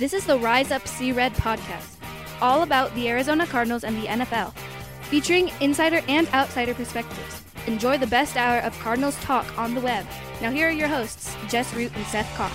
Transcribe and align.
This 0.00 0.14
is 0.14 0.24
the 0.24 0.38
Rise 0.38 0.70
Up 0.70 0.88
Sea 0.88 1.12
Red 1.12 1.34
podcast, 1.34 1.96
all 2.40 2.62
about 2.62 2.94
the 2.94 3.06
Arizona 3.10 3.46
Cardinals 3.46 3.84
and 3.84 3.94
the 4.02 4.06
NFL, 4.06 4.54
featuring 5.02 5.50
insider 5.60 6.00
and 6.08 6.26
outsider 6.28 6.72
perspectives. 6.72 7.42
Enjoy 7.66 7.98
the 7.98 8.06
best 8.06 8.34
hour 8.38 8.60
of 8.60 8.72
Cardinals 8.78 9.14
talk 9.20 9.58
on 9.58 9.74
the 9.74 9.80
web. 9.82 10.06
Now, 10.40 10.50
here 10.50 10.68
are 10.68 10.72
your 10.72 10.88
hosts, 10.88 11.36
Jess 11.50 11.74
Root 11.74 11.94
and 11.94 12.06
Seth 12.06 12.34
Cox. 12.34 12.54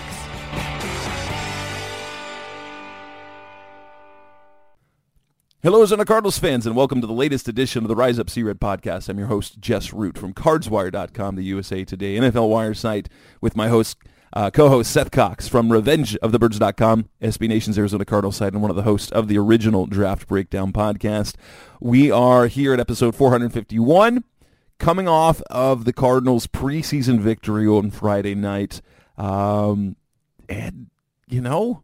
Hello, 5.62 5.78
Arizona 5.78 6.04
Cardinals 6.04 6.40
fans, 6.40 6.66
and 6.66 6.76
welcome 6.76 7.00
to 7.00 7.06
the 7.06 7.14
latest 7.14 7.48
edition 7.48 7.84
of 7.84 7.90
the 7.90 7.96
Rise 7.96 8.18
Up 8.18 8.28
Sea 8.28 8.42
Red 8.42 8.60
podcast. 8.60 9.08
I'm 9.08 9.20
your 9.20 9.28
host, 9.28 9.60
Jess 9.60 9.94
Root 9.94 10.18
from 10.18 10.34
CardsWire.com, 10.34 11.36
the 11.36 11.44
USA 11.44 11.86
Today 11.86 12.16
NFL 12.16 12.50
Wire 12.50 12.74
site, 12.74 13.08
with 13.40 13.56
my 13.56 13.68
host, 13.68 13.98
uh, 14.34 14.50
co-host 14.50 14.92
Seth 14.92 15.12
Cox 15.12 15.48
from 15.48 15.70
RevengeOfTheBirds.com, 15.70 17.10
SB 17.22 17.48
Nation's 17.48 17.78
Arizona 17.78 18.06
Cardinals 18.06 18.38
site, 18.38 18.54
and 18.54 18.62
one 18.62 18.70
of 18.70 18.76
the 18.76 18.84
hosts 18.84 19.12
of 19.12 19.28
the 19.28 19.38
original 19.38 19.86
Draft 19.86 20.28
Breakdown 20.28 20.74
podcast. 20.74 21.36
We 21.80 22.12
are 22.12 22.48
here 22.48 22.74
at 22.74 22.80
episode 22.80 23.16
451, 23.16 24.24
coming 24.78 25.08
off 25.08 25.42
of 25.44 25.86
the 25.86 25.94
Cardinals' 25.94 26.48
preseason 26.48 27.20
victory 27.20 27.68
on 27.68 27.92
Friday 27.92 28.36
night. 28.36 28.82
Um, 29.18 29.96
and, 30.50 30.90
you 31.28 31.42
know, 31.42 31.84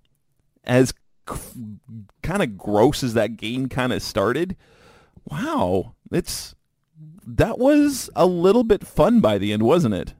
as 0.63 0.93
kind 1.25 2.43
of 2.43 2.57
gross 2.57 3.03
as 3.03 3.13
that 3.13 3.37
game 3.37 3.69
kind 3.69 3.93
of 3.93 4.01
started, 4.01 4.55
wow, 5.25 5.95
it's 6.11 6.55
that 7.25 7.59
was 7.59 8.09
a 8.15 8.25
little 8.25 8.63
bit 8.63 8.85
fun 8.85 9.19
by 9.19 9.37
the 9.37 9.53
end, 9.53 9.63
wasn't 9.63 9.93
it? 9.93 10.13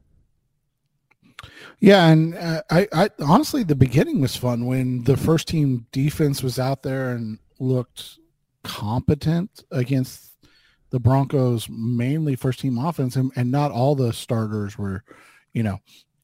Yeah, 1.81 2.09
and 2.09 2.35
uh, 2.35 2.61
I, 2.69 2.87
I 2.93 3.09
honestly, 3.21 3.63
the 3.63 3.75
beginning 3.75 4.21
was 4.21 4.35
fun 4.35 4.67
when 4.67 5.03
the 5.03 5.17
first 5.17 5.47
team 5.47 5.87
defense 5.91 6.43
was 6.43 6.59
out 6.59 6.83
there 6.83 7.15
and 7.15 7.39
looked 7.59 8.19
competent 8.63 9.63
against 9.71 10.33
the 10.91 10.99
Broncos, 10.99 11.67
mainly 11.69 12.35
first 12.35 12.59
team 12.59 12.77
offense, 12.77 13.15
and, 13.15 13.31
and 13.35 13.49
not 13.49 13.71
all 13.71 13.95
the 13.95 14.13
starters 14.13 14.77
were, 14.77 15.03
you 15.53 15.63
know, 15.63 15.79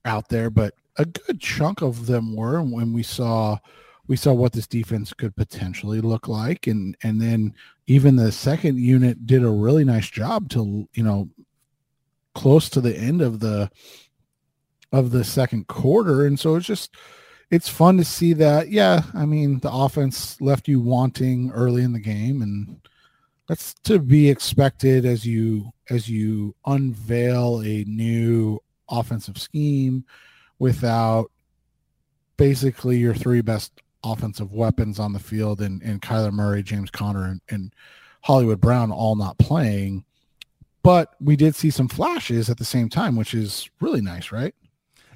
out 0.06 0.30
there, 0.30 0.52
but 0.52 0.76
a 0.98 1.06
good 1.06 1.42
chunk 1.42 1.82
of 1.82 2.06
them 2.06 2.36
were. 2.36 2.60
And 2.60 2.72
when 2.72 2.94
we 2.94 3.02
saw, 3.02 3.58
we 4.06 4.16
saw 4.16 4.34
what 4.34 4.54
this 4.54 4.68
defense 4.68 5.12
could 5.12 5.36
potentially 5.36 6.02
look 6.02 6.28
like, 6.28 6.68
and 6.68 6.96
and 7.02 7.20
then 7.20 7.56
even 7.88 8.16
the 8.16 8.32
second 8.32 8.78
unit 8.78 9.26
did 9.26 9.44
a 9.44 9.50
really 9.50 9.84
nice 9.86 10.08
job 10.08 10.50
till 10.50 10.88
you 10.94 11.02
know, 11.02 11.30
close 12.36 12.70
to 12.70 12.80
the 12.80 12.96
end 12.96 13.23
of 13.23 13.40
the 13.40 13.72
of 14.92 15.11
the 15.11 15.23
second 15.23 15.67
quarter. 15.67 16.25
And 16.25 16.39
so 16.39 16.55
it's 16.55 16.65
just 16.65 16.95
it's 17.49 17.70
fun 17.70 17.98
to 17.98 18.03
see 18.03 18.33
that. 18.33 18.70
Yeah, 18.70 19.02
I 19.14 19.25
mean 19.25 19.59
the 19.59 19.71
offense 19.71 20.39
left 20.42 20.67
you 20.67 20.80
wanting 20.80 21.52
early 21.52 21.83
in 21.83 21.93
the 21.93 21.99
game 21.99 22.42
and 22.42 22.77
that's 23.48 23.73
to 23.86 23.99
be 23.99 24.30
expected 24.30 25.05
as 25.05 25.25
you 25.25 25.71
as 25.89 26.09
you 26.09 26.53
unveil 26.65 27.61
a 27.61 27.86
new 27.87 28.59
offensive 28.89 29.37
scheme 29.37 30.03
without 30.59 31.31
basically 32.36 32.98
your 32.98 33.14
three 33.14 33.42
best 33.42 33.81
offensive 34.04 34.54
weapons 34.54 34.99
on 34.99 35.14
the 35.14 35.19
field 35.19 35.61
and, 35.61 35.81
and 35.81 36.02
Kyler 36.02 36.31
Murray, 36.31 36.64
James 36.64 36.92
Conner, 36.92 37.25
and, 37.25 37.42
and 37.49 37.73
Hollywood 38.21 38.61
Brown 38.61 38.92
all 38.92 39.15
not 39.15 39.37
playing. 39.37 40.04
But 40.83 41.15
we 41.19 41.36
did 41.36 41.55
see 41.55 41.69
some 41.69 41.87
flashes 41.87 42.49
at 42.49 42.58
the 42.58 42.65
same 42.65 42.89
time, 42.89 43.15
which 43.15 43.33
is 43.33 43.69
really 43.81 44.02
nice, 44.02 44.31
right? 44.31 44.55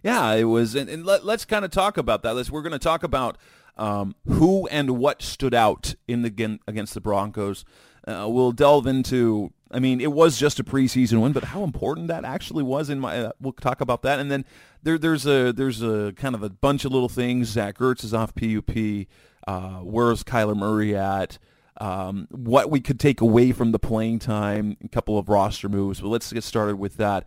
Yeah, 0.03 0.34
it 0.34 0.45
was, 0.45 0.75
and, 0.75 0.89
and 0.89 1.06
let, 1.06 1.23
us 1.23 1.45
kind 1.45 1.63
of 1.63 1.72
talk 1.72 1.97
about 1.97 2.23
that. 2.23 2.35
Let's, 2.35 2.50
we're 2.50 2.63
going 2.63 2.72
to 2.72 2.79
talk 2.79 3.03
about 3.03 3.38
um, 3.78 4.16
who 4.28 4.67
and 4.67 4.97
what 4.97 5.22
stood 5.22 5.53
out 5.53 5.95
in 6.07 6.23
the 6.23 6.59
against 6.67 6.94
the 6.94 7.01
Broncos. 7.01 7.66
Uh, 8.07 8.28
we'll 8.28 8.51
delve 8.51 8.88
into. 8.88 9.53
I 9.69 9.79
mean, 9.79 10.01
it 10.01 10.12
was 10.12 10.38
just 10.38 10.59
a 10.59 10.63
preseason 10.63 11.22
win, 11.22 11.31
but 11.31 11.45
how 11.45 11.63
important 11.63 12.07
that 12.07 12.25
actually 12.25 12.63
was 12.63 12.89
in 12.89 13.00
my. 13.00 13.25
Uh, 13.25 13.31
we'll 13.39 13.53
talk 13.53 13.79
about 13.79 14.01
that, 14.01 14.19
and 14.19 14.31
then 14.31 14.44
there, 14.84 14.97
there's 14.97 15.25
a 15.25 15.53
there's 15.53 15.81
a 15.81 16.13
kind 16.16 16.35
of 16.35 16.44
a 16.44 16.50
bunch 16.50 16.83
of 16.83 16.91
little 16.91 17.09
things. 17.09 17.50
Zach 17.50 17.78
Ertz 17.78 18.03
is 18.03 18.13
off 18.13 18.33
PUP. 18.33 19.07
Uh, 19.47 19.79
where's 19.79 20.23
Kyler 20.23 20.56
Murray 20.56 20.95
at? 20.95 21.38
Um, 21.79 22.28
what 22.29 22.69
we 22.69 22.79
could 22.79 23.00
take 23.00 23.22
away 23.22 23.51
from 23.51 23.72
the 23.72 23.79
playing 23.79 24.19
time, 24.19 24.78
a 24.83 24.88
couple 24.88 25.18
of 25.18 25.29
roster 25.29 25.69
moves. 25.69 26.01
But 26.01 26.09
let's 26.09 26.31
get 26.31 26.44
started 26.44 26.75
with 26.78 26.97
that 26.97 27.25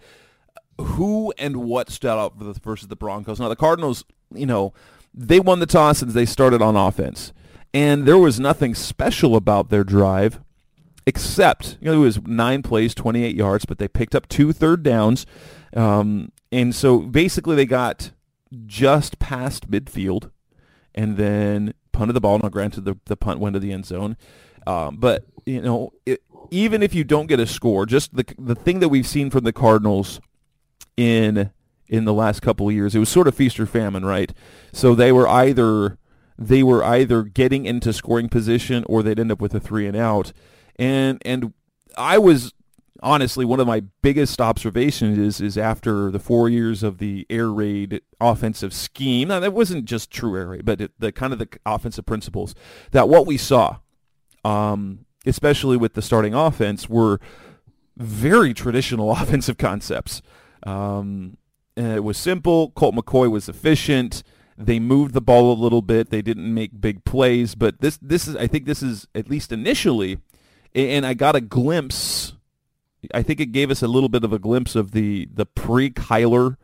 who 0.80 1.32
and 1.38 1.56
what 1.56 1.90
stood 1.90 2.10
out 2.10 2.38
for 2.38 2.44
the 2.44 2.54
versus 2.54 2.88
the 2.88 2.96
Broncos. 2.96 3.40
Now 3.40 3.48
the 3.48 3.56
Cardinals, 3.56 4.04
you 4.34 4.46
know, 4.46 4.72
they 5.12 5.40
won 5.40 5.60
the 5.60 5.66
toss 5.66 6.02
and 6.02 6.10
they 6.10 6.26
started 6.26 6.60
on 6.60 6.76
offense, 6.76 7.32
and 7.72 8.06
there 8.06 8.18
was 8.18 8.40
nothing 8.40 8.74
special 8.74 9.36
about 9.36 9.70
their 9.70 9.84
drive, 9.84 10.40
except 11.06 11.78
you 11.80 11.90
know 11.90 11.94
it 11.94 12.04
was 12.04 12.22
nine 12.22 12.62
plays, 12.62 12.94
28 12.94 13.34
yards, 13.34 13.64
but 13.64 13.78
they 13.78 13.88
picked 13.88 14.14
up 14.14 14.28
two 14.28 14.52
third 14.52 14.82
downs, 14.82 15.26
um, 15.76 16.32
and 16.50 16.74
so 16.74 17.00
basically 17.00 17.56
they 17.56 17.66
got 17.66 18.10
just 18.66 19.18
past 19.18 19.70
midfield, 19.70 20.30
and 20.94 21.16
then 21.16 21.74
punted 21.92 22.16
the 22.16 22.20
ball. 22.20 22.38
Now, 22.38 22.48
granted, 22.48 22.84
the 22.84 22.96
the 23.04 23.16
punt 23.16 23.38
went 23.38 23.54
to 23.54 23.60
the 23.60 23.72
end 23.72 23.86
zone, 23.86 24.16
um, 24.66 24.96
but 24.96 25.24
you 25.46 25.62
know, 25.62 25.92
it, 26.04 26.22
even 26.50 26.82
if 26.82 26.94
you 26.94 27.04
don't 27.04 27.26
get 27.26 27.38
a 27.38 27.46
score, 27.46 27.86
just 27.86 28.16
the 28.16 28.24
the 28.38 28.56
thing 28.56 28.80
that 28.80 28.88
we've 28.88 29.06
seen 29.06 29.30
from 29.30 29.44
the 29.44 29.52
Cardinals 29.52 30.20
in 30.96 31.50
in 31.88 32.04
the 32.04 32.12
last 32.12 32.40
couple 32.40 32.68
of 32.68 32.74
years. 32.74 32.94
It 32.94 32.98
was 32.98 33.08
sort 33.08 33.28
of 33.28 33.34
feast 33.34 33.60
or 33.60 33.66
famine, 33.66 34.04
right? 34.04 34.32
So 34.72 34.94
they 34.94 35.12
were 35.12 35.28
either 35.28 35.98
they 36.38 36.62
were 36.62 36.82
either 36.82 37.22
getting 37.22 37.66
into 37.66 37.92
scoring 37.92 38.28
position 38.28 38.84
or 38.88 39.02
they'd 39.02 39.20
end 39.20 39.30
up 39.30 39.40
with 39.40 39.54
a 39.54 39.60
three 39.60 39.86
and 39.86 39.96
out. 39.96 40.32
And 40.76 41.20
and 41.24 41.52
I 41.96 42.18
was 42.18 42.52
honestly 43.02 43.44
one 43.44 43.60
of 43.60 43.66
my 43.66 43.82
biggest 44.02 44.40
observations 44.40 45.18
is 45.18 45.40
is 45.40 45.58
after 45.58 46.10
the 46.10 46.18
four 46.18 46.48
years 46.48 46.82
of 46.82 46.98
the 46.98 47.26
air 47.30 47.50
raid 47.50 48.00
offensive 48.20 48.72
scheme. 48.72 49.28
Now 49.28 49.40
that 49.40 49.52
wasn't 49.52 49.84
just 49.84 50.10
true 50.10 50.36
air 50.36 50.48
raid, 50.48 50.64
but 50.64 50.80
it, 50.80 50.92
the 50.98 51.12
kind 51.12 51.32
of 51.32 51.38
the 51.38 51.48
offensive 51.66 52.06
principles 52.06 52.54
that 52.92 53.08
what 53.08 53.26
we 53.26 53.36
saw, 53.36 53.76
um, 54.44 55.04
especially 55.26 55.76
with 55.76 55.94
the 55.94 56.02
starting 56.02 56.34
offense, 56.34 56.88
were 56.88 57.20
very 57.96 58.54
traditional 58.54 59.12
offensive 59.12 59.58
concepts. 59.58 60.22
Um, 60.64 61.36
it 61.76 62.04
was 62.04 62.16
simple. 62.18 62.70
Colt 62.70 62.94
McCoy 62.94 63.30
was 63.30 63.48
efficient. 63.48 64.22
They 64.56 64.78
moved 64.78 65.14
the 65.14 65.20
ball 65.20 65.52
a 65.52 65.60
little 65.60 65.82
bit. 65.82 66.10
They 66.10 66.22
didn't 66.22 66.52
make 66.52 66.80
big 66.80 67.04
plays, 67.04 67.54
but 67.54 67.80
this 67.80 67.98
this 68.00 68.28
is 68.28 68.36
I 68.36 68.46
think 68.46 68.66
this 68.66 68.82
is 68.82 69.08
at 69.14 69.28
least 69.28 69.50
initially, 69.50 70.18
and 70.74 71.04
I 71.04 71.14
got 71.14 71.34
a 71.34 71.40
glimpse. 71.40 72.34
I 73.12 73.22
think 73.22 73.40
it 73.40 73.46
gave 73.46 73.70
us 73.70 73.82
a 73.82 73.88
little 73.88 74.08
bit 74.08 74.22
of 74.22 74.32
a 74.32 74.38
glimpse 74.38 74.76
of 74.76 74.92
the 74.92 75.28
the 75.32 75.44
pre 75.44 75.90
Kyler 75.90 76.56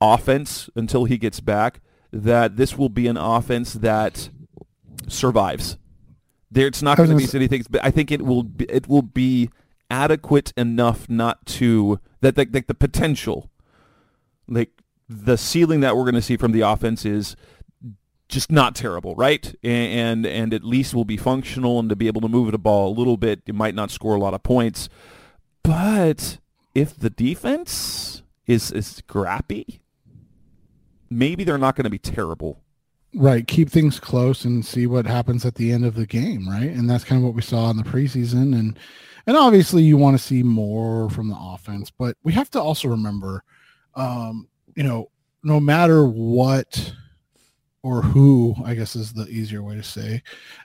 offense 0.00 0.68
until 0.74 1.06
he 1.06 1.16
gets 1.16 1.40
back. 1.40 1.80
That 2.12 2.56
this 2.56 2.76
will 2.76 2.88
be 2.88 3.06
an 3.06 3.16
offense 3.16 3.72
that 3.74 4.28
survives. 5.08 5.78
There, 6.50 6.66
it's 6.66 6.82
not 6.82 6.96
going 6.96 7.10
to 7.10 7.16
be 7.16 7.28
anything, 7.36 7.64
but 7.70 7.82
I 7.84 7.90
think 7.90 8.10
it 8.10 8.22
will. 8.22 8.42
Be, 8.42 8.64
it 8.66 8.88
will 8.88 9.02
be 9.02 9.48
adequate 9.90 10.52
enough 10.56 11.08
not 11.08 11.44
to 11.46 12.00
that 12.20 12.36
like, 12.36 12.50
like 12.52 12.66
the 12.66 12.74
potential, 12.74 13.49
like 14.50 14.70
the 15.08 15.36
ceiling 15.38 15.80
that 15.80 15.96
we're 15.96 16.04
going 16.04 16.14
to 16.14 16.22
see 16.22 16.36
from 16.36 16.52
the 16.52 16.60
offense 16.60 17.04
is 17.06 17.36
just 18.28 18.52
not 18.52 18.74
terrible, 18.76 19.14
right? 19.16 19.54
And, 19.62 20.24
and 20.24 20.26
and 20.26 20.54
at 20.54 20.64
least 20.64 20.94
will 20.94 21.04
be 21.04 21.16
functional 21.16 21.78
and 21.80 21.88
to 21.88 21.96
be 21.96 22.06
able 22.06 22.20
to 22.20 22.28
move 22.28 22.52
the 22.52 22.58
ball 22.58 22.92
a 22.92 22.96
little 22.98 23.16
bit. 23.16 23.42
It 23.46 23.54
might 23.54 23.74
not 23.74 23.90
score 23.90 24.14
a 24.14 24.20
lot 24.20 24.34
of 24.34 24.42
points, 24.42 24.88
but 25.62 26.38
if 26.74 26.96
the 26.98 27.10
defense 27.10 28.22
is 28.46 28.70
is 28.72 28.86
scrappy, 28.86 29.80
maybe 31.10 31.44
they're 31.44 31.58
not 31.58 31.76
going 31.76 31.84
to 31.84 31.90
be 31.90 31.98
terrible. 31.98 32.62
right 33.14 33.48
keep 33.48 33.68
things 33.68 33.98
close 33.98 34.44
and 34.44 34.64
see 34.64 34.86
what 34.86 35.06
happens 35.06 35.44
at 35.44 35.56
the 35.56 35.72
end 35.72 35.84
of 35.84 35.94
the 35.94 36.06
game 36.06 36.48
right 36.48 36.70
and 36.70 36.88
that's 36.88 37.04
kind 37.04 37.20
of 37.20 37.24
what 37.24 37.34
we 37.34 37.42
saw 37.42 37.70
in 37.70 37.76
the 37.76 37.82
preseason 37.82 38.54
and 38.56 38.78
and 39.26 39.36
obviously 39.36 39.82
you 39.82 39.96
want 39.96 40.16
to 40.16 40.22
see 40.22 40.42
more 40.44 41.10
from 41.10 41.28
the 41.28 41.36
offense 41.38 41.90
but 41.90 42.16
we 42.22 42.32
have 42.32 42.48
to 42.50 42.60
also 42.60 42.86
remember 42.86 43.42
um 44.00 44.48
you 44.76 44.82
know 44.82 45.10
no 45.42 45.60
matter 45.60 46.06
what 46.06 46.92
or 47.82 48.02
who 48.02 48.54
i 48.64 48.74
guess 48.74 48.96
is 48.96 49.12
the 49.12 49.26
easier 49.28 49.62
way 49.62 49.74
to 49.74 49.82
say 49.82 50.22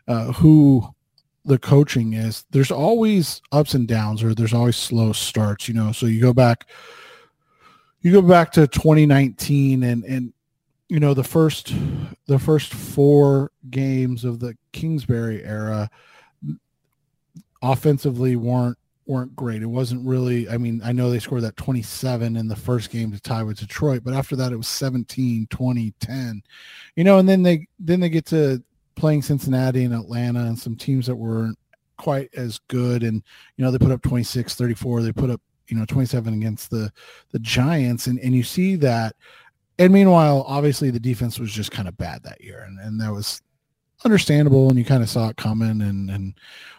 uh 0.08 0.32
who 0.34 0.88
the 1.46 1.60
coaching 1.60 2.14
is 2.14 2.46
there's 2.50 2.72
always 2.72 3.42
ups 3.52 3.74
and 3.74 3.88
downs 3.88 4.24
or 4.24 4.34
there's 4.34 4.54
always 4.54 4.76
slow 4.76 5.12
starts 5.12 5.68
you 5.68 5.74
know? 5.74 5.92
So 5.92 6.08
you 6.08 6.20
go 6.20 6.34
back 6.34 6.68
you 8.02 8.12
go 8.12 8.22
back 8.22 8.52
to 8.54 8.68
2019 8.68 9.84
and 9.84 10.04
and 10.06 10.34
you 10.90 11.00
know 11.00 11.14
the 11.14 11.24
first 11.24 11.74
the 12.28 12.40
first 12.40 12.74
four 12.74 13.52
games 13.70 14.24
of 14.24 14.40
the 14.40 14.56
Kingsbury 14.72 15.44
era 15.44 15.90
offensively 17.62 18.36
weren't 18.36 18.78
weren't 19.08 19.36
great. 19.36 19.62
It 19.62 19.68
wasn't 19.68 20.06
really 20.06 20.50
I 20.50 20.58
mean, 20.58 20.82
I 20.84 20.92
know 20.92 21.10
they 21.10 21.20
scored 21.20 21.44
that 21.44 21.58
27 21.58 22.36
in 22.36 22.48
the 22.48 22.56
first 22.56 22.90
game 22.90 23.12
to 23.12 23.20
tie 23.20 23.44
with 23.44 23.60
Detroit, 23.60 24.04
but 24.04 24.14
after 24.14 24.36
that 24.36 24.52
it 24.52 24.58
was 24.58 24.68
17, 24.68 25.48
20, 25.50 25.94
10. 26.00 26.44
You 26.96 27.04
know, 27.04 27.20
and 27.20 27.28
then 27.28 27.44
they 27.44 27.68
then 27.80 28.00
they 28.00 28.10
get 28.10 28.26
to 28.28 28.64
playing 28.96 29.22
Cincinnati 29.22 29.84
and 29.84 29.94
Atlanta 29.94 30.42
and 30.42 30.58
some 30.58 30.76
teams 30.76 31.06
that 31.08 31.16
weren't 31.16 31.58
quite 31.98 32.30
as 32.36 32.60
good. 32.68 33.04
And 33.04 33.22
you 33.58 33.66
know 33.66 33.72
they 33.72 33.78
put 33.78 33.92
up 33.92 34.02
26 34.02 34.56
34 34.56 35.02
they 35.02 35.12
put 35.12 35.30
up 35.30 35.42
you 35.68 35.78
know 35.78 35.86
27 35.86 36.34
against 36.34 36.70
the 36.70 36.92
the 37.32 37.40
giants. 37.40 38.08
And 38.08 38.20
and 38.20 38.34
you 38.34 38.44
see 38.44 38.76
that. 38.78 39.16
And 39.78 39.94
meanwhile 39.94 40.46
obviously 40.48 40.90
the 40.90 41.00
defense 41.00 41.38
was 41.38 41.52
just 41.52 41.72
kind 41.72 41.88
of 41.88 41.98
bad 41.98 42.24
that 42.24 42.42
year. 42.42 42.64
And 42.68 42.80
and 42.80 43.00
that 43.02 43.12
was 43.12 43.42
understandable. 44.04 44.70
And 44.70 44.80
you 44.80 44.86
kind 44.86 45.04
of 45.04 45.10
saw 45.10 45.30
it 45.30 45.38
coming 45.38 45.82
and 45.82 46.10
and 46.10 46.34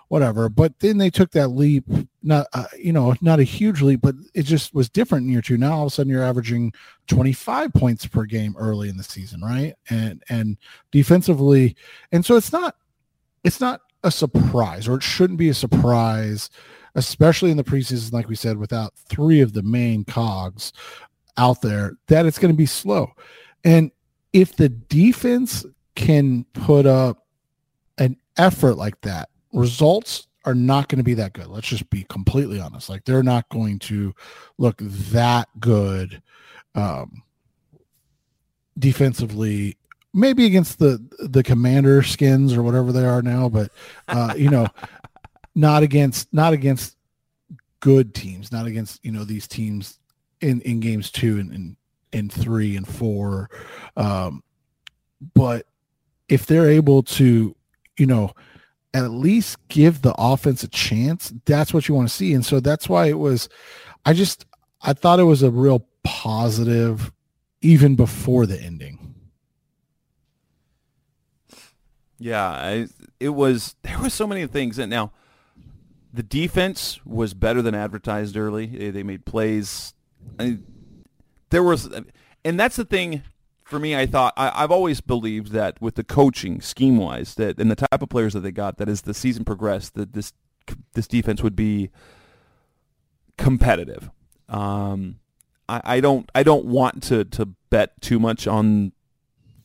whatever. 0.09 0.49
But 0.49 0.79
then 0.81 0.99
they 0.99 1.11
took 1.11 1.33
that 1.33 1.49
leap 1.49 1.85
not 2.23 2.47
uh, 2.53 2.67
you 2.79 2.93
know 2.93 3.15
not 3.21 3.41
a 3.41 3.45
huge 3.45 3.83
leap 3.83 4.01
but 4.03 4.15
it 4.35 4.43
just 4.43 4.75
was 4.75 4.89
different 4.89 5.27
in 5.27 5.33
year 5.33 5.43
two. 5.43 5.57
Now 5.57 5.79
all 5.79 5.87
of 5.87 5.93
a 5.93 5.95
sudden 5.95 6.11
you're 6.11 6.25
averaging 6.25 6.73
25 7.07 7.73
points 7.73 8.07
per 8.07 8.25
game 8.25 8.55
early 8.59 8.89
in 8.89 8.97
the 8.97 9.05
season 9.05 9.41
right? 9.41 9.75
And 9.91 10.23
and 10.29 10.57
defensively 10.91 11.77
and 12.13 12.25
so 12.25 12.37
it's 12.37 12.53
not 12.53 12.77
it's 13.45 13.61
not 13.61 13.81
a 14.03 14.11
surprise 14.11 14.89
or 14.89 14.97
it 14.97 15.03
shouldn't 15.03 15.39
be 15.39 15.49
a 15.49 15.55
surprise 15.55 16.51
especially 16.95 17.51
in 17.51 17.57
the 17.57 17.65
preseason 17.65 18.13
like 18.13 18.29
we 18.29 18.35
said 18.35 18.57
without 18.57 18.95
three 19.09 19.41
of 19.41 19.53
the 19.53 19.63
main 19.63 20.05
cogs 20.05 20.73
out 21.37 21.61
there 21.61 21.93
that 22.09 22.27
it's 22.27 22.39
going 22.39 22.53
to 22.53 22.57
be 22.57 22.67
slow. 22.67 23.13
And 23.65 23.91
if 24.33 24.57
the 24.57 24.69
defense 24.69 25.65
can 25.95 26.45
put 26.53 26.87
up 26.87 27.27
an 27.99 28.17
effort 28.37 28.75
like 28.75 29.01
that 29.03 29.29
results 29.57 30.29
are 30.45 30.55
not 30.55 30.89
going 30.89 30.99
to 30.99 31.05
be 31.05 31.15
that 31.15 31.33
good. 31.33 31.49
Let's 31.49 31.67
just 31.67 31.91
be 31.91 32.05
completely 32.09 32.61
honest. 32.61 32.89
Like 32.89 33.05
they're 33.05 33.23
not 33.23 33.49
going 33.49 33.81
to 33.81 34.15
look 34.59 34.77
that 34.79 35.49
good 35.59 36.23
um, 36.75 37.23
defensively. 38.79 39.77
Maybe 40.15 40.47
against 40.47 40.79
the 40.79 41.05
the 41.19 41.43
commander 41.43 42.03
skins 42.03 42.55
or 42.55 42.63
whatever 42.63 42.93
they 42.93 43.05
are 43.05 43.23
now, 43.23 43.49
but 43.49 43.73
uh, 44.09 44.35
you 44.37 44.51
know, 44.51 44.69
not 45.55 45.83
against 45.83 46.33
not 46.33 46.53
against 46.53 46.97
good 47.81 48.15
teams, 48.15 48.53
not 48.53 48.67
against 48.67 49.05
you 49.05 49.11
know 49.11 49.25
these 49.25 49.49
teams 49.49 49.99
in 50.41 50.61
in 50.63 50.81
games 50.81 51.11
two 51.11 51.39
and 51.39 51.53
in 51.53 51.77
in 52.13 52.31
three 52.31 52.77
and 52.77 52.87
four. 52.87 53.51
Um, 53.97 54.43
but 55.35 55.67
if 56.29 56.47
they're 56.47 56.71
able 56.71 57.03
to, 57.03 57.55
you 57.97 58.07
know, 58.07 58.33
at 59.05 59.11
least 59.11 59.57
give 59.69 60.03
the 60.03 60.15
offense 60.17 60.63
a 60.63 60.69
chance, 60.69 61.33
that's 61.45 61.75
what 61.75 61.89
you 61.89 61.95
want 61.95 62.09
to 62.09 62.15
see. 62.15 62.33
And 62.33 62.45
so 62.45 62.61
that's 62.61 62.89
why 62.89 63.07
it 63.07 63.19
was, 63.19 63.49
I 64.05 64.13
just, 64.13 64.47
I 64.81 64.93
thought 64.93 65.21
it 65.21 65.25
was 65.25 65.43
a 65.43 65.51
real 65.51 65.87
positive 66.05 67.13
even 67.61 67.97
before 67.97 68.47
the 68.47 68.61
ending. 68.61 69.15
Yeah, 72.19 72.47
I, 72.47 72.89
it 73.21 73.31
was. 73.31 73.75
There 73.83 73.99
were 73.99 74.11
so 74.11 74.27
many 74.27 74.47
things. 74.47 74.79
And 74.79 74.91
now, 74.91 75.13
the 76.13 76.23
defense 76.23 77.05
was 77.05 77.35
better 77.35 77.61
than 77.61 77.75
advertised 77.75 78.37
early. 78.37 78.67
They, 78.67 78.91
they 78.91 79.03
made 79.03 79.27
plays. 79.27 79.93
I, 80.39 80.59
there 81.51 81.63
was, 81.63 81.91
and 82.45 82.59
that's 82.59 82.77
the 82.77 82.85
thing 82.85 83.23
for 83.67 83.79
me. 83.81 83.97
I 83.97 84.07
thought 84.07 84.33
I, 84.37 84.53
I've 84.55 84.71
always 84.71 85.01
believed 85.01 85.53
that 85.53 85.81
with 85.83 85.97
the 85.97 86.05
coaching 86.05 86.61
scheme 86.61 86.97
wise, 86.97 87.35
that 87.35 87.59
and 87.59 87.71
the 87.71 87.77
type 87.77 88.01
of 88.01 88.09
players 88.09 88.33
that 88.33 88.41
they 88.41 88.53
got, 88.53 88.79
that 88.79 88.89
as 88.89 89.03
the 89.03 89.13
season 89.13 89.45
progressed, 89.45 89.95
that 89.95 90.13
this 90.13 90.33
this 90.95 91.07
defense 91.07 91.43
would 91.43 91.57
be 91.57 91.91
competitive. 93.37 94.11
Um, 94.49 95.19
I, 95.69 95.81
I 95.85 96.01
don't 96.01 96.31
I 96.35 96.43
don't 96.43 96.65
want 96.65 97.03
to 97.05 97.25
to 97.25 97.47
bet 97.69 98.01
too 98.01 98.21
much 98.21 98.47
on 98.47 98.93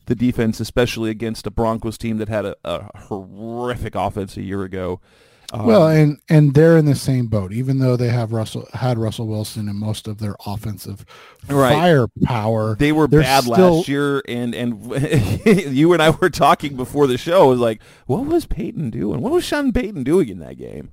the 0.06 0.16
defense, 0.16 0.58
especially 0.58 1.10
against 1.10 1.46
a 1.46 1.50
Broncos 1.50 1.96
team 1.96 2.18
that 2.18 2.28
had 2.28 2.44
a, 2.44 2.56
a 2.64 2.98
horrific 3.04 3.94
offense 3.94 4.36
a 4.36 4.42
year 4.42 4.64
ago. 4.64 5.00
Um, 5.54 5.66
well, 5.66 5.86
and 5.88 6.18
and 6.30 6.54
they're 6.54 6.78
in 6.78 6.86
the 6.86 6.94
same 6.94 7.26
boat, 7.26 7.52
even 7.52 7.78
though 7.78 7.94
they 7.94 8.08
have 8.08 8.32
Russell 8.32 8.66
had 8.72 8.96
Russell 8.98 9.26
Wilson 9.26 9.68
and 9.68 9.78
most 9.78 10.08
of 10.08 10.16
their 10.18 10.34
offensive 10.46 11.04
Right. 11.46 11.74
firepower. 11.74 12.74
they 12.76 12.90
were 12.90 13.06
bad 13.06 13.44
still- 13.44 13.76
last 13.76 13.88
year, 13.88 14.22
and 14.26 14.54
and 14.54 14.82
you 15.76 15.92
and 15.92 16.02
I 16.02 16.08
were 16.10 16.30
talking 16.30 16.74
before 16.74 17.06
the 17.06 17.18
show. 17.18 17.44
It 17.44 17.50
was 17.50 17.60
like, 17.60 17.82
what 18.06 18.24
was 18.24 18.46
Payton 18.46 18.88
doing? 18.90 19.20
What 19.20 19.32
was 19.32 19.44
Sean 19.44 19.72
Payton 19.72 20.04
doing 20.04 20.30
in 20.30 20.38
that 20.38 20.56
game? 20.56 20.92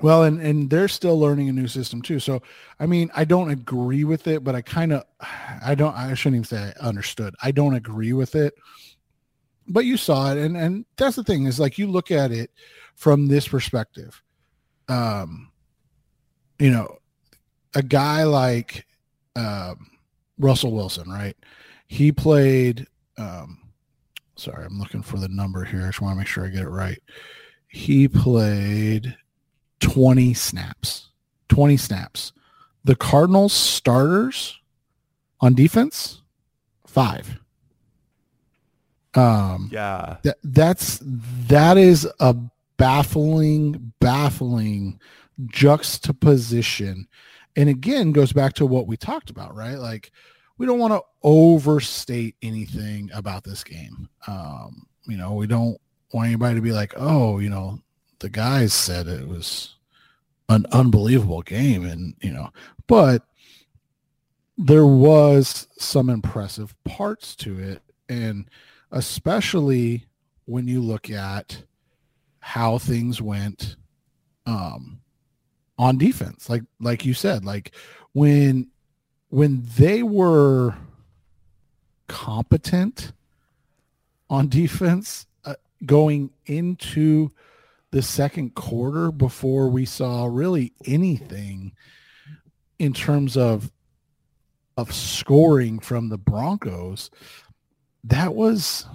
Well, 0.00 0.22
and 0.22 0.40
and 0.40 0.70
they're 0.70 0.86
still 0.86 1.18
learning 1.18 1.48
a 1.48 1.52
new 1.52 1.66
system 1.66 2.02
too. 2.02 2.20
So, 2.20 2.40
I 2.78 2.86
mean, 2.86 3.10
I 3.16 3.24
don't 3.24 3.50
agree 3.50 4.04
with 4.04 4.28
it, 4.28 4.44
but 4.44 4.54
I 4.54 4.60
kind 4.62 4.92
of, 4.92 5.02
I 5.20 5.74
don't, 5.74 5.94
I 5.96 6.14
shouldn't 6.14 6.36
even 6.36 6.44
say 6.44 6.72
I 6.80 6.86
understood. 6.86 7.34
I 7.42 7.50
don't 7.50 7.74
agree 7.74 8.12
with 8.12 8.36
it, 8.36 8.54
but 9.68 9.84
you 9.84 9.96
saw 9.96 10.32
it, 10.32 10.38
and 10.38 10.56
and 10.56 10.84
that's 10.96 11.16
the 11.16 11.24
thing 11.24 11.46
is 11.46 11.60
like 11.60 11.78
you 11.78 11.86
look 11.86 12.10
at 12.10 12.32
it 12.32 12.50
from 12.94 13.26
this 13.26 13.46
perspective. 13.46 14.22
Um, 14.88 15.50
you 16.58 16.70
know, 16.70 16.98
a 17.74 17.82
guy 17.82 18.24
like 18.24 18.86
um, 19.36 19.90
Russell 20.38 20.72
Wilson, 20.72 21.10
right? 21.10 21.36
He 21.86 22.12
played. 22.12 22.86
Um, 23.16 23.58
sorry, 24.36 24.64
I'm 24.64 24.78
looking 24.78 25.02
for 25.02 25.18
the 25.18 25.28
number 25.28 25.64
here. 25.64 25.82
I 25.82 25.86
just 25.88 26.00
want 26.00 26.14
to 26.14 26.18
make 26.18 26.26
sure 26.26 26.44
I 26.44 26.48
get 26.48 26.62
it 26.62 26.68
right. 26.68 27.02
He 27.68 28.08
played 28.08 29.16
20 29.80 30.34
snaps. 30.34 31.10
20 31.48 31.76
snaps. 31.76 32.32
The 32.84 32.96
Cardinals 32.96 33.52
starters 33.52 34.58
on 35.40 35.54
defense, 35.54 36.22
five. 36.86 37.38
Um, 39.14 39.68
Yeah, 39.72 40.16
that 40.22 40.38
that's 40.44 41.00
that 41.48 41.76
is 41.78 42.08
a 42.20 42.36
baffling, 42.76 43.92
baffling 44.00 45.00
juxtaposition. 45.46 47.08
And 47.56 47.68
again, 47.68 48.12
goes 48.12 48.32
back 48.32 48.54
to 48.54 48.66
what 48.66 48.86
we 48.86 48.96
talked 48.96 49.30
about, 49.30 49.54
right? 49.54 49.76
Like 49.76 50.12
we 50.58 50.66
don't 50.66 50.78
want 50.78 50.92
to 50.92 51.02
overstate 51.22 52.36
anything 52.42 53.10
about 53.14 53.44
this 53.44 53.64
game. 53.64 54.08
Um, 54.26 54.86
you 55.06 55.16
know, 55.16 55.34
we 55.34 55.46
don't 55.46 55.78
want 56.12 56.26
anybody 56.28 56.56
to 56.56 56.60
be 56.60 56.72
like, 56.72 56.94
oh, 56.96 57.38
you 57.38 57.48
know, 57.48 57.80
the 58.20 58.28
guys 58.28 58.72
said 58.72 59.06
it 59.06 59.28
was 59.28 59.74
an 60.48 60.66
unbelievable 60.72 61.42
game 61.42 61.84
and 61.84 62.14
you 62.20 62.32
know, 62.32 62.50
but 62.86 63.22
there 64.56 64.86
was 64.86 65.68
some 65.78 66.10
impressive 66.10 66.74
parts 66.84 67.36
to 67.36 67.58
it 67.58 67.82
and 68.08 68.48
especially 68.90 70.06
when 70.46 70.66
you 70.66 70.80
look 70.80 71.10
at 71.10 71.62
how 72.40 72.78
things 72.78 73.20
went 73.20 73.76
um 74.46 75.00
on 75.78 75.98
defense. 75.98 76.48
Like 76.48 76.62
like 76.80 77.04
you 77.04 77.14
said 77.14 77.44
like 77.44 77.72
when 78.12 78.68
when 79.28 79.62
they 79.76 80.02
were 80.02 80.74
competent 82.08 83.12
on 84.30 84.48
defense 84.48 85.26
uh, 85.44 85.54
going 85.84 86.30
into 86.46 87.30
the 87.90 88.02
second 88.02 88.54
quarter 88.54 89.10
before 89.10 89.68
we 89.68 89.84
saw 89.84 90.26
really 90.26 90.72
anything 90.84 91.72
in 92.78 92.92
terms 92.92 93.36
of 93.36 93.70
of 94.76 94.92
scoring 94.92 95.78
from 95.78 96.08
the 96.08 96.18
Broncos 96.18 97.10
that 98.08 98.34
was 98.34 98.86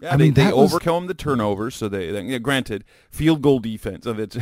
yeah. 0.00 0.14
I 0.14 0.16
they 0.16 0.24
mean, 0.24 0.34
they 0.34 0.44
that 0.44 0.56
was- 0.56 0.72
overcome 0.72 1.06
the 1.08 1.14
turnovers, 1.14 1.74
so 1.74 1.88
they, 1.88 2.10
they 2.10 2.22
yeah, 2.22 2.38
granted 2.38 2.84
field 3.10 3.42
goal 3.42 3.58
defense 3.58 4.06
of 4.06 4.18
it. 4.18 4.36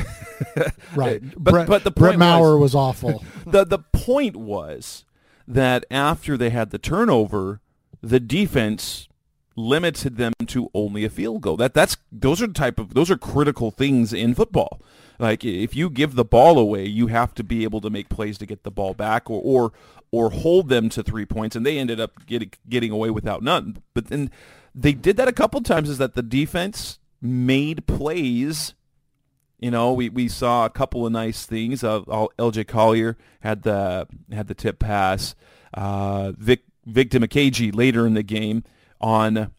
right 0.94 1.22
but 1.36 1.50
Brett, 1.52 1.66
but 1.66 1.84
the 1.84 1.90
Brett 1.90 2.18
Maher 2.18 2.56
was, 2.58 2.74
was 2.74 2.74
awful 2.74 3.24
the 3.46 3.64
the 3.64 3.78
point 3.78 4.36
was 4.36 5.04
that 5.46 5.84
after 5.90 6.36
they 6.36 6.50
had 6.50 6.70
the 6.70 6.78
turnover, 6.78 7.60
the 8.02 8.20
defense 8.20 9.07
limited 9.58 10.16
them 10.16 10.32
to 10.46 10.70
only 10.72 11.04
a 11.04 11.10
field 11.10 11.42
goal. 11.42 11.56
That 11.56 11.74
that's 11.74 11.96
those 12.12 12.40
are 12.40 12.46
the 12.46 12.54
type 12.54 12.78
of 12.78 12.94
those 12.94 13.10
are 13.10 13.18
critical 13.18 13.70
things 13.70 14.12
in 14.12 14.34
football. 14.34 14.80
Like 15.18 15.44
if 15.44 15.74
you 15.74 15.90
give 15.90 16.14
the 16.14 16.24
ball 16.24 16.58
away, 16.58 16.86
you 16.86 17.08
have 17.08 17.34
to 17.34 17.44
be 17.44 17.64
able 17.64 17.80
to 17.80 17.90
make 17.90 18.08
plays 18.08 18.38
to 18.38 18.46
get 18.46 18.62
the 18.62 18.70
ball 18.70 18.94
back 18.94 19.28
or 19.28 19.40
or, 19.42 19.72
or 20.12 20.30
hold 20.30 20.68
them 20.68 20.88
to 20.90 21.02
three 21.02 21.26
points, 21.26 21.56
and 21.56 21.66
they 21.66 21.78
ended 21.78 22.00
up 22.00 22.24
getting 22.26 22.52
getting 22.68 22.92
away 22.92 23.10
without 23.10 23.42
none. 23.42 23.82
But 23.94 24.06
then 24.06 24.30
they 24.74 24.92
did 24.92 25.16
that 25.16 25.28
a 25.28 25.32
couple 25.32 25.60
times. 25.60 25.90
Is 25.90 25.98
that 25.98 26.14
the 26.14 26.22
defense 26.22 26.98
made 27.20 27.86
plays? 27.86 28.74
You 29.58 29.72
know, 29.72 29.92
we, 29.92 30.08
we 30.08 30.28
saw 30.28 30.66
a 30.66 30.70
couple 30.70 31.04
of 31.04 31.10
nice 31.10 31.44
things. 31.44 31.82
Uh, 31.82 32.02
LJ 32.02 32.68
Collier 32.68 33.16
had 33.40 33.62
the 33.62 34.06
had 34.30 34.46
the 34.46 34.54
tip 34.54 34.78
pass. 34.78 35.34
Uh, 35.74 36.32
Vic 36.38 36.62
Victor 36.86 37.18
Dimukeje 37.18 37.74
later 37.74 38.06
in 38.06 38.14
the 38.14 38.22
game 38.22 38.62
on 39.00 39.52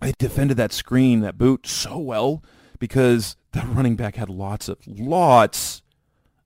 they 0.00 0.12
defended 0.18 0.56
that 0.56 0.72
screen, 0.72 1.20
that 1.20 1.38
boot 1.38 1.66
so 1.66 1.98
well 1.98 2.42
because 2.78 3.36
that 3.52 3.66
running 3.68 3.96
back 3.96 4.16
had 4.16 4.28
lots 4.28 4.68
of 4.68 4.78
lots, 4.86 5.82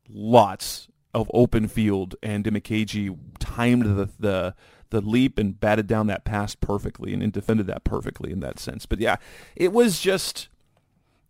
lots 0.08 0.88
of 1.14 1.30
open 1.32 1.66
field, 1.68 2.14
and 2.22 2.44
Dimukeje 2.44 3.16
timed 3.38 3.96
the, 3.96 4.10
the 4.18 4.54
the 4.90 5.00
leap 5.00 5.38
and 5.38 5.58
batted 5.58 5.86
down 5.86 6.06
that 6.06 6.24
pass 6.24 6.54
perfectly 6.54 7.12
and, 7.12 7.22
and 7.22 7.32
defended 7.32 7.66
that 7.66 7.82
perfectly 7.82 8.30
in 8.30 8.40
that 8.40 8.58
sense. 8.58 8.86
But 8.86 9.00
yeah, 9.00 9.16
it 9.56 9.72
was 9.72 10.00
just 10.00 10.48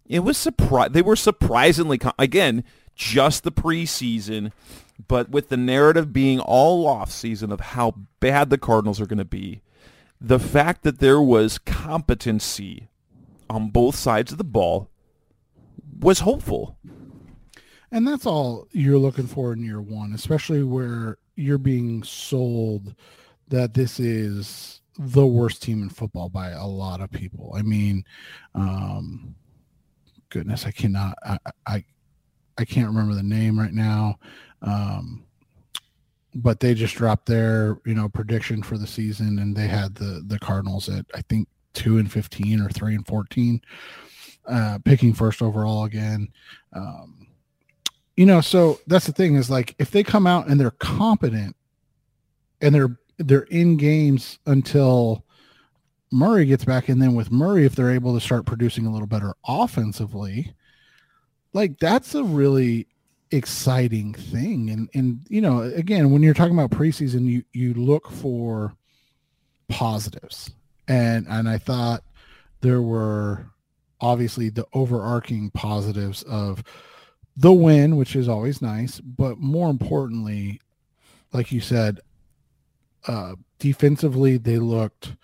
it 0.04 0.20
was 0.20 0.36
surprise. 0.36 0.90
They 0.92 1.02
were 1.02 1.16
surprisingly 1.16 2.00
again 2.18 2.64
just 2.94 3.44
the 3.44 3.52
preseason, 3.52 4.52
but 5.06 5.28
with 5.28 5.48
the 5.50 5.56
narrative 5.56 6.12
being 6.12 6.40
all 6.40 6.86
off 6.86 7.10
season 7.10 7.52
of 7.52 7.60
how 7.60 7.94
bad 8.20 8.50
the 8.50 8.58
Cardinals 8.58 9.00
are 9.00 9.06
going 9.06 9.18
to 9.18 9.24
be, 9.24 9.62
the 10.20 10.38
fact 10.38 10.82
that 10.82 10.98
there 10.98 11.20
was 11.20 11.58
competency 11.58 12.88
on 13.48 13.70
both 13.70 13.94
sides 13.94 14.32
of 14.32 14.38
the 14.38 14.44
ball 14.44 14.90
was 16.00 16.20
hopeful. 16.20 16.78
And 17.92 18.06
that's 18.06 18.26
all 18.26 18.66
you're 18.72 18.98
looking 18.98 19.26
for 19.26 19.52
in 19.52 19.64
year 19.64 19.80
one, 19.80 20.12
especially 20.12 20.62
where 20.62 21.18
you're 21.36 21.58
being 21.58 22.02
sold 22.02 22.94
that 23.48 23.74
this 23.74 24.00
is 24.00 24.80
the 24.98 25.26
worst 25.26 25.62
team 25.62 25.82
in 25.82 25.90
football 25.90 26.28
by 26.28 26.50
a 26.50 26.66
lot 26.66 27.00
of 27.00 27.10
people. 27.10 27.52
I 27.54 27.62
mean, 27.62 28.04
um, 28.54 29.34
goodness, 30.30 30.66
I 30.66 30.70
cannot, 30.70 31.16
I, 31.24 31.38
I, 31.66 31.84
I 32.58 32.64
can't 32.64 32.88
remember 32.88 33.14
the 33.14 33.22
name 33.22 33.58
right 33.58 33.72
now. 33.72 34.18
Um, 34.62 35.24
but 36.36 36.60
they 36.60 36.74
just 36.74 36.94
dropped 36.94 37.26
their, 37.26 37.78
you 37.86 37.94
know, 37.94 38.08
prediction 38.08 38.62
for 38.62 38.76
the 38.76 38.86
season 38.86 39.38
and 39.38 39.56
they 39.56 39.66
had 39.66 39.94
the, 39.94 40.22
the 40.26 40.38
Cardinals 40.38 40.88
at, 40.88 41.06
I 41.14 41.22
think 41.22 41.48
two 41.72 41.98
and 41.98 42.10
15 42.10 42.60
or 42.60 42.68
three 42.68 42.94
and 42.94 43.06
14, 43.06 43.60
uh, 44.46 44.78
picking 44.84 45.14
first 45.14 45.40
overall 45.40 45.84
again. 45.84 46.28
Um, 46.74 47.26
you 48.16 48.26
know, 48.26 48.40
so 48.40 48.80
that's 48.86 49.06
the 49.06 49.12
thing 49.12 49.34
is 49.36 49.50
like, 49.50 49.74
if 49.78 49.90
they 49.90 50.02
come 50.02 50.26
out 50.26 50.48
and 50.48 50.60
they're 50.60 50.70
competent 50.72 51.56
and 52.60 52.74
they're, 52.74 52.98
they're 53.18 53.42
in 53.44 53.78
games 53.78 54.38
until 54.44 55.24
Murray 56.12 56.44
gets 56.44 56.64
back, 56.64 56.88
and 56.88 57.00
then 57.00 57.14
with 57.14 57.32
Murray, 57.32 57.64
if 57.64 57.74
they're 57.74 57.90
able 57.90 58.14
to 58.14 58.20
start 58.20 58.46
producing 58.46 58.86
a 58.86 58.92
little 58.92 59.06
better 59.06 59.34
offensively, 59.48 60.54
like 61.54 61.78
that's 61.78 62.14
a 62.14 62.22
really 62.22 62.86
exciting 63.30 64.14
thing. 64.14 64.70
And 64.70 64.88
and 64.94 65.26
you 65.28 65.40
know, 65.40 65.60
again, 65.60 66.10
when 66.10 66.22
you're 66.22 66.34
talking 66.34 66.58
about 66.58 66.70
preseason, 66.70 67.26
you 67.26 67.44
you 67.52 67.74
look 67.74 68.10
for 68.10 68.74
positives, 69.68 70.50
and 70.88 71.26
and 71.28 71.48
I 71.48 71.58
thought 71.58 72.02
there 72.60 72.82
were 72.82 73.46
obviously 74.00 74.50
the 74.50 74.66
overarching 74.72 75.50
positives 75.50 76.22
of 76.24 76.62
the 77.36 77.52
win, 77.52 77.96
which 77.96 78.16
is 78.16 78.28
always 78.28 78.62
nice, 78.62 79.00
but 79.00 79.38
more 79.38 79.70
importantly, 79.70 80.60
like 81.32 81.52
you 81.52 81.60
said, 81.60 82.00
uh, 83.06 83.34
defensively 83.58 84.36
they 84.36 84.58
looked 84.58 85.16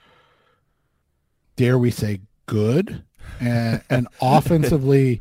dare 1.57 1.79
we 1.79 1.91
say 1.91 2.21
good 2.47 3.05
and 3.41 3.83
and 3.91 4.09
offensively 4.23 5.21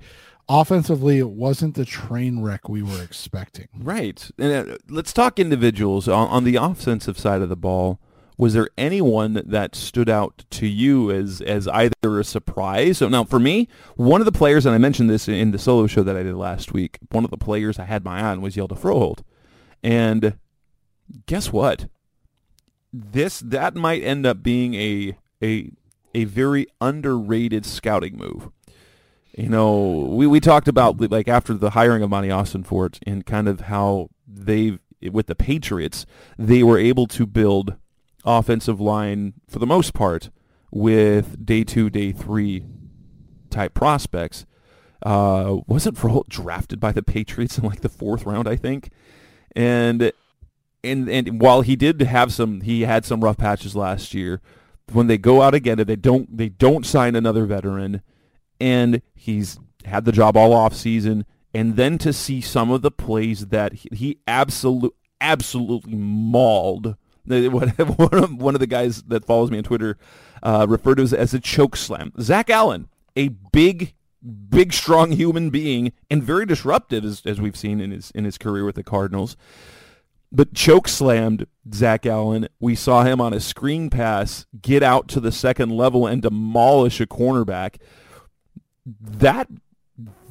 offensively 0.52 1.18
it 1.18 1.30
wasn't 1.30 1.76
the 1.76 1.86
train 1.86 2.42
wreck 2.42 2.68
we 2.68 2.84
were 2.84 3.02
expecting 3.02 3.68
right 3.78 4.30
and 4.38 4.72
uh, 4.72 4.78
let's 4.90 5.14
talk 5.14 5.40
individuals 5.40 6.08
on, 6.08 6.28
on 6.28 6.44
the 6.44 6.56
offensive 6.56 7.18
side 7.18 7.42
of 7.42 7.50
the 7.50 7.56
ball 7.56 8.00
was 8.42 8.54
there 8.54 8.70
anyone 8.76 9.44
that 9.46 9.76
stood 9.76 10.10
out 10.10 10.46
to 10.50 10.66
you 10.66 11.12
as 11.12 11.42
as 11.42 11.68
either 11.68 12.20
a 12.20 12.24
surprise? 12.24 12.98
So 12.98 13.08
now 13.08 13.24
for 13.24 13.38
me, 13.38 13.68
one 13.98 14.20
of 14.20 14.26
the 14.26 14.32
players, 14.32 14.66
and 14.66 14.74
I 14.74 14.80
mentioned 14.80 15.12
this 15.12 15.28
in 15.28 15.52
the 15.52 15.60
solo 15.60 15.86
show 15.86 16.02
that 16.02 16.18
I 16.18 16.24
did 16.24 16.34
last 16.34 16.74
week, 16.74 16.98
one 17.12 17.24
of 17.24 17.30
the 17.30 17.38
players 17.38 17.78
I 17.78 17.86
had 17.86 18.04
my 18.04 18.20
eye 18.20 18.32
on 18.32 18.42
was 18.42 18.56
Hjalte 18.56 18.80
Froholdt. 18.80 19.22
And 19.84 20.40
guess 21.28 21.54
what? 21.54 21.88
This 22.92 23.40
that 23.42 23.76
might 23.76 24.02
end 24.02 24.26
up 24.26 24.42
being 24.42 24.74
a 24.74 25.16
a 25.44 25.70
a 26.16 26.24
very 26.24 26.66
underrated 26.82 27.64
scouting 27.64 28.18
move. 28.18 28.50
You 29.34 29.50
know, 29.50 30.10
we, 30.12 30.28
we 30.28 30.40
talked 30.40 30.68
about 30.68 31.00
like 31.12 31.28
after 31.28 31.54
the 31.54 31.72
hiring 31.72 32.04
of 32.04 32.10
Monti 32.10 32.30
Ossenfort 32.30 33.00
and 33.06 33.26
kind 33.26 33.48
of 33.48 33.62
how 33.62 34.10
they 34.28 34.80
with 35.12 35.28
the 35.28 35.36
Patriots 35.36 36.06
they 36.38 36.62
were 36.62 36.78
able 36.78 37.08
to 37.08 37.26
build 37.26 37.76
offensive 38.24 38.80
line 38.80 39.34
for 39.48 39.60
the 39.60 39.66
most 39.66 39.94
part 39.94 40.30
with 40.70 41.44
day 41.46 41.64
two, 41.64 41.90
day 41.90 42.12
three 42.12 42.66
type 43.50 43.74
prospects. 43.74 44.46
Uh, 45.04 45.58
wasn't 45.66 45.98
Froholdt 45.98 46.28
drafted 46.28 46.80
by 46.80 46.92
the 46.92 47.02
Patriots 47.02 47.58
in 47.58 47.64
like 47.64 47.82
the 47.82 47.90
fourth 47.90 48.26
round, 48.26 48.48
I 48.48 48.56
think, 48.56 48.90
and 49.56 50.12
and 50.84 51.10
and 51.10 51.42
while 51.42 51.62
he 51.62 51.76
did 51.76 52.02
have 52.02 52.32
some, 52.32 52.62
he 52.62 52.82
had 52.82 53.06
some 53.06 53.24
rough 53.24 53.38
patches 53.38 53.76
last 53.76 54.14
year 54.14 54.42
when 54.94 55.08
they 55.08 55.18
go 55.18 55.42
out 55.42 55.54
again, 55.54 55.78
they 55.78 55.96
don't 55.96 56.36
they 56.36 56.50
don't 56.50 56.86
sign 56.86 57.16
another 57.16 57.46
veteran, 57.46 58.02
and 58.62 59.02
he's 59.16 59.60
had 59.84 60.06
the 60.06 60.12
job 60.12 60.38
all 60.38 60.54
off 60.54 60.74
season, 60.74 61.26
and 61.54 61.76
then 61.76 61.98
to 61.98 62.14
see 62.14 62.40
some 62.40 62.72
of 62.72 62.84
the 62.84 62.92
plays 62.92 63.48
that 63.48 63.74
he, 63.74 64.20
absolutely 64.28 64.92
absolutely 65.20 65.96
mauled. 65.96 66.96
One 67.26 68.56
of 68.56 68.60
the 68.60 68.68
guys 68.68 69.04
that 69.04 69.26
follows 69.26 69.52
me 69.52 69.58
on 69.58 69.64
Twitter 69.64 69.98
uh, 70.42 70.66
referred 70.70 70.96
to 70.96 71.04
as, 71.04 71.14
as 71.14 71.34
a 71.34 71.40
choke 71.40 71.76
slam. 71.76 72.12
Zach 72.20 72.50
Allen, 72.50 72.88
a 73.16 73.30
big, 73.30 73.94
big, 74.50 74.74
strong 74.74 75.12
human 75.12 75.50
being, 75.50 75.92
and 76.10 76.24
very 76.24 76.46
disruptive 76.46 77.04
as, 77.04 77.22
as 77.26 77.42
we've 77.42 77.58
seen 77.58 77.80
in 77.82 77.92
his 77.92 78.12
in 78.12 78.26
his 78.26 78.38
career 78.38 78.66
with 78.66 78.76
the 78.76 78.84
Cardinals 78.84 79.36
but 80.32 80.54
choke 80.54 80.88
slammed 80.88 81.46
Zach 81.74 82.06
Allen. 82.06 82.48
We 82.60 82.74
saw 82.76 83.04
him 83.04 83.20
on 83.20 83.34
a 83.34 83.40
screen 83.40 83.90
pass 83.90 84.46
get 84.62 84.82
out 84.82 85.08
to 85.10 85.20
the 85.20 85.32
second 85.32 85.72
level 85.72 86.08
and 86.08 86.22
demolish 86.22 87.02
a 87.02 87.06
cornerback. 87.06 87.76
That 89.00 89.48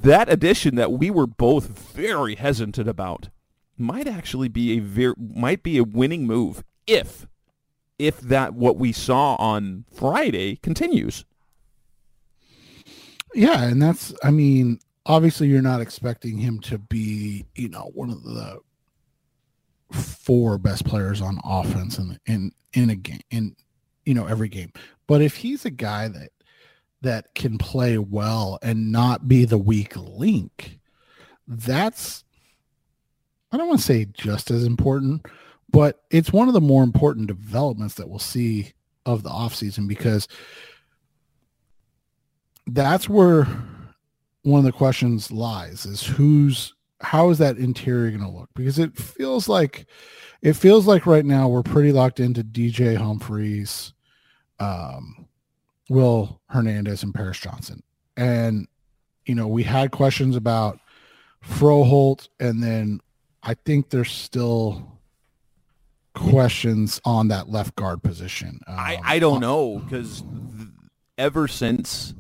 that 0.03 0.33
addition 0.33 0.75
that 0.77 0.93
we 0.93 1.11
were 1.11 1.27
both 1.27 1.67
very 1.67 2.35
hesitant 2.35 2.89
about 2.89 3.29
might 3.77 4.07
actually 4.07 4.49
be 4.49 4.77
a 4.77 4.81
very 4.81 5.15
might 5.17 5.63
be 5.63 5.79
a 5.79 5.85
winning 5.85 6.27
move 6.27 6.65
if 6.87 7.27
if 7.99 8.21
that 8.21 8.55
what 8.55 8.77
we 8.77 8.93
saw 8.93 9.37
on 9.37 9.85
Friday 9.93 10.57
continues. 10.57 11.25
Yeah, 13.35 13.63
and 13.65 13.81
that's 13.81 14.13
I 14.25 14.31
mean, 14.31 14.81
obviously 15.07 15.49
you're 15.49 15.63
not 15.63 15.81
expecting 15.81 16.39
him 16.39 16.61
to 16.61 16.79
be, 16.79 17.47
you 17.55 17.69
know, 17.69 17.91
one 17.95 18.11
of 18.11 18.23
the 18.23 18.61
four 19.93 20.59
best 20.59 20.85
players 20.85 21.21
on 21.21 21.41
offense 21.45 21.99
in 21.99 22.19
in 22.27 22.53
in 22.73 22.91
a 22.91 22.97
game 22.97 23.21
in 23.31 23.57
you 24.05 24.15
know 24.15 24.27
every 24.27 24.49
game. 24.49 24.73
But 25.07 25.23
if 25.23 25.37
he's 25.37 25.65
a 25.65 25.71
guy 25.71 26.09
that 26.09 26.31
that 27.03 27.35
can 27.35 27.59
play 27.59 27.99
well 27.99 28.59
and 28.63 28.93
not 28.93 29.29
be 29.29 29.45
the 29.45 29.59
weak 29.59 29.97
link, 29.97 30.79
that's 31.47 32.25
I 33.53 33.57
don't 33.57 33.69
want 33.69 33.81
to 33.81 33.87
say 33.87 34.07
just 34.13 34.51
as 34.51 34.65
important, 34.65 35.27
but 35.71 36.03
it's 36.11 36.33
one 36.33 36.49
of 36.49 36.55
the 36.55 36.61
more 36.61 36.85
important 36.85 37.27
developments 37.27 37.95
that 37.95 38.09
we'll 38.09 38.19
see 38.19 38.73
of 39.07 39.23
the 39.23 39.31
offseason 39.31 39.89
because 39.89 40.29
that's 42.67 43.09
where 43.09 43.49
one 44.43 44.59
of 44.59 44.65
the 44.65 44.73
questions 44.73 45.33
lies 45.33 45.85
is 45.85 46.03
who's 46.03 46.75
how 47.01 47.31
is 47.31 47.39
that 47.39 47.57
interior 47.57 48.11
going 48.11 48.23
to 48.23 48.39
look? 48.39 48.51
Because 48.55 48.79
it 48.79 48.97
feels 48.97 49.49
like 49.49 49.87
it 50.43 50.55
feels 50.55 50.87
like 50.87 51.07
right 51.07 51.25
now 51.25 51.49
we're 51.49 51.63
pretty 51.63 51.93
locked 51.93 52.21
into 52.21 52.45
DJ 52.45 52.97
Humphries 52.97 53.95
um, 54.59 55.27
Will 55.91 56.41
Hernandez, 56.49 57.03
and 57.03 57.13
Paris 57.13 57.41
Johnson. 57.41 57.83
And 58.17 58.69
you 59.27 59.35
know, 59.35 59.49
we 59.49 59.65
had 59.65 59.91
questions 59.91 60.37
about 60.37 60.79
Froholdt, 61.45 62.29
and 62.39 62.63
then 62.63 63.01
I 63.43 63.55
think 63.55 63.91
there's 63.91 64.13
still 64.13 65.01
questions 66.15 67.01
on 67.05 67.29
that 67.29 67.49
left 67.49 67.75
guard 67.75 68.03
position. 68.03 68.61
I, 68.69 68.97
Um, 68.97 69.03
I 69.05 69.19
don't 69.19 69.41
know 69.41 69.79
because 69.79 70.23
ever 71.19 71.49
since 71.49 72.15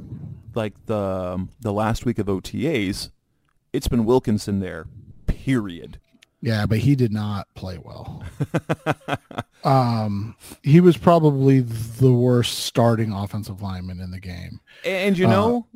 like 0.55 0.75
the 0.87 1.47
the 1.61 1.73
last 1.73 2.05
week 2.05 2.19
of 2.19 2.27
OTAs, 2.27 3.11
it's 3.73 3.89
been 3.89 4.05
Wilkinson 4.05 4.59
there. 4.59 4.87
Period. 5.27 6.01
Yeah, 6.43 6.65
but 6.67 6.79
he 6.79 6.97
did 6.97 7.13
not 7.13 7.47
play 7.55 7.79
well. 7.79 8.23
um, 9.65 10.37
he 10.63 10.81
was 10.81 10.97
probably 10.97 11.61
the 11.61 12.13
worst 12.13 12.61
starting 12.61 13.13
offensive 13.13 13.61
lineman 13.63 14.01
in 14.01 14.11
the 14.11 14.21
game. 14.21 14.61
And 14.85 15.19
you 15.19 15.27
Uh, 15.27 15.31
know 15.31 15.67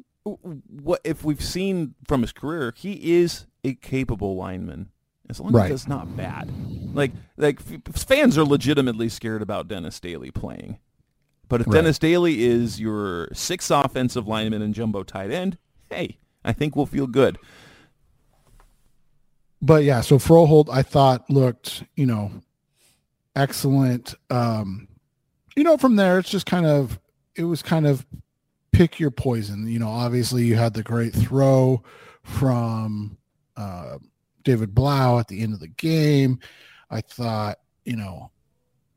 what? 0.82 1.00
If 1.04 1.22
we've 1.24 1.42
seen 1.42 1.94
from 2.08 2.22
his 2.22 2.32
career, 2.32 2.72
he 2.76 3.14
is 3.16 3.46
a 3.62 3.74
capable 3.74 4.36
lineman. 4.36 4.88
As 5.28 5.40
long 5.40 5.52
Right. 5.52 5.70
as 5.70 5.82
it's 5.82 5.88
not 5.88 6.16
bad. 6.16 6.50
Like 6.94 7.12
like 7.38 7.58
fans 7.96 8.36
are 8.36 8.44
legitimately 8.44 9.08
scared 9.08 9.40
about 9.42 9.68
Dennis 9.68 9.98
Daly 9.98 10.30
playing. 10.30 10.78
But 11.48 11.60
if 11.62 11.66
Right. 11.66 11.74
Dennis 11.76 11.98
Daly 11.98 12.42
is 12.44 12.78
your 12.80 13.28
sixth 13.32 13.70
offensive 13.70 14.26
lineman 14.28 14.60
and 14.62 14.74
jumbo 14.74 15.02
tight 15.02 15.30
end, 15.30 15.56
hey, 15.90 16.18
I 16.44 16.52
think 16.52 16.76
we'll 16.76 16.84
feel 16.86 17.06
good. 17.06 17.38
But 19.64 19.84
yeah, 19.84 20.02
so 20.02 20.18
Froholdt 20.18 20.68
I 20.70 20.82
thought 20.82 21.30
looked, 21.30 21.84
you 21.96 22.04
know, 22.04 22.30
excellent. 23.34 24.14
Um, 24.28 24.88
you 25.56 25.64
know, 25.64 25.78
from 25.78 25.96
there 25.96 26.18
it's 26.18 26.28
just 26.28 26.44
kind 26.44 26.66
of 26.66 27.00
it 27.34 27.44
was 27.44 27.62
kind 27.62 27.86
of 27.86 28.04
pick 28.72 29.00
your 29.00 29.10
poison. 29.10 29.66
You 29.66 29.78
know, 29.78 29.88
obviously 29.88 30.44
you 30.44 30.56
had 30.56 30.74
the 30.74 30.82
great 30.82 31.14
throw 31.14 31.82
from 32.22 33.16
uh, 33.56 33.96
David 34.42 34.74
Blough 34.74 35.18
at 35.18 35.28
the 35.28 35.40
end 35.40 35.54
of 35.54 35.60
the 35.60 35.68
game. 35.68 36.40
I 36.90 37.00
thought, 37.00 37.56
you 37.86 37.96
know, 37.96 38.32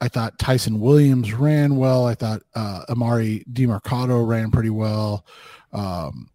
I 0.02 0.10
thought 0.10 0.38
Ty'Son 0.38 0.82
Williams 0.82 1.34
ran 1.34 1.78
well. 1.78 2.06
I 2.06 2.14
thought 2.14 2.42
uh, 2.56 2.84
Emari 2.90 3.46
Demercado 3.48 4.28
ran 4.28 4.52
pretty 4.52 4.70
well. 4.70 5.26
Um, 5.72 6.30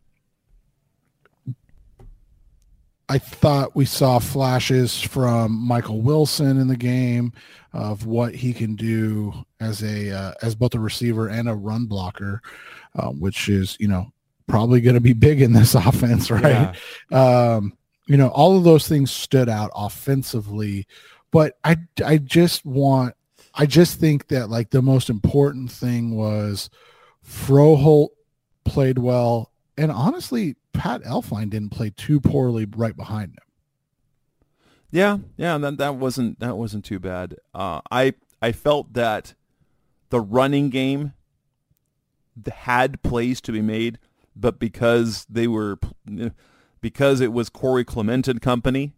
I 3.09 3.19
thought 3.19 3.77
we 3.77 3.85
saw 3.85 4.19
flashes 4.19 5.01
from 5.01 5.53
Michael 5.53 6.01
Wilson 6.01 6.59
in 6.59 6.69
the 6.69 6.77
game 6.77 7.33
of 7.73 8.07
what 8.07 8.35
he 8.35 8.53
can 8.53 8.75
do 8.75 9.33
as 9.61 9.83
a 9.83 10.11
uh, 10.11 10.33
as 10.43 10.55
both 10.55 10.75
a 10.75 10.81
receiver 10.81 11.29
and 11.29 11.49
a 11.49 11.55
run 11.55 11.87
blocker, 11.87 12.41
uh, 12.97 13.09
which 13.09 13.49
is 13.49 13.77
you 13.81 13.89
know 13.89 14.13
probably 14.47 14.81
going 14.81 14.95
to 14.95 15.01
be 15.01 15.13
big 15.13 15.43
in 15.43 15.53
this 15.53 15.75
offense, 15.75 16.31
right? 16.31 16.75
Um, 17.11 17.77
you 18.07 18.17
know, 18.17 18.29
all 18.29 18.57
of 18.57 18.65
those 18.65 18.89
things 18.89 19.11
stood 19.11 19.49
out 19.49 19.71
offensively, 19.75 20.87
but 21.31 21.59
I 21.65 21.77
I 22.05 22.19
just 22.19 22.65
want 22.65 23.15
I 23.55 23.67
just 23.67 24.01
think 24.01 24.29
that 24.29 24.49
like 24.49 24.71
the 24.71 24.83
most 24.83 25.11
important 25.11 25.71
thing 25.71 26.15
was 26.17 26.71
Froholdt 27.27 28.09
played 28.65 28.99
well, 28.99 29.52
and 29.77 29.91
honestly, 29.91 30.57
Pat 30.73 31.03
Elflein 31.03 31.51
didn't 31.51 31.71
play 31.71 31.91
too 31.91 32.21
poorly 32.21 32.67
right 32.77 32.97
behind 32.97 33.33
him. 33.33 33.37
Yeah, 34.91 35.19
yeah, 35.37 35.57
that 35.59 35.79
that 35.79 35.97
wasn't 35.97 36.39
that 36.41 36.57
wasn't 36.57 36.85
too 36.85 36.99
bad. 36.99 37.37
Uh, 37.55 37.81
I 37.91 38.15
I 38.43 38.53
felt 38.53 38.93
that 38.93 39.35
the 40.11 40.21
running 40.21 40.69
game 40.69 41.15
had 42.55 43.03
plays 43.03 43.41
to 43.43 43.53
be 43.53 43.63
made, 43.63 43.99
but 44.37 44.59
because 44.59 45.27
they 45.31 45.47
were 45.47 45.79
because 46.81 47.21
it 47.21 47.33
was 47.33 47.49
Corey 47.49 47.85
Clement 47.85 48.29
and 48.29 48.43
company, 48.43 48.93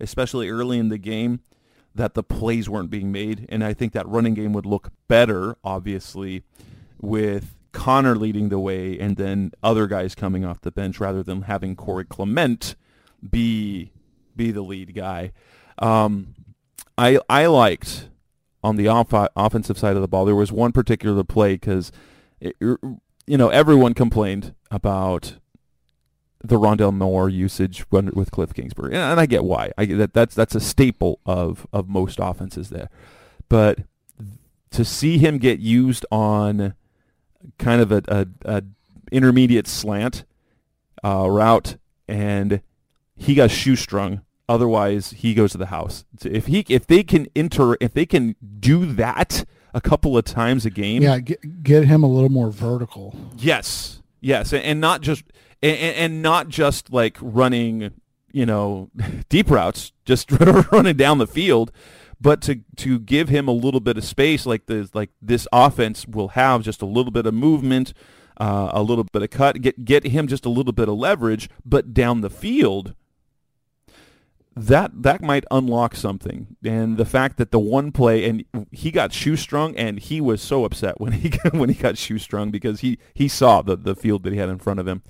especially 0.00 0.48
early 0.48 0.78
in 0.78 0.88
the 0.88 0.98
game, 0.98 1.40
that 1.94 2.14
the 2.14 2.22
plays 2.22 2.68
weren't 2.68 2.90
being 2.90 3.12
made, 3.12 3.44
and 3.50 3.62
I 3.62 3.74
think 3.74 3.92
that 3.92 4.08
running 4.08 4.34
game 4.34 4.54
would 4.54 4.66
look 4.66 4.92
better, 5.08 5.56
obviously, 5.62 6.42
with 7.00 7.54
Conner 7.74 8.14
leading 8.14 8.48
the 8.48 8.58
way 8.58 8.98
and 8.98 9.16
then 9.16 9.52
other 9.62 9.86
guys 9.86 10.14
coming 10.14 10.44
off 10.44 10.62
the 10.62 10.70
bench 10.70 11.00
rather 11.00 11.22
than 11.22 11.42
having 11.42 11.76
Corey 11.76 12.04
Clement 12.04 12.76
be 13.28 13.92
be 14.34 14.50
the 14.50 14.62
lead 14.62 14.94
guy. 14.94 15.32
Um, 15.78 16.34
I 16.96 17.18
I 17.28 17.46
liked 17.46 18.08
on 18.62 18.76
the 18.76 18.88
off- 18.88 19.28
offensive 19.36 19.78
side 19.78 19.96
of 19.96 20.02
the 20.02 20.08
ball. 20.08 20.24
There 20.24 20.34
was 20.34 20.52
one 20.52 20.72
particular 20.72 21.22
play 21.24 21.54
because 21.54 21.92
you 22.40 22.96
know 23.26 23.48
everyone 23.48 23.92
complained 23.92 24.54
about 24.70 25.36
the 26.42 26.56
Rondale 26.56 26.92
Moore 26.94 27.28
usage 27.28 27.84
with 27.90 28.30
Cliff 28.30 28.52
Kingsbury, 28.54 28.94
and, 28.94 29.02
and 29.02 29.20
I 29.20 29.26
get 29.26 29.44
why. 29.44 29.72
I 29.76 29.86
that 29.86 30.12
that's 30.14 30.34
that's 30.34 30.54
a 30.54 30.60
staple 30.60 31.20
of 31.26 31.66
of 31.72 31.88
most 31.88 32.18
offenses 32.20 32.70
there, 32.70 32.88
but 33.48 33.80
to 34.70 34.84
see 34.84 35.18
him 35.18 35.38
get 35.38 35.60
used 35.60 36.04
on 36.10 36.74
kind 37.58 37.80
of 37.80 37.92
a, 37.92 38.02
a, 38.08 38.26
a 38.44 38.62
intermediate 39.12 39.66
slant 39.66 40.24
uh, 41.04 41.28
route 41.28 41.76
and 42.08 42.60
he 43.16 43.34
got 43.34 43.50
shoestrung. 43.50 44.22
Otherwise, 44.48 45.10
he 45.12 45.32
goes 45.32 45.52
to 45.52 45.58
the 45.58 45.66
house. 45.66 46.04
So 46.20 46.28
if 46.30 46.46
he 46.46 46.64
if 46.68 46.86
they 46.86 47.02
can 47.02 47.26
enter 47.34 47.76
if 47.80 47.94
they 47.94 48.04
can 48.04 48.36
do 48.60 48.84
that 48.94 49.44
a 49.72 49.80
couple 49.80 50.18
of 50.18 50.24
times 50.24 50.66
a 50.66 50.70
game, 50.70 51.02
Yeah, 51.02 51.18
get, 51.18 51.62
get 51.62 51.84
him 51.86 52.02
a 52.02 52.06
little 52.06 52.28
more 52.28 52.50
vertical. 52.50 53.14
yes, 53.38 54.02
yes, 54.20 54.52
and, 54.52 54.62
and 54.62 54.80
not 54.80 55.00
just 55.00 55.24
and, 55.62 55.76
and 55.78 56.22
not 56.22 56.48
just 56.48 56.92
like 56.92 57.16
running, 57.22 57.90
you 58.32 58.44
know, 58.44 58.90
deep 59.30 59.50
routes, 59.50 59.92
just 60.04 60.30
running 60.72 60.96
down 60.96 61.16
the 61.18 61.26
field, 61.26 61.72
but 62.24 62.40
to 62.40 62.60
to 62.76 62.98
give 62.98 63.28
him 63.28 63.46
a 63.46 63.52
little 63.52 63.80
bit 63.80 63.98
of 63.98 64.04
space, 64.04 64.46
like 64.46 64.64
the 64.66 64.88
like 64.94 65.10
this 65.20 65.46
offense 65.52 66.08
will 66.08 66.28
have 66.28 66.62
just 66.62 66.80
a 66.80 66.86
little 66.86 67.12
bit 67.12 67.26
of 67.26 67.34
movement, 67.34 67.92
uh, 68.38 68.70
a 68.72 68.82
little 68.82 69.04
bit 69.04 69.22
of 69.22 69.28
cut, 69.28 69.60
get 69.60 69.84
get 69.84 70.04
him 70.04 70.26
just 70.26 70.46
a 70.46 70.48
little 70.48 70.72
bit 70.72 70.88
of 70.88 70.96
leverage, 70.96 71.50
but 71.64 71.92
down 71.92 72.22
the 72.22 72.30
field 72.30 72.94
that 74.56 75.02
that 75.02 75.20
might 75.20 75.44
unlock 75.50 75.94
something. 75.96 76.56
And 76.64 76.96
the 76.96 77.04
fact 77.04 77.36
that 77.36 77.50
the 77.50 77.58
one 77.58 77.92
play 77.92 78.24
and 78.24 78.44
he 78.70 78.90
got 78.90 79.12
shoestrung 79.12 79.76
and 79.76 79.98
he 79.98 80.20
was 80.20 80.40
so 80.40 80.64
upset 80.64 81.00
when 81.00 81.12
he 81.20 81.30
when 81.52 81.68
he 81.68 81.74
got 81.74 81.98
shoestrung 81.98 82.50
because 82.50 82.80
he 82.80 82.98
he 83.12 83.28
saw 83.28 83.62
the 83.62 83.76
the 83.76 83.94
field 83.94 84.22
that 84.22 84.32
he 84.32 84.38
had 84.38 84.48
in 84.48 84.58
front 84.58 84.80
of 84.80 84.88
him. 84.88 85.02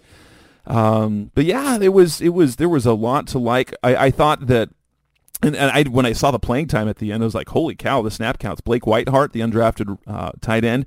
Um, 0.66 1.30
but 1.34 1.44
yeah, 1.44 1.78
it 1.80 1.92
was 1.92 2.20
it 2.20 2.30
was 2.30 2.56
there 2.56 2.68
was 2.68 2.86
a 2.86 2.94
lot 2.94 3.28
to 3.28 3.38
like. 3.38 3.72
I, 3.82 3.96
I 3.96 4.10
thought 4.10 4.46
that. 4.48 4.70
And, 5.42 5.54
and 5.56 5.70
I, 5.70 5.82
when 5.82 6.06
I 6.06 6.12
saw 6.12 6.30
the 6.30 6.38
playing 6.38 6.68
time 6.68 6.88
at 6.88 6.96
the 6.96 7.12
end, 7.12 7.22
I 7.22 7.26
was 7.26 7.34
like, 7.34 7.50
"Holy 7.50 7.74
cow!" 7.74 8.00
The 8.02 8.10
snap 8.10 8.38
counts. 8.38 8.60
Blake 8.60 8.84
Whiteheart, 8.84 9.32
the 9.32 9.40
undrafted 9.40 9.98
uh, 10.06 10.32
tight 10.40 10.64
end, 10.64 10.86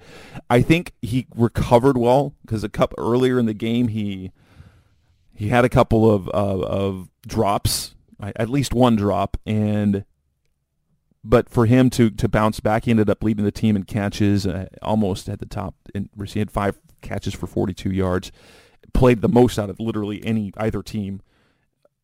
I 0.50 0.62
think 0.62 0.94
he 1.02 1.28
recovered 1.36 1.98
well 1.98 2.34
because 2.42 2.64
a 2.64 2.70
cup 2.70 2.94
earlier 2.98 3.38
in 3.38 3.46
the 3.46 3.54
game 3.54 3.90
he 3.90 4.32
he 5.38 5.50
had 5.50 5.64
a 5.64 5.70
couple 5.70 6.10
of 6.12 6.28
of, 6.30 6.64
of 6.64 7.10
drops 7.28 7.94
at 8.20 8.50
least 8.50 8.74
one 8.74 8.96
drop 8.96 9.38
and 9.46 10.04
but 11.24 11.50
for 11.50 11.66
him 11.66 11.90
to 11.90 12.10
to 12.10 12.28
bounce 12.28 12.60
back 12.60 12.86
he 12.86 12.92
ended 12.92 13.10
up 13.10 13.24
leading 13.24 13.46
the 13.46 13.52
team 13.52 13.76
in 13.76 13.84
catches 13.84 14.48
uh, 14.48 14.68
almost 14.82 15.30
at 15.30 15.40
the 15.40 15.46
top 15.46 15.76
and 15.94 16.10
he 16.28 16.40
had 16.40 16.50
five 16.50 16.80
catches 17.02 17.34
for 17.34 17.48
42 17.48 17.92
yards 17.92 18.32
played 18.94 19.22
the 19.22 19.30
most 19.30 19.60
out 19.60 19.70
of 19.70 19.80
literally 19.80 20.24
any 20.26 20.52
either 20.58 20.82
team 20.82 21.22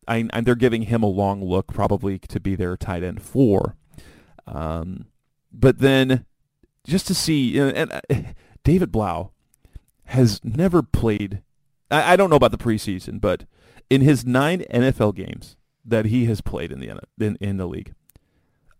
And 0.06 0.30
they're 0.46 0.54
giving 0.54 0.82
him 0.82 1.02
a 1.02 1.08
long 1.08 1.44
look 1.44 1.68
probably 1.68 2.18
to 2.18 2.40
be 2.40 2.54
their 2.54 2.76
tight 2.76 3.02
end 3.02 3.22
four 3.22 3.76
um, 4.46 5.06
but 5.52 5.78
then 5.78 6.26
just 6.86 7.06
to 7.06 7.14
see 7.14 7.58
and, 7.58 7.76
and 7.76 7.92
uh, 7.92 8.32
David 8.64 8.92
Blough 8.92 9.30
has 10.04 10.42
never 10.44 10.82
played 10.82 11.42
I, 11.90 12.12
I 12.12 12.16
don't 12.16 12.30
know 12.30 12.36
about 12.36 12.52
the 12.52 12.58
preseason 12.58 13.20
but 13.20 13.44
in 13.90 14.00
his 14.00 14.24
nine 14.24 14.60
NFL 14.70 15.14
games 15.14 15.56
that 15.84 16.06
he 16.06 16.24
has 16.26 16.40
played 16.40 16.72
in 16.72 16.80
the 16.80 17.00
in, 17.18 17.36
in 17.36 17.56
the 17.56 17.66
league. 17.66 17.94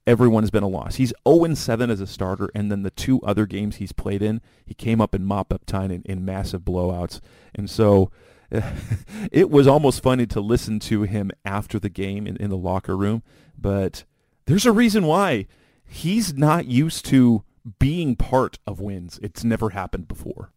Everyone 0.07 0.43
has 0.43 0.51
been 0.51 0.63
a 0.63 0.69
loss. 0.69 0.97
He's 0.97 1.15
0-7 1.25 1.91
as 1.91 2.01
a 2.01 2.07
starter, 2.07 2.51
and 2.55 2.71
then 2.71 2.83
the 2.83 2.91
two 2.91 3.23
other 3.23 3.47
games 3.47 3.77
he's 3.77 3.93
played 3.93 4.23
in, 4.23 4.43
he 4.67 4.75
came 4.75 5.01
up 5.01 5.15
in 5.15 5.25
mop-up 5.25 5.65
time 5.65 5.91
in, 5.91 6.03
in 6.03 6.27
massive 6.27 6.61
blowouts. 6.61 7.21
And 7.55 7.71
so 7.71 8.11
it 9.33 9.51
was 9.51 9.67
almost 9.67 10.03
funny 10.03 10.27
to 10.27 10.41
listen 10.41 10.79
to 10.81 11.03
him 11.03 11.31
after 11.45 11.79
the 11.79 11.89
game 11.89 12.27
in, 12.27 12.37
in 12.37 12.51
the 12.51 12.57
locker 12.57 12.97
room. 12.97 13.23
But 13.59 14.05
there's 14.47 14.67
a 14.67 14.73
reason 14.73 15.07
why. 15.07 15.47
He's 15.87 16.35
not 16.35 16.67
used 16.67 17.05
to 17.07 17.45
being 17.79 18.17
part 18.17 18.59
of 18.67 18.81
wins. 18.81 19.19
It's 19.23 19.45
never 19.45 19.71
happened 19.71 20.09
before. 20.09 20.51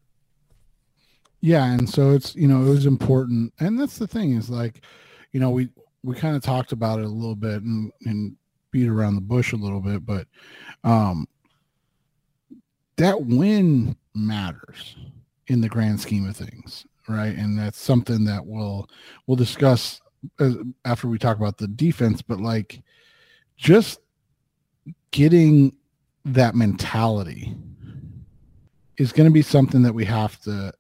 Yeah, 1.40 1.66
and 1.66 1.88
so 1.88 2.12
it's 2.12 2.36
you 2.36 2.48
know 2.48 2.64
it 2.64 2.70
was 2.70 2.86
important, 2.86 3.54
and 3.60 3.80
that's 3.80 4.00
the 4.00 4.08
thing 4.08 4.34
is 4.36 4.50
like, 4.50 4.82
you 5.32 5.40
know 5.40 5.52
we 5.52 5.70
we 6.04 6.16
kind 6.16 6.36
of 6.36 6.42
talked 6.42 6.72
about 6.72 7.00
it 7.00 7.06
a 7.06 7.10
little 7.10 7.36
bit 7.36 7.62
and, 7.62 7.92
and 8.06 8.36
beat 8.72 8.88
around 8.88 9.16
the 9.16 9.22
bush 9.22 9.54
a 9.54 9.58
little 9.58 9.80
bit, 9.80 10.06
but 10.06 10.28
um, 10.84 11.28
that 12.96 13.26
win 13.26 13.96
matters 14.16 14.96
in 15.48 15.62
the 15.62 15.70
grand 15.70 16.02
scheme 16.02 16.28
of 16.28 16.36
things, 16.36 16.87
right? 17.08 17.36
And 17.36 17.58
that's 17.58 17.80
something 17.80 18.26
that 18.26 18.46
we'll 18.46 18.90
we'll 19.26 19.38
discuss 19.38 20.02
as, 20.40 20.56
after 20.86 21.08
we 21.08 21.18
talk 21.18 21.38
about 21.38 21.58
the 21.58 21.68
defense. 21.68 22.22
But 22.22 22.40
like, 22.40 22.82
just 23.58 24.00
getting 25.12 25.74
that 26.26 26.56
mentality 26.56 27.56
is 28.98 29.12
going 29.12 29.30
to 29.30 29.34
be 29.34 29.42
something 29.42 29.84
that 29.84 29.94
we 29.94 30.06
have 30.06 30.40
to 30.42 30.74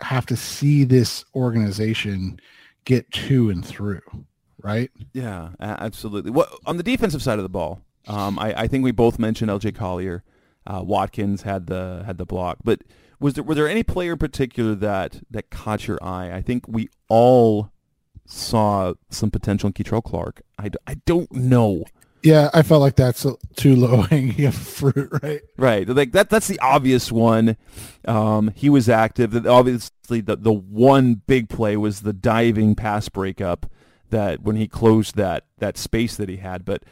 have 0.00 0.26
to 0.26 0.36
see 0.36 0.84
this 0.84 1.24
organization 1.34 2.38
get 2.84 3.10
to 3.10 3.50
and 3.50 3.64
through, 3.64 4.00
right? 4.62 4.90
Yeah, 5.12 5.50
absolutely. 5.60 6.30
What 6.30 6.50
on 6.66 6.76
the 6.76 6.82
defensive 6.82 7.22
side 7.22 7.38
of 7.38 7.42
the 7.42 7.48
ball? 7.48 7.82
Um, 8.06 8.38
I, 8.38 8.62
I 8.62 8.66
think 8.68 8.84
we 8.84 8.92
both 8.92 9.18
mentioned 9.18 9.50
L.J. 9.50 9.72
Collier. 9.72 10.22
Uh, 10.66 10.82
Watkins 10.84 11.42
had 11.42 11.66
the 11.66 12.02
had 12.06 12.18
the 12.18 12.26
block, 12.26 12.58
but 12.64 12.82
was 13.20 13.34
there 13.34 13.44
were 13.44 13.54
there 13.54 13.68
any 13.68 13.82
player 13.82 14.12
in 14.12 14.18
particular 14.18 14.74
that 14.74 15.20
that 15.30 15.50
caught 15.50 15.86
your 15.88 15.98
eye? 16.02 16.32
I 16.32 16.42
think 16.42 16.66
we 16.68 16.88
all 17.08 17.70
saw 18.26 18.94
some 19.10 19.30
potential 19.30 19.68
in 19.68 19.72
Kei'Trel 19.72 20.02
Clark. 20.02 20.42
I, 20.58 20.70
I 20.86 20.94
don't 21.06 21.30
know. 21.32 21.84
Yeah, 22.22 22.50
I 22.52 22.62
felt 22.62 22.80
like 22.80 22.96
that's 22.96 23.24
a- 23.24 23.36
too 23.54 23.76
low 23.76 24.02
hanging 24.02 24.50
fruit, 24.52 25.08
right? 25.22 25.42
Right, 25.56 25.88
like 25.88 26.10
that. 26.12 26.28
That's 26.28 26.48
the 26.48 26.58
obvious 26.58 27.12
one. 27.12 27.56
Um, 28.04 28.52
he 28.56 28.68
was 28.68 28.88
active. 28.88 29.46
Obviously, 29.46 30.20
the 30.22 30.36
the 30.36 30.52
one 30.52 31.22
big 31.26 31.48
play 31.48 31.76
was 31.76 32.00
the 32.00 32.12
diving 32.12 32.74
pass 32.74 33.08
breakup 33.08 33.70
that 34.10 34.42
when 34.42 34.56
he 34.56 34.66
closed 34.66 35.14
that 35.16 35.44
that 35.58 35.76
space 35.78 36.16
that 36.16 36.28
he 36.28 36.38
had. 36.38 36.64
But 36.64 36.82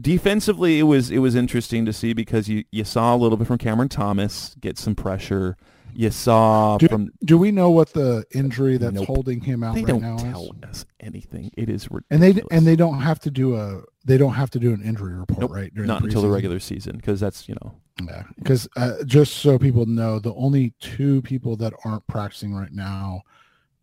defensively, 0.00 0.78
it 0.78 0.84
was 0.84 1.10
it 1.10 1.18
was 1.18 1.34
interesting 1.34 1.84
to 1.86 1.92
see 1.92 2.12
because 2.12 2.48
you 2.48 2.64
you 2.70 2.84
saw 2.84 3.14
a 3.14 3.18
little 3.18 3.36
bit 3.36 3.46
from 3.46 3.58
Cameron 3.58 3.88
Thomas 3.88 4.54
get 4.60 4.78
some 4.78 4.94
pressure. 4.94 5.56
You 5.98 6.10
saw 6.10 6.76
Do, 6.76 6.88
from 6.88 7.10
do 7.24 7.38
we 7.38 7.50
know 7.50 7.70
what 7.70 7.94
the 7.94 8.24
injury 8.34 8.76
that's 8.76 8.94
Nope. 8.96 9.06
holding 9.06 9.40
him 9.40 9.62
out 9.64 9.74
they 9.76 9.80
right 9.80 9.88
don't 9.88 10.02
now 10.02 10.16
tell 10.18 10.50
is? 10.62 10.68
us 10.68 10.84
anything. 11.00 11.50
It 11.56 11.70
is 11.70 11.90
ridiculous. 11.90 12.04
And 12.10 12.22
they 12.22 12.42
and 12.54 12.66
they 12.66 12.76
don't 12.76 13.00
have 13.00 13.18
to 13.20 13.30
do 13.30 13.56
a 13.56 13.80
they 14.04 14.18
don't 14.18 14.34
have 14.34 14.50
to 14.50 14.58
do 14.58 14.74
an 14.74 14.82
injury 14.82 15.14
report, 15.14 15.40
Nope, 15.40 15.52
right? 15.52 15.74
during 15.74 15.88
not 15.88 16.02
until 16.02 16.20
the 16.20 16.28
regular 16.28 16.60
season 16.60 16.96
because 16.96 17.18
that's 17.18 17.48
you 17.48 17.54
know 17.62 17.72
Yeah, 18.04 18.24
because 18.38 18.68
uh, 18.76 19.04
just 19.06 19.36
so 19.38 19.58
people 19.58 19.86
know, 19.86 20.18
the 20.18 20.34
only 20.34 20.74
two 20.80 21.22
people 21.22 21.56
that 21.56 21.72
aren't 21.84 22.06
practicing 22.06 22.52
right 22.54 22.72
now 22.72 23.22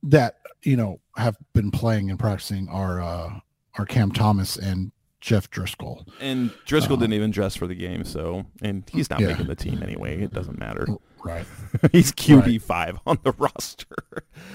that 0.04 0.36
you 0.62 0.78
know 0.78 1.00
have 1.18 1.36
been 1.54 1.72
playing 1.72 2.12
and 2.12 2.20
practicing 2.20 2.70
are 2.70 3.02
uh, 3.02 3.40
are 3.80 3.86
Cam 3.88 4.12
Thomas 4.12 4.56
and 4.56 4.92
Jeff 5.24 5.50
Driskel. 5.50 6.06
And 6.20 6.52
Driskel 6.68 6.90
didn't 7.00 7.06
um, 7.06 7.14
even 7.14 7.32
dress 7.32 7.56
for 7.56 7.66
the 7.66 7.76
game, 7.76 8.04
so 8.04 8.46
and 8.62 8.84
he's 8.92 9.10
not 9.10 9.22
Yeah. 9.22 9.28
making 9.30 9.48
the 9.48 9.56
team 9.56 9.82
anyway. 9.82 10.22
It 10.22 10.34
doesn't 10.34 10.60
matter. 10.60 10.86
Oh, 10.90 11.00
right. 11.24 11.46
he's 11.94 12.12
QB 12.12 12.62
five 12.62 13.00
on 13.08 13.18
the 13.24 13.32
roster. 13.38 13.86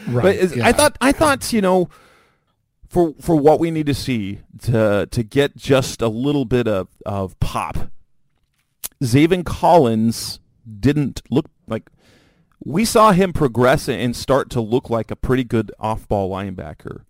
Right. 0.07 0.22
But 0.22 0.37
is, 0.37 0.61
I 0.61 0.72
thought 0.72 0.98
I 1.00 1.12
thought 1.12 1.54
you 1.54 1.62
know 1.62 1.88
for 2.87 3.14
for 3.18 3.35
what 3.35 3.61
we 3.61 3.70
need 3.70 3.87
to 3.87 3.94
see 3.94 4.40
to 4.64 5.09
to 5.11 5.22
get 5.22 5.57
just 5.57 6.02
a 6.02 6.09
little 6.09 6.44
bit 6.44 6.68
of 6.68 6.88
of 7.07 7.40
pop. 7.40 7.90
Zaven 9.02 9.46
Collins 9.46 10.38
didn't 10.81 11.22
look 11.31 11.46
like 11.66 11.88
we 12.62 12.85
saw 12.85 13.12
him 13.12 13.33
progress 13.33 13.88
and 13.88 14.14
start 14.14 14.50
to 14.50 14.61
look 14.61 14.90
like 14.90 15.11
a 15.11 15.16
pretty 15.16 15.44
good 15.44 15.72
off-ball 15.78 16.28
linebacker. 16.28 17.04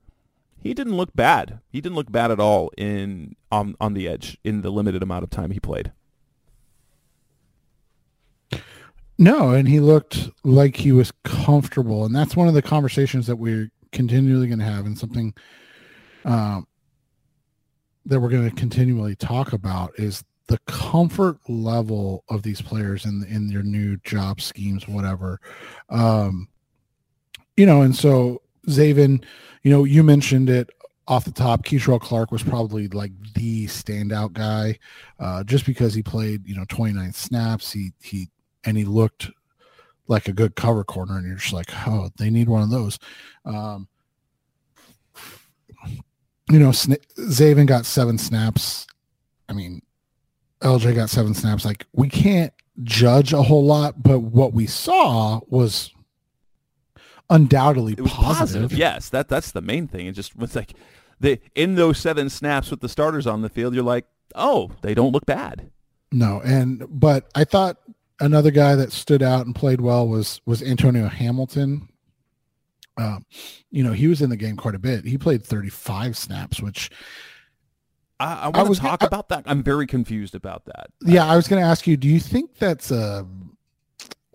He 0.61 0.75
didn't 0.75 0.97
look 0.97 1.15
bad. 1.15 1.61
He 1.71 1.81
didn't 1.81 1.97
look 1.97 2.11
bad 2.11 2.31
at 2.31 2.41
all 2.41 2.71
in 2.77 3.37
on 3.51 3.77
on 3.81 3.95
the 3.95 4.09
edge 4.09 4.39
in 4.45 4.63
the 4.63 4.71
limited 4.71 5.03
amount 5.03 5.25
of 5.25 5.31
time 5.31 5.51
he 5.51 5.61
played. 5.61 5.93
No, 9.19 9.51
and 9.51 9.69
he 9.69 9.81
looked 9.81 10.31
like 10.45 10.77
he 10.77 10.93
was 10.93 11.13
comfortable, 11.25 12.05
and 12.05 12.15
that's 12.15 12.37
one 12.37 12.47
of 12.47 12.55
the 12.55 12.63
conversations 12.63 13.27
that 13.27 13.37
we're 13.37 13.71
continually 13.91 14.47
going 14.47 14.61
to 14.61 14.65
have, 14.65 14.87
and 14.87 14.97
something 14.97 15.35
um, 16.25 16.67
that 18.07 18.21
we're 18.21 18.29
going 18.29 18.49
to 18.49 18.55
continually 18.55 19.17
talk 19.17 19.53
about 19.53 19.93
is 19.99 20.23
the 20.47 20.59
comfort 20.67 21.39
level 21.49 22.25
of 22.29 22.43
these 22.43 22.63
players 22.63 23.05
in 23.05 23.25
in 23.29 23.49
their 23.49 23.63
new 23.63 23.97
job 23.99 24.41
schemes, 24.41 24.87
whatever. 24.87 25.41
Um, 25.89 26.49
you 27.57 27.67
know, 27.67 27.83
and 27.83 27.95
so 27.95 28.41
Zaven, 28.69 29.25
you 29.63 29.71
know, 29.71 29.85
you 29.85 30.03
mentioned 30.03 30.51
it 30.51 30.71
off 31.07 31.25
the 31.25 31.33
top. 31.33 31.65
Keyshaw 31.65 32.01
Clark 32.01 32.31
was 32.31 32.43
probably 32.43 32.89
like 32.89 33.13
the 33.35 33.67
standout 33.67 34.33
guy, 34.33 34.79
uh, 35.19 35.43
just 35.45 35.67
because 35.67 35.95
he 35.95 36.03
played, 36.03 36.47
you 36.47 36.55
know, 36.55 36.65
29 36.69 37.13
snaps. 37.13 37.73
He 37.73 37.93
he 38.03 38.29
and 38.65 38.77
he 38.77 38.85
looked 38.85 39.31
like 40.09 40.27
a 40.27 40.33
good 40.33 40.57
cover 40.57 40.83
corner 40.85 41.19
and 41.19 41.27
you're 41.27 41.37
just 41.37 41.53
like 41.53 41.71
oh 41.87 42.09
they 42.17 42.31
need 42.31 42.49
one 42.49 42.63
of 42.63 42.71
those 42.71 42.99
um 43.45 43.87
you 46.51 46.59
know 46.59 46.71
Sna- 46.71 47.05
Zaven 47.19 47.67
got 47.67 47.87
seven 47.87 48.19
snaps 48.19 48.87
i 49.49 49.53
mean 49.53 49.83
lj 50.63 50.95
got 50.95 51.11
seven 51.11 51.35
snaps 51.35 51.65
like 51.65 51.87
we 51.93 52.09
can't 52.09 52.53
judge 52.83 53.33
a 53.33 53.43
whole 53.43 53.65
lot 53.65 54.03
but 54.03 54.21
what 54.21 54.53
we 54.53 54.67
saw 54.67 55.41
was 55.49 55.93
undoubtedly 57.31 57.93
It 57.93 58.01
was 58.01 58.13
positive, 58.13 58.63
positive. 58.63 58.73
Yes, 58.79 59.09
that 59.11 59.29
that's 59.29 59.51
the 59.51 59.61
main 59.61 59.89
thing. 59.89 60.07
It 60.07 60.13
just 60.13 60.37
was 60.37 60.55
like 60.57 60.75
the 61.21 61.41
in 61.55 61.75
those 61.75 61.99
seven 61.99 62.29
snaps 62.31 62.71
with 62.71 62.81
the 62.81 62.89
starters 62.89 63.27
on 63.27 63.43
the 63.43 63.49
field, 63.49 63.75
you're 63.75 63.85
like, 63.85 64.07
oh, 64.35 64.71
they 64.83 64.95
don't 64.95 65.13
look 65.13 65.27
bad. 65.27 65.71
No, 66.13 66.41
and 66.45 66.87
but 66.89 67.29
I 67.35 67.45
thought 67.45 67.77
another 68.21 68.51
guy 68.51 68.75
that 68.77 68.93
stood 68.93 69.23
out 69.23 69.47
and 69.47 69.55
played 69.55 69.81
well 69.81 70.09
was 70.09 70.41
was 70.47 70.63
Antonio 70.63 71.09
Hamilton. 71.09 71.89
Um, 72.97 73.25
you 73.71 73.85
know, 73.85 73.93
he 73.93 74.09
was 74.09 74.21
in 74.21 74.31
the 74.31 74.37
game 74.37 74.57
quite 74.57 74.75
a 74.75 74.79
bit. 74.79 75.05
He 75.05 75.17
played 75.19 75.45
35 75.45 76.17
snaps, 76.17 76.61
which 76.61 76.91
I, 78.19 78.35
I 78.35 78.45
I 78.47 78.63
want 78.63 78.75
to 78.75 78.81
talk 78.81 79.03
about 79.05 79.29
that. 79.29 79.45
I'm 79.47 79.63
very 79.63 79.87
confused 79.87 80.35
about 80.35 80.65
that. 80.65 80.89
yeah, 81.05 81.25
I 81.25 81.37
was 81.37 81.47
going 81.47 81.63
to 81.63 81.69
ask 81.69 81.87
you, 81.87 81.97
do 81.97 82.09
you 82.09 82.19
think 82.19 82.57
that's 82.57 82.91
a 82.91 83.25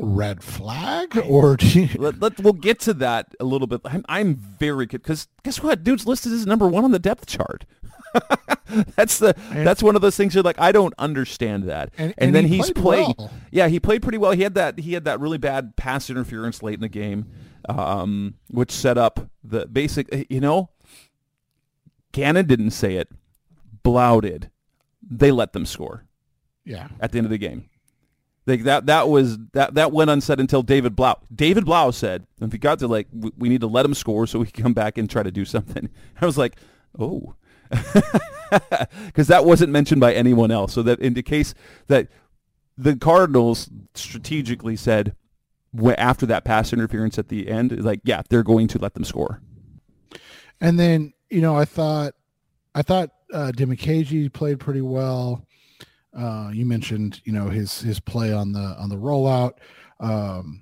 red 0.03 0.43
flag 0.43 1.17
or 1.25 1.57
do 1.57 1.81
you, 1.83 1.89
Let, 1.97 2.19
let, 2.19 2.39
we'll 2.39 2.53
get 2.53 2.79
to 2.81 2.93
that 2.95 3.33
a 3.39 3.45
little 3.45 3.67
bit. 3.67 3.81
I'm, 3.85 4.03
I'm 4.07 4.35
very 4.35 4.85
because 4.85 5.27
guess 5.43 5.61
what, 5.63 5.83
dude's 5.83 6.05
listed 6.05 6.31
as 6.33 6.45
number 6.45 6.67
one 6.67 6.83
on 6.83 6.91
the 6.91 6.99
depth 6.99 7.25
chart. 7.25 7.65
that's 8.95 9.17
the 9.17 9.35
that's 9.51 9.81
one 9.81 9.95
of 9.95 10.01
those 10.03 10.15
things 10.15 10.35
you're 10.35 10.43
like 10.43 10.59
I 10.59 10.71
don't 10.71 10.93
understand 10.99 11.63
that. 11.63 11.91
And- 11.97 12.13
And, 12.17 12.27
and 12.27 12.35
then 12.35 12.45
he 12.45 12.57
he's 12.57 12.71
played 12.71 13.05
played. 13.05 13.15
well. 13.17 13.31
Yeah, 13.51 13.67
he 13.67 13.79
played 13.79 14.01
pretty 14.03 14.17
well. 14.19 14.31
He 14.31 14.43
had 14.43 14.53
that 14.55 14.79
he 14.79 14.93
had 14.93 15.05
that 15.05 15.19
really 15.19 15.39
bad 15.39 15.75
pass 15.75 16.09
interference 16.09 16.61
late 16.61 16.75
in 16.75 16.81
the 16.81 16.89
game, 16.89 17.25
um, 17.67 18.35
which 18.49 18.71
set 18.71 18.97
up 18.97 19.29
the 19.43 19.65
basic. 19.65 20.27
You 20.29 20.41
know, 20.41 20.69
Gannon 22.11 22.45
didn't 22.45 22.71
say 22.71 22.97
it. 22.97 23.09
Blough 23.81 24.21
did. 24.21 24.49
They 25.01 25.31
let 25.31 25.53
them 25.53 25.65
score 25.65 26.05
yeah. 26.65 26.87
at 26.99 27.11
the 27.11 27.17
end 27.17 27.25
of 27.25 27.31
the 27.31 27.37
game. 27.37 27.69
Like 28.45 28.63
that 28.63 28.87
that 28.87 29.07
was 29.07 29.37
that 29.53 29.75
that 29.75 29.91
went 29.91 30.09
unsaid 30.09 30.39
until 30.39 30.63
David 30.63 30.95
Blough. 30.95 31.19
David 31.33 31.65
Blough 31.65 31.91
said, 31.91 32.27
if 32.41 32.51
he 32.51 32.57
got 32.57 32.79
to 32.79 32.87
like, 32.87 33.07
we, 33.13 33.31
we 33.37 33.49
need 33.49 33.61
to 33.61 33.67
let 33.67 33.85
him 33.85 33.93
score 33.93 34.27
so 34.27 34.39
we 34.39 34.47
can 34.47 34.63
come 34.63 34.73
back 34.73 34.97
and 34.97 35.09
try 35.09 35.23
to 35.23 35.31
do 35.31 35.45
something. 35.45 35.89
I 36.21 36.25
was 36.25 36.37
like, 36.37 36.57
oh, 36.99 37.35
because 39.05 39.27
that 39.27 39.45
wasn't 39.45 39.71
mentioned 39.71 40.01
by 40.01 40.13
anyone 40.13 40.51
else. 40.51 40.73
So 40.73 40.83
that 40.83 40.99
in 40.99 41.13
the 41.13 41.23
case 41.23 41.53
that 41.87 42.09
the 42.77 42.95
Cardinals 42.95 43.69
strategically 43.93 44.75
said 44.75 45.15
after 45.97 46.25
that 46.25 46.43
pass 46.43 46.73
interference 46.73 47.17
at 47.17 47.29
the 47.29 47.47
end, 47.49 47.83
like, 47.83 48.01
yeah, 48.03 48.21
they're 48.29 48.43
going 48.43 48.67
to 48.69 48.79
let 48.79 48.93
them 48.93 49.03
score. 49.03 49.41
And 50.61 50.79
then, 50.79 51.13
you 51.29 51.41
know, 51.41 51.55
I 51.55 51.65
thought 51.65 52.13
I 52.75 52.81
thought 52.81 53.09
uh 53.33 53.51
played 53.53 54.59
pretty 54.59 54.81
well. 54.81 55.45
Uh 56.17 56.49
you 56.53 56.65
mentioned, 56.65 57.21
you 57.25 57.33
know, 57.33 57.49
his 57.49 57.79
his 57.81 57.99
play 57.99 58.33
on 58.33 58.51
the 58.51 58.75
on 58.79 58.89
the 58.89 58.95
rollout. 58.95 59.53
Um 59.99 60.61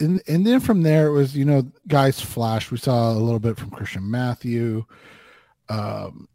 and 0.00 0.22
and 0.26 0.46
then 0.46 0.60
from 0.60 0.82
there 0.82 1.08
it 1.08 1.12
was, 1.12 1.36
you 1.36 1.44
know, 1.44 1.70
guys 1.88 2.20
flashed. 2.20 2.70
We 2.70 2.78
saw 2.78 3.12
a 3.12 3.14
little 3.14 3.40
bit 3.40 3.58
from 3.58 3.70
Christian 3.70 4.10
Matthew. 4.10 4.84
Um 5.68 6.28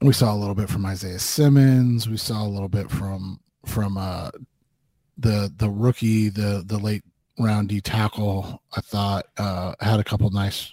we 0.00 0.12
saw 0.12 0.34
a 0.34 0.36
little 0.36 0.54
bit 0.54 0.68
from 0.68 0.84
Isaiah 0.86 1.18
Simmons. 1.18 2.08
We 2.08 2.18
saw 2.18 2.44
a 2.44 2.48
little 2.48 2.68
bit 2.68 2.90
from 2.90 3.40
from 3.64 3.96
uh 3.96 4.30
the 5.18 5.52
the 5.56 5.70
rookie, 5.70 6.28
the 6.28 6.62
the 6.66 6.78
late 6.78 7.02
round 7.38 7.68
D 7.68 7.80
tackle. 7.80 8.62
I 8.76 8.80
thought 8.80 9.26
uh, 9.36 9.74
had 9.80 10.00
a 10.00 10.04
couple 10.04 10.28
nice 10.30 10.72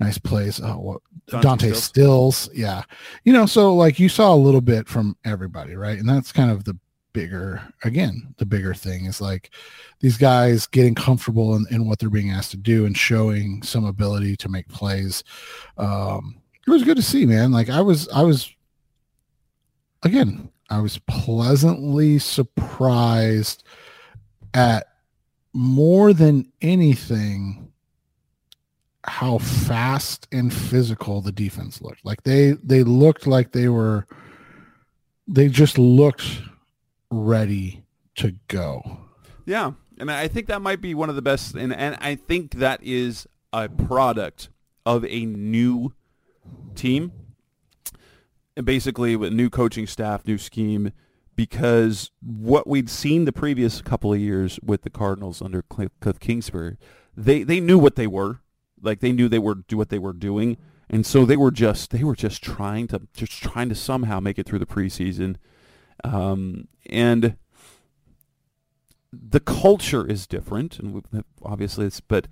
nice 0.00 0.18
plays. 0.18 0.60
Oh, 0.60 0.78
what 0.78 1.00
Dante 1.28 1.42
Dante, 1.42 1.72
Stills. 1.72 2.36
Stills. 2.36 2.50
yeah. 2.54 2.82
You 3.24 3.32
know, 3.32 3.46
so 3.46 3.74
like 3.74 3.98
you 3.98 4.08
saw 4.08 4.34
a 4.34 4.36
little 4.36 4.60
bit 4.60 4.88
from 4.88 5.16
everybody, 5.24 5.74
right? 5.74 5.98
And 5.98 6.08
that's 6.08 6.32
kind 6.32 6.50
of 6.50 6.64
the 6.64 6.76
bigger 7.12 7.62
again, 7.82 8.34
the 8.38 8.46
bigger 8.46 8.74
thing 8.74 9.06
is 9.06 9.20
like 9.20 9.50
these 10.00 10.16
guys 10.16 10.66
getting 10.66 10.94
comfortable 10.94 11.56
in, 11.56 11.66
in 11.70 11.86
what 11.86 11.98
they're 11.98 12.10
being 12.10 12.30
asked 12.30 12.52
to 12.52 12.56
do 12.56 12.86
and 12.86 12.96
showing 12.96 13.62
some 13.62 13.84
ability 13.84 14.36
to 14.36 14.48
make 14.48 14.68
plays. 14.68 15.24
Um, 15.76 16.40
it 16.66 16.70
was 16.70 16.84
good 16.84 16.96
to 16.96 17.02
see, 17.02 17.26
man. 17.26 17.50
Like 17.50 17.70
I 17.70 17.80
was, 17.80 18.08
I 18.10 18.22
was 18.22 18.54
again, 20.02 20.50
I 20.70 20.80
was 20.80 20.98
pleasantly 21.08 22.18
surprised 22.18 23.64
at 24.54 24.86
more 25.52 26.12
than 26.12 26.52
anything 26.60 27.72
how 29.04 29.38
fast 29.38 30.26
and 30.32 30.52
physical 30.52 31.20
the 31.20 31.32
defense 31.32 31.80
looked. 31.80 32.04
Like 32.04 32.22
they 32.24 32.52
they 32.62 32.82
looked 32.82 33.26
like 33.26 33.52
they 33.52 33.68
were 33.68 34.06
they 35.26 35.48
just 35.48 35.78
looked 35.78 36.42
ready 37.10 37.84
to 38.16 38.34
go. 38.48 38.98
Yeah, 39.46 39.72
and 39.98 40.10
I 40.10 40.28
think 40.28 40.46
that 40.48 40.60
might 40.60 40.80
be 40.80 40.94
one 40.94 41.08
of 41.08 41.16
the 41.16 41.22
best, 41.22 41.54
and 41.54 41.72
and 41.72 41.96
I 42.00 42.14
think 42.16 42.54
that 42.54 42.82
is 42.82 43.26
a 43.52 43.68
product 43.68 44.50
of 44.84 45.04
a 45.04 45.24
new 45.24 45.94
team, 46.74 47.12
and 48.56 48.66
basically 48.66 49.16
with 49.16 49.32
new 49.32 49.48
coaching 49.48 49.86
staff, 49.86 50.26
new 50.26 50.38
scheme, 50.38 50.92
because 51.36 52.10
what 52.20 52.66
we'd 52.66 52.90
seen 52.90 53.24
the 53.24 53.32
previous 53.32 53.80
couple 53.80 54.12
of 54.12 54.18
years 54.18 54.58
with 54.62 54.82
the 54.82 54.90
Cardinals 54.90 55.40
under 55.40 55.62
Cliff 55.62 56.20
Kingsbury, 56.20 56.76
they 57.16 57.42
they 57.42 57.60
knew 57.60 57.78
what 57.78 57.96
they 57.96 58.06
were, 58.06 58.40
like 58.82 59.00
they 59.00 59.12
knew 59.12 59.28
they 59.28 59.38
were 59.38 59.54
do 59.54 59.76
what 59.76 59.88
they 59.88 59.98
were 59.98 60.12
doing, 60.12 60.56
and 60.88 61.04
so 61.04 61.24
they 61.24 61.36
were 61.36 61.50
just 61.50 61.90
they 61.90 62.04
were 62.04 62.16
just 62.16 62.42
trying 62.42 62.86
to 62.88 63.02
just 63.14 63.42
trying 63.42 63.68
to 63.68 63.74
somehow 63.74 64.20
make 64.20 64.38
it 64.38 64.46
through 64.46 64.58
the 64.58 64.66
preseason, 64.66 65.36
um, 66.04 66.68
and 66.86 67.36
the 69.12 69.40
culture 69.40 70.06
is 70.06 70.26
different, 70.26 70.78
and 70.78 71.02
obviously 71.42 71.86
it's 71.86 72.00
but 72.00 72.28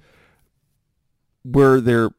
where 1.42 1.80
they're 1.80 2.10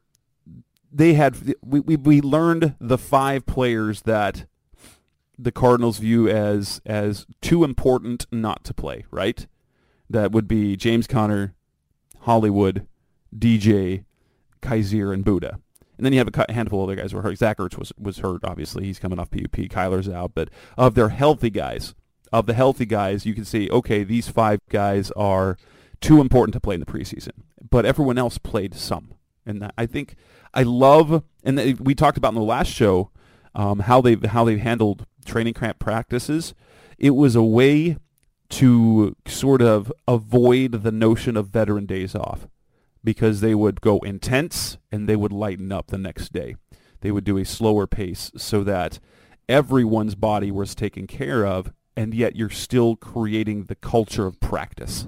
they 0.92 1.14
had 1.14 1.54
we, 1.62 1.80
we 1.80 1.96
we 1.96 2.20
learned 2.20 2.74
the 2.80 2.98
five 2.98 3.46
players 3.46 4.02
that 4.02 4.46
the 5.38 5.52
Cardinals 5.52 5.98
view 5.98 6.28
as 6.28 6.80
as 6.84 7.26
too 7.40 7.64
important 7.64 8.26
not 8.32 8.64
to 8.64 8.74
play, 8.74 9.04
right? 9.10 9.46
That 10.10 10.32
would 10.32 10.48
be 10.48 10.76
James 10.76 11.06
Conner, 11.06 11.54
Hollywood, 12.20 12.86
DJ, 13.36 14.04
Kyzir, 14.60 15.12
and 15.12 15.24
Budda. 15.24 15.58
And 15.98 16.04
then 16.04 16.12
you 16.12 16.20
have 16.20 16.28
a 16.28 16.52
handful 16.52 16.84
of 16.84 16.88
other 16.88 17.00
guys 17.00 17.10
who 17.10 17.18
are 17.18 17.22
hurt. 17.22 17.38
Zach 17.38 17.58
Ertz 17.58 17.76
was, 17.76 17.92
was 17.98 18.18
hurt, 18.18 18.44
obviously. 18.44 18.84
He's 18.84 19.00
coming 19.00 19.18
off 19.18 19.30
PUP. 19.30 19.52
Kyler's 19.52 20.08
out. 20.08 20.32
But 20.32 20.48
of 20.76 20.94
their 20.94 21.08
healthy 21.08 21.50
guys, 21.50 21.94
of 22.32 22.46
the 22.46 22.54
healthy 22.54 22.86
guys, 22.86 23.26
you 23.26 23.34
can 23.34 23.44
see, 23.44 23.68
okay, 23.68 24.04
these 24.04 24.28
five 24.28 24.60
guys 24.70 25.10
are 25.12 25.56
too 26.00 26.20
important 26.20 26.52
to 26.52 26.60
play 26.60 26.74
in 26.74 26.80
the 26.80 26.86
preseason. 26.86 27.32
But 27.68 27.84
everyone 27.84 28.16
else 28.16 28.38
played 28.38 28.74
some. 28.74 29.14
And 29.44 29.72
I 29.76 29.86
think 29.86 30.14
I 30.54 30.62
love, 30.62 31.24
and 31.42 31.80
we 31.80 31.94
talked 31.94 32.16
about 32.16 32.28
in 32.28 32.36
the 32.36 32.42
last 32.42 32.70
show, 32.70 33.10
um, 33.54 33.80
how 33.80 34.00
they've 34.00 34.22
how 34.24 34.44
they've 34.44 34.60
handled 34.60 35.06
training 35.24 35.54
camp 35.54 35.78
practices. 35.78 36.54
It 36.98 37.10
was 37.10 37.34
a 37.34 37.42
way 37.42 37.96
to 38.50 39.16
sort 39.26 39.62
of 39.62 39.92
avoid 40.06 40.82
the 40.82 40.92
notion 40.92 41.36
of 41.36 41.48
veteran 41.48 41.86
days 41.86 42.14
off 42.14 42.46
because 43.08 43.40
they 43.40 43.54
would 43.54 43.80
go 43.80 44.00
intense 44.00 44.76
and 44.92 45.08
they 45.08 45.16
would 45.16 45.32
lighten 45.32 45.72
up 45.72 45.86
the 45.86 45.96
next 45.96 46.30
day. 46.30 46.56
They 47.00 47.10
would 47.10 47.24
do 47.24 47.38
a 47.38 47.44
slower 47.46 47.86
pace 47.86 48.30
so 48.36 48.62
that 48.64 48.98
everyone's 49.48 50.14
body 50.14 50.50
was 50.50 50.74
taken 50.74 51.06
care 51.06 51.46
of 51.46 51.72
and 51.96 52.12
yet 52.12 52.36
you're 52.36 52.50
still 52.50 52.96
creating 52.96 53.64
the 53.64 53.74
culture 53.76 54.26
of 54.26 54.38
practice. 54.40 55.06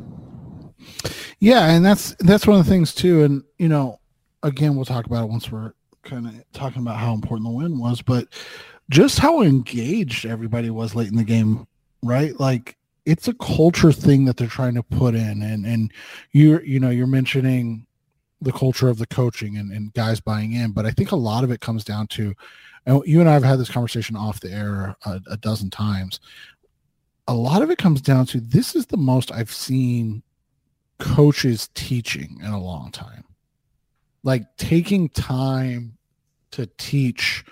Yeah, 1.40 1.68
and 1.68 1.84
that's 1.84 2.16
that's 2.20 2.46
one 2.46 2.58
of 2.58 2.64
the 2.64 2.70
things 2.70 2.94
too. 2.94 3.22
And 3.22 3.44
you 3.58 3.68
know, 3.68 4.00
again, 4.42 4.76
we'll 4.76 4.86
talk 4.86 5.04
about 5.04 5.24
it 5.24 5.30
once 5.30 5.52
we're 5.52 5.74
kind 6.02 6.26
of 6.26 6.32
talking 6.54 6.80
about 6.80 6.96
how 6.96 7.12
important 7.12 7.50
the 7.50 7.54
win 7.54 7.78
was, 7.78 8.00
but 8.00 8.28
just 8.88 9.18
how 9.18 9.42
engaged 9.42 10.24
everybody 10.24 10.70
was 10.70 10.94
late 10.94 11.08
in 11.08 11.16
the 11.16 11.22
game, 11.22 11.66
right? 12.02 12.40
Like 12.40 12.78
it's 13.04 13.28
a 13.28 13.34
culture 13.34 13.92
thing 13.92 14.24
that 14.24 14.38
they're 14.38 14.48
trying 14.48 14.74
to 14.76 14.82
put 14.82 15.14
in, 15.14 15.42
and 15.42 15.66
and 15.66 15.92
you're 16.32 16.64
you 16.64 16.80
know 16.80 16.88
you're 16.88 17.06
mentioning 17.06 17.86
the 18.40 18.52
culture 18.52 18.88
of 18.88 18.98
the 18.98 19.06
coaching 19.06 19.56
and, 19.56 19.70
and 19.72 19.92
guys 19.94 20.20
buying 20.20 20.52
in, 20.52 20.72
but 20.72 20.86
I 20.86 20.90
think 20.90 21.12
a 21.12 21.16
lot 21.16 21.44
of 21.44 21.50
it 21.50 21.60
comes 21.60 21.84
down 21.84 22.06
to, 22.08 22.34
and 22.86 23.02
you 23.06 23.20
and 23.20 23.28
I 23.28 23.34
have 23.34 23.44
had 23.44 23.58
this 23.58 23.70
conversation 23.70 24.16
off 24.16 24.40
the 24.40 24.50
air 24.50 24.96
a, 25.04 25.20
a 25.30 25.36
dozen 25.36 25.70
times 25.70 26.20
a 27.30 27.34
lot 27.34 27.62
of 27.62 27.70
it 27.70 27.78
comes 27.78 28.00
down 28.00 28.26
to 28.26 28.40
this 28.40 28.74
is 28.74 28.86
the 28.86 28.96
most 28.96 29.30
I've 29.30 29.52
seen 29.52 30.24
coaches 30.98 31.70
teaching 31.74 32.40
in 32.42 32.50
a 32.50 32.60
long 32.60 32.90
time. 32.90 33.24
Like 34.24 34.56
taking 34.56 35.08
time 35.08 35.96
to 36.50 36.66
teach 36.76 37.44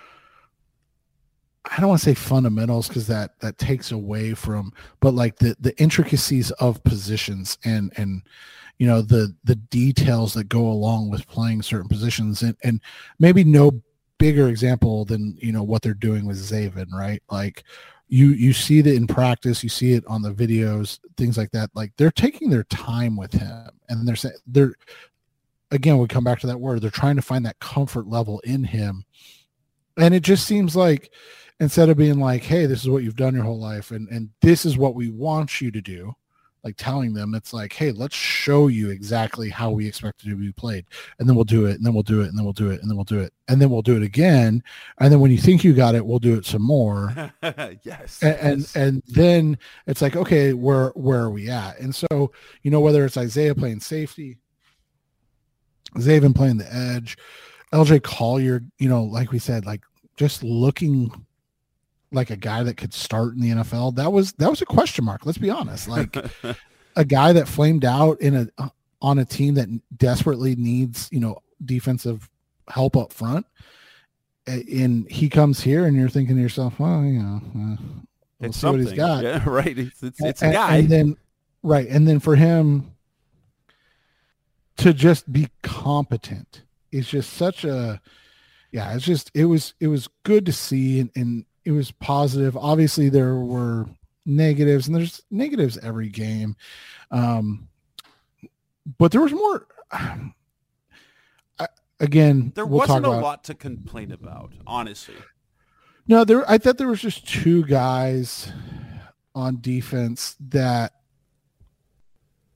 I 1.71 1.79
don't 1.79 1.89
want 1.89 2.01
to 2.01 2.05
say 2.05 2.13
fundamentals 2.13 2.89
because 2.89 3.07
that 3.07 3.39
that 3.39 3.57
takes 3.57 3.91
away 3.91 4.33
from 4.33 4.73
but 4.99 5.13
like 5.13 5.37
the 5.37 5.55
the 5.61 5.79
intricacies 5.79 6.51
of 6.51 6.83
positions 6.83 7.57
and 7.63 7.93
and 7.95 8.23
you 8.79 8.87
know 8.87 9.01
the 9.01 9.35
the 9.43 9.55
details 9.55 10.33
that 10.33 10.49
go 10.49 10.67
along 10.67 11.09
with 11.11 11.27
playing 11.27 11.61
certain 11.61 11.87
positions 11.87 12.41
and 12.41 12.57
and 12.63 12.81
maybe 13.19 13.43
no 13.43 13.81
bigger 14.17 14.49
example 14.49 15.05
than 15.05 15.37
you 15.39 15.51
know 15.51 15.63
what 15.63 15.81
they're 15.81 15.93
doing 15.93 16.25
with 16.25 16.37
Zaven, 16.37 16.91
right? 16.91 17.21
Like 17.29 17.63
you 18.09 18.29
you 18.29 18.51
see 18.51 18.79
it 18.79 18.87
in 18.87 19.05
practice 19.05 19.63
you 19.63 19.69
see 19.69 19.93
it 19.93 20.03
on 20.07 20.23
the 20.23 20.33
videos 20.33 20.99
things 21.15 21.37
like 21.37 21.51
that 21.51 21.69
like 21.75 21.93
they're 21.95 22.11
taking 22.11 22.49
their 22.49 22.63
time 22.65 23.15
with 23.15 23.31
him 23.31 23.69
and 23.87 24.07
they're 24.07 24.15
saying 24.15 24.33
they're 24.47 24.73
again 25.71 25.97
we 25.99 26.07
come 26.07 26.23
back 26.23 26.39
to 26.39 26.47
that 26.47 26.59
word 26.59 26.81
they're 26.81 26.89
trying 26.89 27.15
to 27.15 27.21
find 27.21 27.45
that 27.45 27.59
comfort 27.59 28.07
level 28.07 28.39
in 28.39 28.63
him 28.63 29.05
and 29.97 30.15
it 30.15 30.23
just 30.23 30.47
seems 30.47 30.75
like 30.75 31.13
instead 31.59 31.87
of 31.87 31.97
being 31.97 32.19
like 32.19 32.43
hey 32.43 32.65
this 32.65 32.81
is 32.81 32.89
what 32.89 33.03
you've 33.03 33.15
done 33.15 33.35
your 33.35 33.43
whole 33.43 33.59
life 33.59 33.91
and 33.91 34.09
and 34.09 34.29
this 34.41 34.65
is 34.65 34.75
what 34.75 34.95
we 34.95 35.09
want 35.09 35.61
you 35.61 35.69
to 35.69 35.81
do 35.81 36.11
like 36.63 36.75
telling 36.77 37.13
them 37.13 37.33
it's 37.35 37.53
like 37.53 37.71
hey 37.73 37.91
let's 37.91 38.15
show 38.15 38.67
you 38.67 38.89
exactly 38.89 39.49
how 39.49 39.69
we 39.69 39.87
expect 39.87 40.23
it 40.23 40.29
to 40.29 40.35
be 40.35 40.51
played 40.51 40.85
and 41.17 41.27
then 41.27 41.35
we'll 41.35 41.45
do 41.45 41.65
it 41.65 41.75
and 41.75 41.85
then 41.85 41.93
we'll 41.93 42.03
do 42.03 42.21
it 42.21 42.29
and 42.29 42.37
then 42.37 42.43
we'll 42.43 42.53
do 42.53 42.69
it 42.69 42.81
and 42.81 42.89
then 42.89 42.97
we'll 42.97 43.03
do 43.05 43.19
it 43.19 43.33
and 43.47 43.61
then 43.61 43.69
we'll 43.69 43.81
do 43.81 43.95
it 43.95 44.03
again 44.03 44.61
and 44.99 45.11
then 45.11 45.19
when 45.19 45.31
you 45.31 45.37
think 45.37 45.63
you 45.63 45.73
got 45.73 45.95
it 45.95 46.05
we'll 46.05 46.19
do 46.19 46.35
it 46.35 46.45
some 46.45 46.63
more. 46.63 47.13
Yes 47.83 48.21
and, 48.21 48.37
and 48.39 48.71
and 48.75 49.03
then 49.07 49.57
it's 49.87 50.01
like 50.01 50.15
okay 50.15 50.53
where 50.53 50.89
where 50.89 51.21
are 51.21 51.29
we 51.29 51.49
at? 51.49 51.79
And 51.79 51.93
so 51.93 52.31
you 52.63 52.71
know 52.71 52.79
whether 52.79 53.05
it's 53.05 53.17
isaiah 53.17 53.55
playing 53.55 53.79
safety 53.79 54.37
zaven 55.95 56.35
playing 56.35 56.57
the 56.57 56.73
edge 56.73 57.17
lj 57.73 58.01
collier 58.03 58.61
you 58.77 58.87
know 58.87 59.03
like 59.03 59.31
we 59.31 59.39
said 59.39 59.65
like 59.65 59.81
just 60.17 60.43
looking 60.43 61.11
like 62.11 62.29
a 62.29 62.35
guy 62.35 62.63
that 62.63 62.77
could 62.77 62.93
start 62.93 63.33
in 63.33 63.41
the 63.41 63.49
NFL. 63.49 63.95
That 63.95 64.11
was 64.11 64.33
that 64.33 64.49
was 64.49 64.61
a 64.61 64.65
question 64.65 65.05
mark. 65.05 65.25
Let's 65.25 65.37
be 65.37 65.49
honest. 65.49 65.87
Like 65.87 66.15
a 66.95 67.05
guy 67.05 67.33
that 67.33 67.47
flamed 67.47 67.85
out 67.85 68.19
in 68.21 68.49
a 68.57 68.71
on 69.01 69.19
a 69.19 69.25
team 69.25 69.55
that 69.55 69.69
desperately 69.97 70.55
needs 70.55 71.09
you 71.11 71.19
know 71.19 71.37
defensive 71.63 72.29
help 72.69 72.95
up 72.95 73.13
front. 73.13 73.45
And 74.47 75.09
he 75.11 75.29
comes 75.29 75.61
here, 75.61 75.85
and 75.85 75.95
you're 75.95 76.09
thinking 76.09 76.35
to 76.35 76.41
yourself, 76.41 76.79
well, 76.79 77.03
you 77.03 77.21
know, 77.21 77.35
uh, 77.35 77.75
we'll 78.39 78.49
it's 78.49 78.57
see 78.57 78.67
what 78.67 78.79
he's 78.79 78.93
got. 78.93 79.23
Yeah, 79.23 79.43
right. 79.47 79.77
It's, 79.77 80.01
it's, 80.01 80.19
it's 80.23 80.41
and, 80.41 80.51
a 80.51 80.53
guy. 80.53 80.77
And 80.77 80.89
then, 80.89 81.17
right, 81.61 81.87
and 81.87 82.07
then 82.07 82.19
for 82.19 82.35
him 82.35 82.95
to 84.77 84.91
just 84.91 85.31
be 85.31 85.49
competent 85.61 86.63
is 86.91 87.07
just 87.07 87.33
such 87.33 87.63
a, 87.63 88.01
yeah. 88.71 88.95
It's 88.95 89.05
just 89.05 89.29
it 89.35 89.45
was 89.45 89.75
it 89.79 89.87
was 89.87 90.09
good 90.23 90.47
to 90.47 90.53
see, 90.53 90.99
and, 90.99 91.11
and 91.15 91.45
it 91.65 91.71
was 91.71 91.91
positive. 91.91 92.55
Obviously, 92.57 93.09
there 93.09 93.35
were 93.35 93.87
negatives, 94.25 94.87
and 94.87 94.95
there's 94.95 95.21
negatives 95.29 95.77
every 95.79 96.09
game. 96.09 96.55
Um, 97.11 97.67
but 98.97 99.11
there 99.11 99.21
was 99.21 99.33
more. 99.33 99.67
I, 99.91 101.67
again, 101.99 102.51
there 102.55 102.65
we'll 102.65 102.79
wasn't 102.79 103.05
a 103.05 103.09
about, 103.09 103.23
lot 103.23 103.43
to 103.45 103.55
complain 103.55 104.11
about, 104.11 104.53
honestly. 104.65 105.15
No, 106.07 106.23
there. 106.23 106.49
I 106.49 106.57
thought 106.57 106.77
there 106.77 106.87
was 106.87 107.01
just 107.01 107.27
two 107.27 107.63
guys 107.65 108.51
on 109.35 109.59
defense 109.61 110.35
that. 110.49 110.93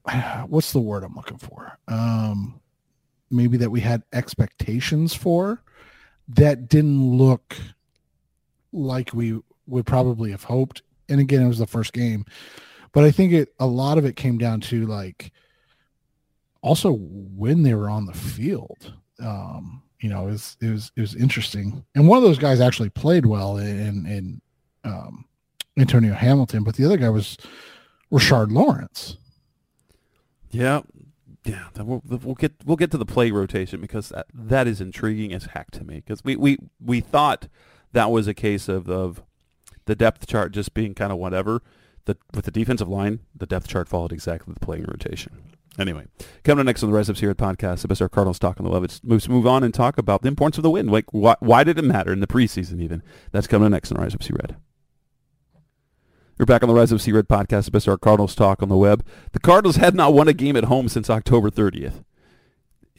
What's 0.48 0.74
the 0.74 0.80
word 0.80 1.04
I'm 1.04 1.16
looking 1.16 1.38
for? 1.38 1.78
Um, 1.88 2.60
maybe 3.32 3.58
that 3.58 3.70
we 3.70 3.82
had 3.82 4.04
expectations 4.14 5.14
for 5.14 5.64
that 6.28 6.70
didn't 6.70 7.18
look 7.18 7.58
like 8.74 9.12
we 9.14 9.40
would 9.68 9.86
probably 9.86 10.32
have 10.32 10.44
hoped. 10.44 10.82
And 11.10 11.20
again, 11.20 11.42
it 11.42 11.48
was 11.48 11.60
the 11.60 11.68
first 11.68 11.94
game, 11.94 12.26
but 12.92 13.04
I 13.04 13.12
think 13.12 13.34
it 13.34 13.54
a 13.60 13.68
lot 13.68 13.98
of 13.98 14.06
it 14.06 14.16
came 14.16 14.38
down 14.38 14.62
to 14.62 14.86
like 14.88 15.32
also 16.62 16.94
when 16.94 17.64
they 17.64 17.76
were 17.76 17.90
on 17.90 18.06
the 18.06 18.14
field. 18.14 18.94
Um, 19.20 19.84
you 20.00 20.10
know, 20.10 20.28
it 20.28 20.32
was 20.32 20.58
it 20.62 20.70
was 20.70 20.92
it 20.96 21.02
was 21.02 21.16
interesting. 21.16 21.86
And 21.96 22.08
one 22.08 22.18
of 22.18 22.24
those 22.24 22.40
guys 22.40 22.60
actually 22.60 22.90
played 22.90 23.26
well 23.26 23.58
in 23.58 24.06
in 24.06 24.42
um, 24.84 25.26
Antonio 25.78 26.14
Hamilton, 26.14 26.64
but 26.64 26.76
the 26.76 26.86
other 26.86 26.98
guy 26.98 27.10
was 27.10 27.38
Rashard 28.12 28.52
Lawrence. 28.52 29.18
Yeah, 30.52 30.82
yeah. 31.46 31.68
We'll, 31.78 32.02
we'll 32.06 32.36
get 32.36 32.54
we'll 32.66 32.78
get 32.78 32.92
to 32.92 32.98
the 32.98 33.06
play 33.06 33.32
rotation 33.32 33.82
because 33.82 34.10
that, 34.10 34.28
that 34.34 34.68
is 34.68 34.82
intriguing 34.82 35.34
as 35.34 35.46
heck 35.46 35.72
to 35.72 35.84
me 35.84 35.96
because 35.96 36.24
we, 36.24 36.36
we 36.36 36.58
we 36.84 37.00
thought 37.00 37.48
that 37.94 38.12
was 38.12 38.28
a 38.28 38.34
case 38.34 38.68
of, 38.68 38.90
of 38.90 39.24
the 39.86 39.96
depth 39.96 40.28
chart 40.28 40.52
just 40.52 40.74
being 40.74 40.94
kind 40.94 41.12
of 41.12 41.18
whatever. 41.18 41.62
The, 42.06 42.18
with 42.34 42.46
the 42.46 42.52
defensive 42.52 42.90
line, 42.90 43.22
the 43.34 43.46
depth 43.46 43.68
chart 43.68 43.88
followed 43.88 44.12
exactly 44.12 44.54
the 44.54 44.60
playing 44.60 44.84
rotation. 44.84 45.54
Anyway, 45.80 46.06
coming 46.44 46.60
up 46.62 46.66
next 46.66 46.84
on 46.84 46.92
the 46.92 46.96
Rise 46.96 47.08
here 47.08 47.32
at 47.32 47.38
podcast, 47.38 47.82
the 47.82 47.88
best 47.88 48.02
hour 48.02 48.10
Cardinals 48.10 48.38
talk 48.38 48.60
on 48.60 48.66
the 48.66 48.72
love. 48.72 48.86
Let's 49.04 49.30
move 49.30 49.48
on 49.48 49.64
and 49.64 49.74
talk 49.74 49.98
about 49.98 50.22
the 50.22 50.28
importance 50.28 50.58
of 50.58 50.64
the 50.64 50.70
win. 50.70 50.88
Like, 50.88 51.06
why, 51.12 51.36
why 51.40 51.64
did 51.64 51.80
it 51.80 51.84
matter 51.84 52.12
in 52.14 52.20
the 52.20 52.28
preseason? 52.28 52.80
Even 52.80 53.02
that's 53.32 53.48
coming 53.48 53.66
up 53.68 53.72
next 53.72 53.92
on 53.92 54.00
Rise 54.00 54.14
Up 54.14 54.22
Sea 54.22 54.34
Red. 54.34 54.58
We're 56.38 56.46
back 56.46 56.62
on 56.62 56.70
the 56.70 56.76
Rise 56.76 56.94
Up 56.94 57.00
Sea 57.00 57.14
Red 57.14 57.28
podcast, 57.28 57.66
the 57.66 57.72
best 57.72 57.88
hour 57.88 57.98
Cardinals 57.98 58.36
talk 58.36 58.62
on 58.62 58.70
the 58.70 58.78
web. 58.78 59.04
The 59.32 59.40
Cardinals 59.40 59.78
had 59.78 59.96
not 59.96 60.14
won 60.14 60.28
a 60.28 60.34
game 60.34 60.56
at 60.58 60.66
home 60.66 60.90
since 60.90 61.10
October 61.10 61.50
30th, 61.50 62.04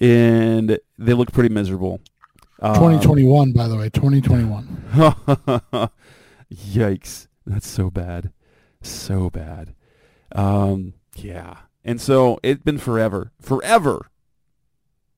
and 0.00 0.78
they 0.98 1.12
looked 1.12 1.33
pretty 1.33 1.52
miserable. 1.52 2.00
Um, 2.60 2.74
2021, 2.74 3.52
by 3.52 3.68
the 3.68 3.76
way, 3.76 3.90
2021. 3.90 4.84
Yikes! 6.52 7.26
That's 7.46 7.66
so 7.66 7.90
bad, 7.90 8.32
so 8.80 9.28
bad. 9.28 9.74
Um, 10.32 10.94
yeah. 11.16 11.56
And 11.84 12.00
so 12.00 12.38
it's 12.42 12.62
been 12.62 12.78
forever, 12.78 13.32
forever. 13.40 14.10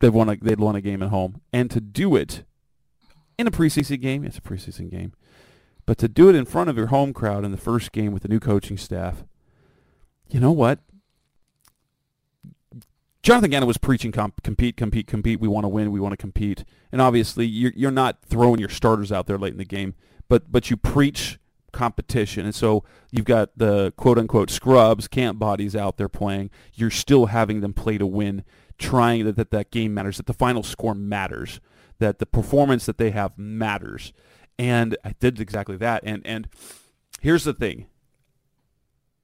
They've 0.00 0.12
won 0.12 0.28
a, 0.28 0.36
they'd 0.36 0.60
won 0.60 0.76
a 0.76 0.80
game 0.80 1.02
at 1.02 1.10
home, 1.10 1.40
and 1.52 1.70
to 1.70 1.80
do 1.80 2.16
it 2.16 2.44
in 3.38 3.46
a 3.46 3.50
preseason 3.50 4.00
game, 4.00 4.24
it's 4.24 4.38
a 4.38 4.42
preseason 4.42 4.90
game, 4.90 5.12
but 5.86 5.96
to 5.98 6.08
do 6.08 6.28
it 6.28 6.34
in 6.34 6.44
front 6.44 6.68
of 6.68 6.76
your 6.76 6.88
home 6.88 7.12
crowd 7.12 7.44
in 7.44 7.50
the 7.50 7.56
first 7.56 7.92
game 7.92 8.12
with 8.12 8.22
the 8.22 8.28
new 8.28 8.40
coaching 8.40 8.76
staff, 8.76 9.24
you 10.28 10.40
know 10.40 10.52
what? 10.52 10.80
Jonathan 13.26 13.50
Gannon 13.50 13.66
was 13.66 13.76
preaching 13.76 14.12
comp- 14.12 14.44
compete, 14.44 14.76
compete, 14.76 15.08
compete. 15.08 15.40
We 15.40 15.48
want 15.48 15.64
to 15.64 15.68
win. 15.68 15.90
We 15.90 15.98
want 15.98 16.12
to 16.12 16.16
compete. 16.16 16.64
And 16.92 17.02
obviously, 17.02 17.44
you're, 17.44 17.72
you're 17.74 17.90
not 17.90 18.22
throwing 18.24 18.60
your 18.60 18.68
starters 18.68 19.10
out 19.10 19.26
there 19.26 19.36
late 19.36 19.50
in 19.50 19.58
the 19.58 19.64
game, 19.64 19.96
but 20.28 20.52
but 20.52 20.70
you 20.70 20.76
preach 20.76 21.40
competition. 21.72 22.44
And 22.44 22.54
so 22.54 22.84
you've 23.10 23.24
got 23.24 23.50
the 23.58 23.92
quote 23.96 24.16
unquote 24.16 24.48
scrubs, 24.48 25.08
camp 25.08 25.40
bodies 25.40 25.74
out 25.74 25.96
there 25.96 26.08
playing. 26.08 26.50
You're 26.72 26.92
still 26.92 27.26
having 27.26 27.62
them 27.62 27.72
play 27.72 27.98
to 27.98 28.06
win, 28.06 28.44
trying 28.78 29.24
that, 29.24 29.34
that 29.34 29.50
that 29.50 29.72
game 29.72 29.92
matters, 29.92 30.18
that 30.18 30.26
the 30.26 30.32
final 30.32 30.62
score 30.62 30.94
matters, 30.94 31.58
that 31.98 32.20
the 32.20 32.26
performance 32.26 32.86
that 32.86 32.96
they 32.96 33.10
have 33.10 33.36
matters. 33.36 34.12
And 34.56 34.96
I 35.04 35.16
did 35.18 35.40
exactly 35.40 35.76
that. 35.78 36.04
And 36.04 36.24
and 36.24 36.46
here's 37.20 37.42
the 37.42 37.54
thing. 37.54 37.88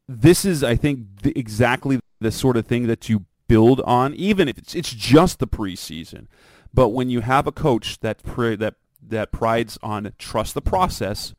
This 0.09 0.45
is, 0.45 0.65
I 0.65 0.75
think, 0.75 1.23
the, 1.23 1.38
exactly 1.38 2.01
the 2.19 2.33
sort 2.33 2.57
of 2.57 2.67
thing 2.67 2.88
that 2.88 3.09
you 3.09 3.27
build 3.53 3.83
on, 3.83 4.15
even 4.15 4.49
if 4.49 4.57
it's, 4.57 4.75
it's 4.75 4.95
just 4.95 5.38
the 5.38 5.47
preseason. 5.47 6.27
But 6.73 6.88
when 6.88 7.11
you 7.11 7.21
have 7.21 7.47
a 7.47 7.53
coach 7.53 8.01
that 8.01 8.23
pr- 8.23 8.57
that 8.57 8.77
that 9.07 9.31
prides 9.31 9.79
on 9.83 10.11
trust 10.17 10.55
the 10.55 10.62
process, 10.62 11.35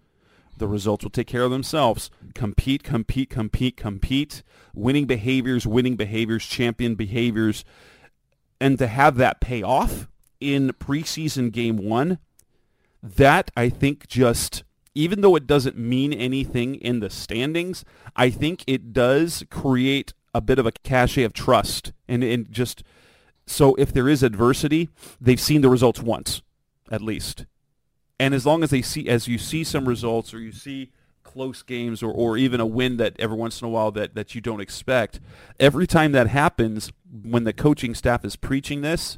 the 0.55 0.67
results 0.67 1.03
will 1.03 1.09
take 1.09 1.25
care 1.25 1.41
of 1.41 1.49
themselves. 1.49 2.11
Compete, 2.35 2.83
compete, 2.83 3.31
compete, 3.31 3.77
compete. 3.77 4.43
Winning 4.75 5.07
behaviors, 5.07 5.65
winning 5.65 5.95
behaviors, 5.95 6.45
champion 6.45 6.93
behaviors. 6.93 7.65
And 8.61 8.77
to 8.77 8.85
have 8.85 9.15
that 9.15 9.41
pay 9.41 9.63
off 9.63 10.07
in 10.39 10.69
preseason 10.73 11.51
game 11.51 11.77
one, 11.77 12.19
that 13.01 13.49
I 13.57 13.69
think 13.69 14.07
just, 14.07 14.63
even 14.93 15.21
though 15.21 15.35
it 15.35 15.47
doesn't 15.47 15.77
mean 15.77 16.13
anything 16.13 16.75
in 16.75 16.99
the 16.99 17.09
standings, 17.09 17.83
I 18.15 18.29
think 18.29 18.63
it 18.67 18.93
does 18.93 19.43
create 19.49 20.13
a 20.33 20.41
bit 20.41 20.59
of 20.59 20.65
a 20.65 20.71
cachet 20.71 21.23
of 21.23 21.33
trust. 21.33 21.93
And, 22.07 22.23
and 22.23 22.51
just, 22.51 22.83
so 23.45 23.75
if 23.75 23.93
there 23.93 24.09
is 24.09 24.23
adversity, 24.23 24.89
they've 25.19 25.39
seen 25.39 25.61
the 25.61 25.69
results 25.69 26.01
once, 26.01 26.41
at 26.91 27.01
least 27.01 27.45
and 28.23 28.33
as 28.33 28.45
long 28.45 28.63
as 28.63 28.69
they 28.69 28.81
see, 28.81 29.09
as 29.09 29.27
you 29.27 29.37
see 29.37 29.65
some 29.65 29.85
results 29.85 30.33
or 30.33 30.39
you 30.39 30.53
see 30.53 30.91
close 31.23 31.61
games 31.61 32.03
or, 32.03 32.11
or 32.11 32.37
even 32.37 32.61
a 32.61 32.65
win 32.65 32.95
that 32.95 33.15
every 33.19 33.35
once 33.35 33.61
in 33.61 33.67
a 33.67 33.69
while 33.69 33.91
that, 33.91 34.15
that 34.15 34.35
you 34.35 34.39
don't 34.39 34.61
expect, 34.61 35.19
every 35.59 35.87
time 35.87 36.13
that 36.13 36.27
happens, 36.27 36.91
when 37.11 37.43
the 37.43 37.51
coaching 37.51 37.93
staff 37.93 38.23
is 38.23 38.37
preaching 38.37 38.81
this, 38.81 39.17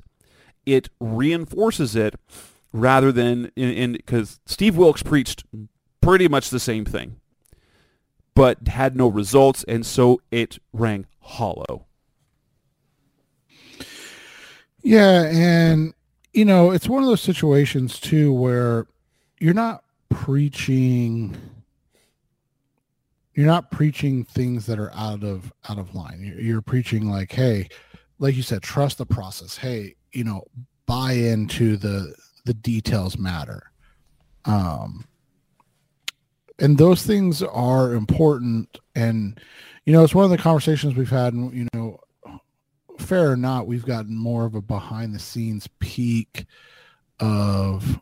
it 0.65 0.89
reinforces 0.99 1.95
it 1.95 2.15
rather 2.73 3.11
than 3.11 3.51
in 3.55 3.93
because 3.93 4.39
Steve 4.47 4.75
Wilks 4.75 5.03
preached 5.03 5.43
pretty 6.01 6.27
much 6.27 6.49
the 6.49 6.59
same 6.59 6.83
thing, 6.83 7.17
but 8.35 8.67
had 8.67 8.95
no 8.95 9.07
results, 9.07 9.63
and 9.67 9.85
so 9.85 10.21
it 10.31 10.59
rang 10.73 11.07
hollow. 11.21 11.85
Yeah, 14.83 15.23
and 15.23 15.93
you 16.33 16.45
know, 16.45 16.71
it's 16.71 16.87
one 16.87 17.01
of 17.01 17.09
those 17.09 17.21
situations 17.21 17.99
too 17.99 18.31
where 18.33 18.85
you're 19.39 19.53
not 19.53 19.83
preaching 20.09 21.35
you're 23.35 23.45
not 23.45 23.69
preaching 23.69 24.23
things 24.23 24.65
that 24.65 24.79
are 24.79 24.93
out 24.93 25.23
of 25.23 25.51
out 25.69 25.77
of 25.77 25.93
line. 25.93 26.21
You're, 26.23 26.39
you're 26.39 26.61
preaching 26.61 27.09
like, 27.09 27.31
hey, 27.31 27.67
like 28.17 28.35
you 28.35 28.43
said, 28.43 28.63
trust 28.63 28.97
the 28.97 29.05
process. 29.05 29.57
Hey, 29.57 29.95
you 30.13 30.23
know, 30.23 30.43
buy 30.85 31.13
into 31.13 31.77
the 31.77 32.15
the 32.45 32.53
details 32.53 33.17
matter. 33.17 33.71
Um 34.45 35.05
and 36.59 36.77
those 36.77 37.03
things 37.03 37.41
are 37.43 37.93
important. 37.93 38.79
And 38.95 39.39
you 39.85 39.93
know 39.93 40.03
it's 40.03 40.15
one 40.15 40.25
of 40.25 40.31
the 40.31 40.37
conversations 40.37 40.95
we've 40.95 41.09
had 41.09 41.33
and 41.33 41.53
you 41.53 41.67
know 41.73 41.99
fair 42.99 43.31
or 43.31 43.37
not, 43.37 43.67
we've 43.67 43.85
gotten 43.85 44.15
more 44.15 44.45
of 44.45 44.55
a 44.55 44.61
behind 44.61 45.13
the 45.13 45.19
scenes 45.19 45.67
peek 45.79 46.45
of 47.19 47.99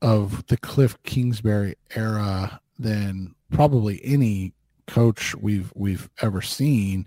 of 0.00 0.46
the 0.46 0.56
Cliff 0.56 0.96
Kingsbury 1.02 1.74
era 1.94 2.60
than 2.78 3.34
probably 3.50 4.00
any 4.04 4.54
coach 4.86 5.34
we've 5.36 5.72
we've 5.74 6.08
ever 6.22 6.40
seen 6.40 7.06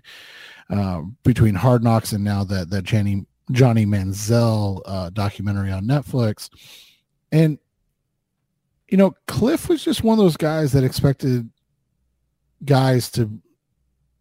uh, 0.70 1.02
between 1.24 1.54
Hard 1.54 1.82
Knocks 1.82 2.12
and 2.12 2.24
now 2.24 2.44
that 2.44 2.70
that 2.70 2.84
Jenny 2.84 3.26
Johnny 3.50 3.86
Manziel 3.86 4.82
uh, 4.84 5.10
documentary 5.10 5.72
on 5.72 5.84
Netflix, 5.84 6.50
and 7.30 7.58
you 8.92 8.98
know 8.98 9.14
Cliff 9.26 9.70
was 9.70 9.82
just 9.82 10.04
one 10.04 10.18
of 10.18 10.22
those 10.22 10.36
guys 10.36 10.70
that 10.72 10.84
expected 10.84 11.48
guys 12.62 13.10
to 13.12 13.40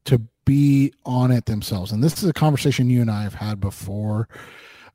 to 0.05 0.21
be 0.45 0.93
on 1.05 1.29
it 1.29 1.45
themselves. 1.45 1.91
And 1.91 2.01
this 2.01 2.23
is 2.23 2.29
a 2.29 2.33
conversation 2.33 2.89
you 2.89 3.01
and 3.01 3.11
I 3.11 3.23
have 3.23 3.33
had 3.33 3.59
before 3.59 4.29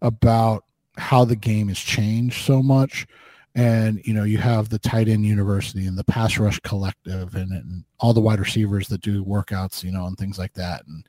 about 0.00 0.64
how 0.96 1.26
the 1.26 1.36
game 1.36 1.68
has 1.68 1.78
changed 1.78 2.44
so 2.44 2.62
much. 2.62 3.06
And 3.54 4.00
you 4.06 4.14
know, 4.14 4.24
you 4.24 4.38
have 4.38 4.70
the 4.70 4.78
tight 4.78 5.08
end 5.08 5.26
university 5.26 5.86
and 5.86 5.96
the 5.96 6.04
pass 6.04 6.38
rush 6.38 6.58
collective 6.60 7.34
and, 7.34 7.52
and 7.52 7.84
all 8.00 8.14
the 8.14 8.20
wide 8.20 8.40
receivers 8.40 8.88
that 8.88 9.02
do 9.02 9.22
workouts, 9.26 9.84
you 9.84 9.92
know, 9.92 10.06
and 10.06 10.16
things 10.16 10.38
like 10.38 10.54
that. 10.54 10.86
And 10.86 11.06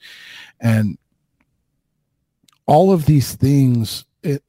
and 0.60 0.98
all 2.66 2.92
of 2.92 3.06
these 3.06 3.34
things 3.34 4.04
it, 4.24 4.44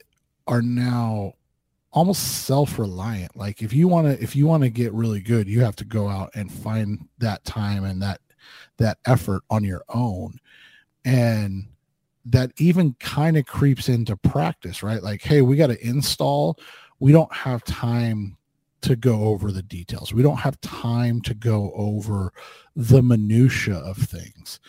are 0.48 0.62
now 0.62 1.34
almost 1.90 2.44
self-reliant. 2.44 3.36
Like 3.36 3.62
if 3.62 3.72
you 3.72 3.88
want 3.88 4.06
to 4.06 4.22
if 4.22 4.36
you 4.36 4.46
want 4.46 4.62
to 4.62 4.70
get 4.70 4.92
really 4.92 5.20
good 5.20 5.48
you 5.48 5.60
have 5.60 5.76
to 5.76 5.84
go 5.84 6.08
out 6.08 6.30
and 6.34 6.52
find 6.52 7.08
that 7.18 7.44
time 7.44 7.84
and 7.84 8.02
that 8.02 8.20
that 8.76 8.98
effort 9.06 9.42
on 9.50 9.64
your 9.64 9.82
own. 9.88 10.38
And 11.04 11.66
that 12.26 12.52
even 12.58 12.94
kind 13.00 13.36
of 13.36 13.46
creeps 13.46 13.88
into 13.88 14.16
practice 14.16 14.82
right? 14.82 15.02
Like 15.02 15.22
hey 15.22 15.42
we 15.42 15.56
got 15.56 15.68
to 15.68 15.86
install. 15.86 16.58
We 17.00 17.12
don't 17.12 17.32
have 17.32 17.64
time 17.64 18.36
to 18.80 18.96
go 18.96 19.24
over 19.24 19.50
the 19.50 19.62
details. 19.62 20.12
We 20.12 20.22
don't 20.22 20.36
have 20.36 20.60
time 20.60 21.20
to 21.22 21.34
go 21.34 21.72
over 21.74 22.32
the 22.76 23.02
minutia 23.02 23.76
of 23.76 23.96
things. 23.96 24.60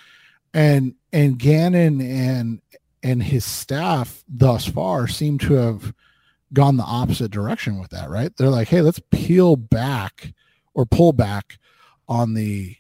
And 0.54 0.96
and 1.14 1.38
gannon 1.38 2.02
and 2.02 2.62
and 3.04 3.22
his 3.24 3.46
staff 3.46 4.24
thus 4.28 4.66
far 4.66 5.08
seem 5.08 5.38
to 5.40 5.54
have 5.54 5.94
gone 6.54 6.78
the 6.78 6.84
opposite 6.84 7.32
direction 7.32 7.80
with 7.80 7.92
that 7.92 8.10
right? 8.10 8.36
They're 8.38 8.50
like 8.50 8.68
hey 8.68 8.82
let's 8.82 9.02
peel 9.12 9.56
back 9.56 10.34
or 10.74 10.86
pull 10.86 11.14
back 11.14 11.58
on 12.08 12.34
the 12.34 12.76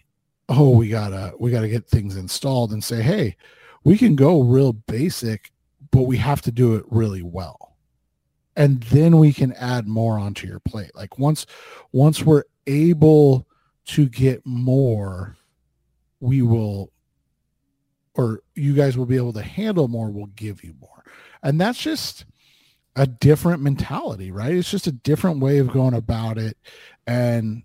oh 0.48 0.70
we 0.72 0.90
gotta 0.90 1.34
we 1.40 1.52
gotta 1.52 1.70
get 1.70 1.88
things 1.88 2.16
installed 2.16 2.72
and 2.72 2.84
say 2.84 3.02
hey 3.02 3.36
we 3.84 3.98
can 3.98 4.16
go 4.16 4.42
real 4.42 4.74
basic 4.74 5.52
but 5.92 6.04
we 6.04 6.18
have 6.18 6.42
to 6.44 6.52
do 6.52 6.76
it 6.76 6.86
really 6.90 7.22
well 7.22 7.70
and 8.60 8.84
then 8.84 9.18
we 9.18 9.32
can 9.32 9.54
add 9.54 9.88
more 9.88 10.20
onto 10.20 10.46
your 10.46 10.60
plate. 10.60 10.92
Like 10.94 11.18
once 11.18 11.46
once 11.94 12.22
we're 12.24 12.44
able 12.68 13.48
to 13.86 14.08
get 14.10 14.46
more 14.46 15.38
we 16.20 16.42
will 16.42 16.92
or 18.16 18.42
you 18.56 18.74
guys 18.74 18.98
will 18.98 19.06
be 19.06 19.16
able 19.16 19.32
to 19.32 19.42
handle 19.42 19.88
more 19.88 20.10
we'll 20.10 20.26
give 20.36 20.62
you 20.62 20.76
more. 20.82 21.06
And 21.42 21.60
that's 21.60 21.80
just 21.80 22.26
a 23.00 23.08
different 23.08 23.62
mentality 23.62 24.30
right? 24.30 24.54
It's 24.54 24.70
just 24.70 24.86
a 24.88 24.92
different 24.92 25.40
way 25.40 25.60
of 25.60 25.72
going 25.72 25.94
about 25.94 26.38
it. 26.38 26.58
And 27.08 27.64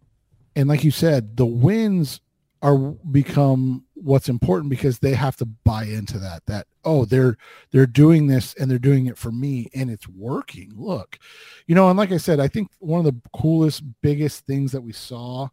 and 0.55 0.69
like 0.69 0.85
you 0.85 0.93
said 0.93 1.37
the 1.37 1.45
wins 1.45 2.21
are 2.63 2.79
become 2.79 3.85
what's 3.95 4.29
important 4.29 4.71
because 4.71 5.01
they 5.01 5.13
have 5.13 5.37
to 5.37 5.45
buy 5.45 5.85
into 5.85 6.19
that 6.21 6.47
that 6.47 6.67
oh 6.85 7.05
they're 7.05 7.37
they're 7.73 7.85
doing 7.85 8.29
this 8.29 8.55
and 8.55 8.71
they're 8.71 8.79
doing 8.79 9.07
it 9.07 9.19
for 9.19 9.33
me 9.33 9.69
and 9.75 9.91
it's 9.91 10.09
working. 10.09 10.73
Look 10.77 11.19
you 11.67 11.75
know 11.75 11.89
and 11.89 11.99
like 11.99 12.13
i 12.13 12.17
said 12.17 12.39
i 12.39 12.47
think 12.47 12.69
one 12.79 13.05
of 13.05 13.07
the 13.07 13.21
coolest 13.37 13.83
biggest 14.03 14.47
things 14.47 14.71
that 14.71 14.83
we 14.83 14.93
saw 14.93 15.49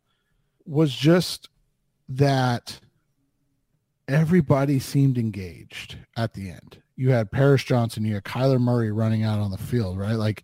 was 0.66 0.94
just 0.94 1.50
that 2.08 2.80
everybody 4.08 4.78
seemed 4.78 5.18
engaged 5.18 5.98
at 6.18 6.34
the 6.34 6.52
end. 6.52 6.82
You 7.02 7.10
had 7.10 7.32
Paris 7.32 7.64
Johnson, 7.64 8.06
you 8.06 8.14
had 8.14 8.24
Kyler 8.24 8.60
Murray 8.60 8.92
running 8.92 9.24
out 9.24 9.40
on 9.40 9.50
the 9.50 9.58
field, 9.58 9.98
right? 9.98 10.14
Like 10.14 10.44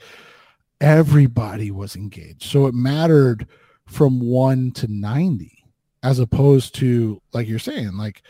everybody 0.82 1.70
was 1.70 1.96
engaged. 1.96 2.44
So 2.44 2.66
it 2.66 2.74
mattered 2.74 3.46
from 3.86 4.20
one 4.20 4.72
to 4.72 4.88
90 4.88 5.66
as 6.02 6.18
opposed 6.18 6.74
to 6.76 7.22
like 7.32 7.48
you're 7.48 7.60
saying, 7.60 7.96
like 7.96 8.24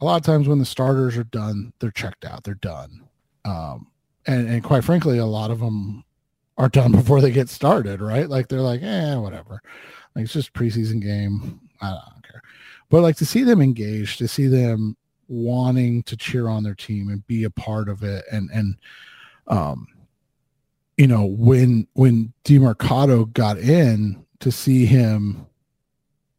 a 0.00 0.04
lot 0.04 0.16
of 0.16 0.22
times 0.22 0.48
when 0.48 0.58
the 0.58 0.64
starters 0.64 1.16
are 1.16 1.22
done, 1.22 1.72
they're 1.78 1.92
checked 1.92 2.24
out, 2.24 2.42
they're 2.42 2.54
done. 2.54 3.08
Um, 3.44 3.86
and, 4.26 4.48
and 4.48 4.64
quite 4.64 4.82
frankly, 4.82 5.18
a 5.18 5.24
lot 5.26 5.52
of 5.52 5.60
them 5.60 6.02
are 6.58 6.68
done 6.68 6.90
before 6.92 7.20
they 7.20 7.30
get 7.30 7.48
started, 7.48 8.00
right? 8.00 8.28
Like 8.28 8.48
they're 8.48 8.60
like, 8.60 8.82
eh, 8.82 9.14
whatever. 9.14 9.62
Like 10.16 10.24
it's 10.24 10.32
just 10.32 10.52
preseason 10.52 11.00
game. 11.00 11.60
I 11.80 11.90
don't 11.90 12.28
care. 12.28 12.42
But 12.90 13.02
like 13.02 13.16
to 13.18 13.26
see 13.26 13.44
them 13.44 13.62
engaged, 13.62 14.18
to 14.18 14.26
see 14.26 14.48
them 14.48 14.96
wanting 15.28 16.02
to 16.04 16.16
cheer 16.16 16.48
on 16.48 16.62
their 16.62 16.74
team 16.74 17.08
and 17.08 17.26
be 17.26 17.44
a 17.44 17.50
part 17.50 17.88
of 17.88 18.02
it. 18.02 18.24
And 18.30 18.50
and 18.52 18.76
um 19.46 19.86
you 20.96 21.06
know 21.06 21.24
when 21.24 21.86
when 21.94 22.32
Demercado 22.44 23.32
got 23.32 23.58
in 23.58 24.24
to 24.40 24.52
see 24.52 24.86
him 24.86 25.46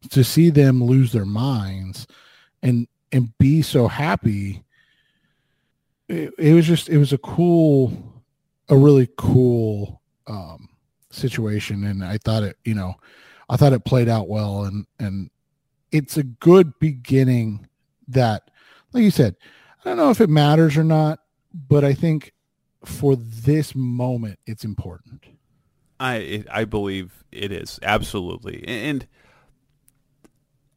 to 0.09 0.23
see 0.23 0.49
them 0.49 0.83
lose 0.83 1.11
their 1.11 1.25
minds 1.25 2.07
and 2.61 2.87
and 3.11 3.37
be 3.37 3.61
so 3.61 3.87
happy 3.87 4.63
it, 6.09 6.33
it 6.37 6.53
was 6.53 6.67
just 6.67 6.89
it 6.89 6.97
was 6.97 7.13
a 7.13 7.17
cool 7.17 8.21
a 8.69 8.77
really 8.77 9.09
cool 9.17 10.01
um 10.27 10.69
situation. 11.09 11.83
And 11.83 12.03
i 12.03 12.17
thought 12.17 12.43
it 12.43 12.57
you 12.63 12.73
know 12.73 12.95
i 13.49 13.55
thought 13.57 13.73
it 13.73 13.85
played 13.85 14.09
out 14.09 14.27
well. 14.27 14.63
And 14.63 14.85
and 14.99 15.29
it's 15.91 16.17
a 16.17 16.23
good 16.23 16.77
beginning 16.79 17.67
that 18.07 18.49
like 18.93 19.03
you 19.03 19.11
said 19.11 19.35
i 19.83 19.89
don't 19.89 19.97
know 19.97 20.09
if 20.09 20.21
it 20.21 20.29
matters 20.29 20.77
or 20.77 20.83
not 20.83 21.19
but 21.53 21.83
i 21.83 21.93
think 21.93 22.33
for 22.85 23.15
this 23.15 23.73
moment 23.75 24.39
it's 24.45 24.63
important 24.63 25.25
I 26.03 26.43
I 26.51 26.65
believe 26.65 27.23
it 27.31 27.51
is 27.53 27.79
absolutely, 27.81 28.63
and 28.67 29.07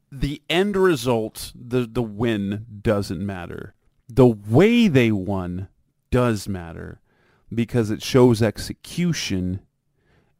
the 0.09 0.41
end 0.49 0.77
result, 0.77 1.51
the 1.53 1.85
the 1.85 2.01
win 2.01 2.65
doesn't 2.81 3.23
matter. 3.23 3.73
The 4.07 4.27
way 4.27 4.87
they 4.87 5.11
won 5.11 5.67
does 6.11 6.47
matter 6.47 7.01
because 7.53 7.91
it 7.91 8.01
shows 8.01 8.41
execution 8.41 9.59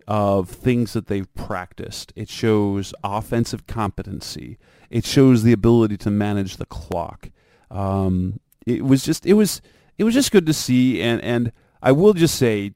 of 0.07 0.49
things 0.49 0.93
that 0.93 1.07
they've 1.07 1.33
practiced. 1.35 2.13
It 2.15 2.29
shows 2.29 2.93
offensive 3.03 3.67
competency. 3.67 4.57
It 4.89 5.05
shows 5.05 5.43
the 5.43 5.51
ability 5.51 5.97
to 5.97 6.11
manage 6.11 6.55
the 6.55 6.65
clock. 6.65 7.29
Um, 7.69 8.39
it 8.65 8.83
was 8.83 9.03
just 9.03 9.25
it 9.25 9.33
was 9.33 9.61
it 9.97 10.03
was 10.03 10.13
just 10.13 10.31
good 10.31 10.45
to 10.45 10.53
see, 10.53 11.01
and 11.01 11.21
and 11.21 11.51
I 11.81 11.91
will 11.91 12.13
just 12.13 12.35
say 12.35 12.73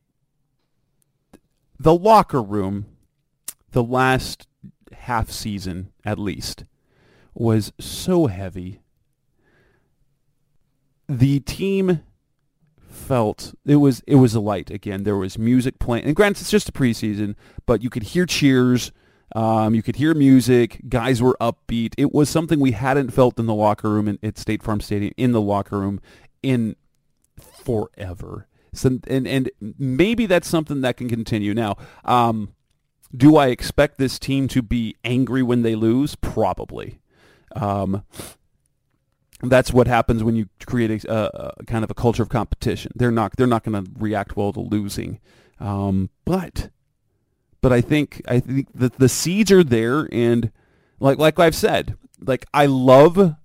the 1.80 1.96
locker 1.96 2.42
room, 2.42 2.86
the 3.72 3.84
last 3.84 4.48
half 4.94 5.32
season 5.32 5.92
at 6.06 6.20
least, 6.20 6.66
was 7.34 7.74
so 7.80 8.28
heavy. 8.28 8.82
The 11.08 11.40
team 11.42 12.04
felt 12.88 13.54
it 13.66 13.78
was 13.78 14.02
it 14.08 14.16
was 14.16 14.36
a 14.36 14.40
light 14.40 14.70
again. 14.70 15.04
There 15.04 15.18
was 15.18 15.38
music 15.38 15.80
playing, 15.80 16.06
and 16.06 16.16
granted, 16.16 16.42
it's 16.42 16.52
just 16.52 16.70
a 16.70 16.74
preseason, 16.74 17.36
but 17.66 17.82
you 17.82 17.90
could 17.90 18.04
hear 18.04 18.26
cheers. 18.26 18.92
Um, 19.34 19.74
you 19.76 19.82
could 19.82 19.96
hear 19.96 20.14
music. 20.14 20.82
Guys 20.90 21.22
were 21.22 21.38
upbeat. 21.40 21.94
It 21.98 22.14
was 22.14 22.30
something 22.30 22.60
we 22.60 22.72
hadn't 22.72 23.12
felt 23.12 23.40
in 23.40 23.46
the 23.46 23.54
locker 23.54 23.90
room 23.90 24.08
in, 24.08 24.20
at 24.22 24.38
State 24.38 24.62
Farm 24.62 24.82
Stadium 24.82 25.14
in 25.18 25.32
the 25.32 25.42
locker 25.42 25.80
room 25.80 26.02
in 26.44 26.76
forever. 27.38 28.48
So, 28.74 29.00
and 29.08 29.28
and 29.28 29.52
maybe 29.78 30.26
that's 30.26 30.48
something 30.48 30.82
that 30.82 30.98
can 30.98 31.10
continue. 31.10 31.54
Now, 31.54 31.78
um, 32.06 32.54
do 33.16 33.36
I 33.36 33.48
expect 33.48 33.98
this 33.98 34.18
team 34.18 34.48
to 34.50 34.62
be 34.62 34.96
angry 35.04 35.44
when 35.44 35.62
they 35.62 35.76
lose? 35.76 36.16
Probably. 36.16 37.00
Um, 37.56 38.04
that's 39.44 39.74
what 39.74 39.88
happens 39.88 40.24
when 40.24 40.36
you 40.36 40.48
create 40.66 41.04
a, 41.06 41.58
a, 41.60 41.66
kind 41.66 41.84
of 41.84 41.92
a 41.92 41.94
culture 41.94 42.24
of 42.24 42.30
competition. 42.30 42.92
They're 42.96 43.12
not 43.12 43.36
they're 43.38 43.48
not 43.48 43.64
going 43.64 43.84
to 43.84 43.92
react 43.98 44.36
well 44.36 44.54
to 44.54 44.60
losing, 44.60 45.20
um, 45.60 46.10
but 46.26 46.70
but 47.62 47.72
I 47.72 47.82
think 47.82 48.22
I 48.28 48.40
think 48.40 48.68
that 48.74 48.98
the 48.98 49.10
seeds 49.10 49.52
are 49.52 49.64
there, 49.64 50.10
and 50.12 50.52
like 51.00 51.18
like 51.18 51.40
I've 51.40 51.56
said, 51.56 51.96
like 52.20 52.46
I 52.54 52.66
love 52.66 53.36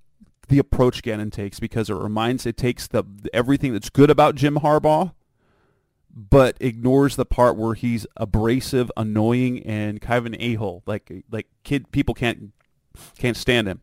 the 0.49 0.59
approach 0.59 1.03
Gannon 1.03 1.31
takes 1.31 1.61
because 1.61 1.91
it 1.91 1.95
reminds 1.95 2.47
it 2.47 2.57
takes 2.57 2.87
the 2.87 3.05
everything 3.33 3.73
that's 3.73 3.91
good 3.91 4.11
about 4.11 4.35
Jim 4.35 4.57
Harbaugh, 4.57 5.13
but 6.15 6.57
ignores 6.61 7.17
the 7.17 7.27
part 7.27 7.57
where 7.57 7.75
he's 7.75 8.07
abrasive, 8.17 8.91
annoying, 8.97 9.63
and 9.65 10.01
kind 10.01 10.19
of 10.19 10.27
an 10.27 10.37
a 10.41 10.55
hole. 10.55 10.83
Like 10.87 11.25
like 11.31 11.47
kid 11.63 11.93
people 11.93 12.15
can't 12.15 12.53
can't 13.19 13.37
stand 13.37 13.69
him. 13.69 13.83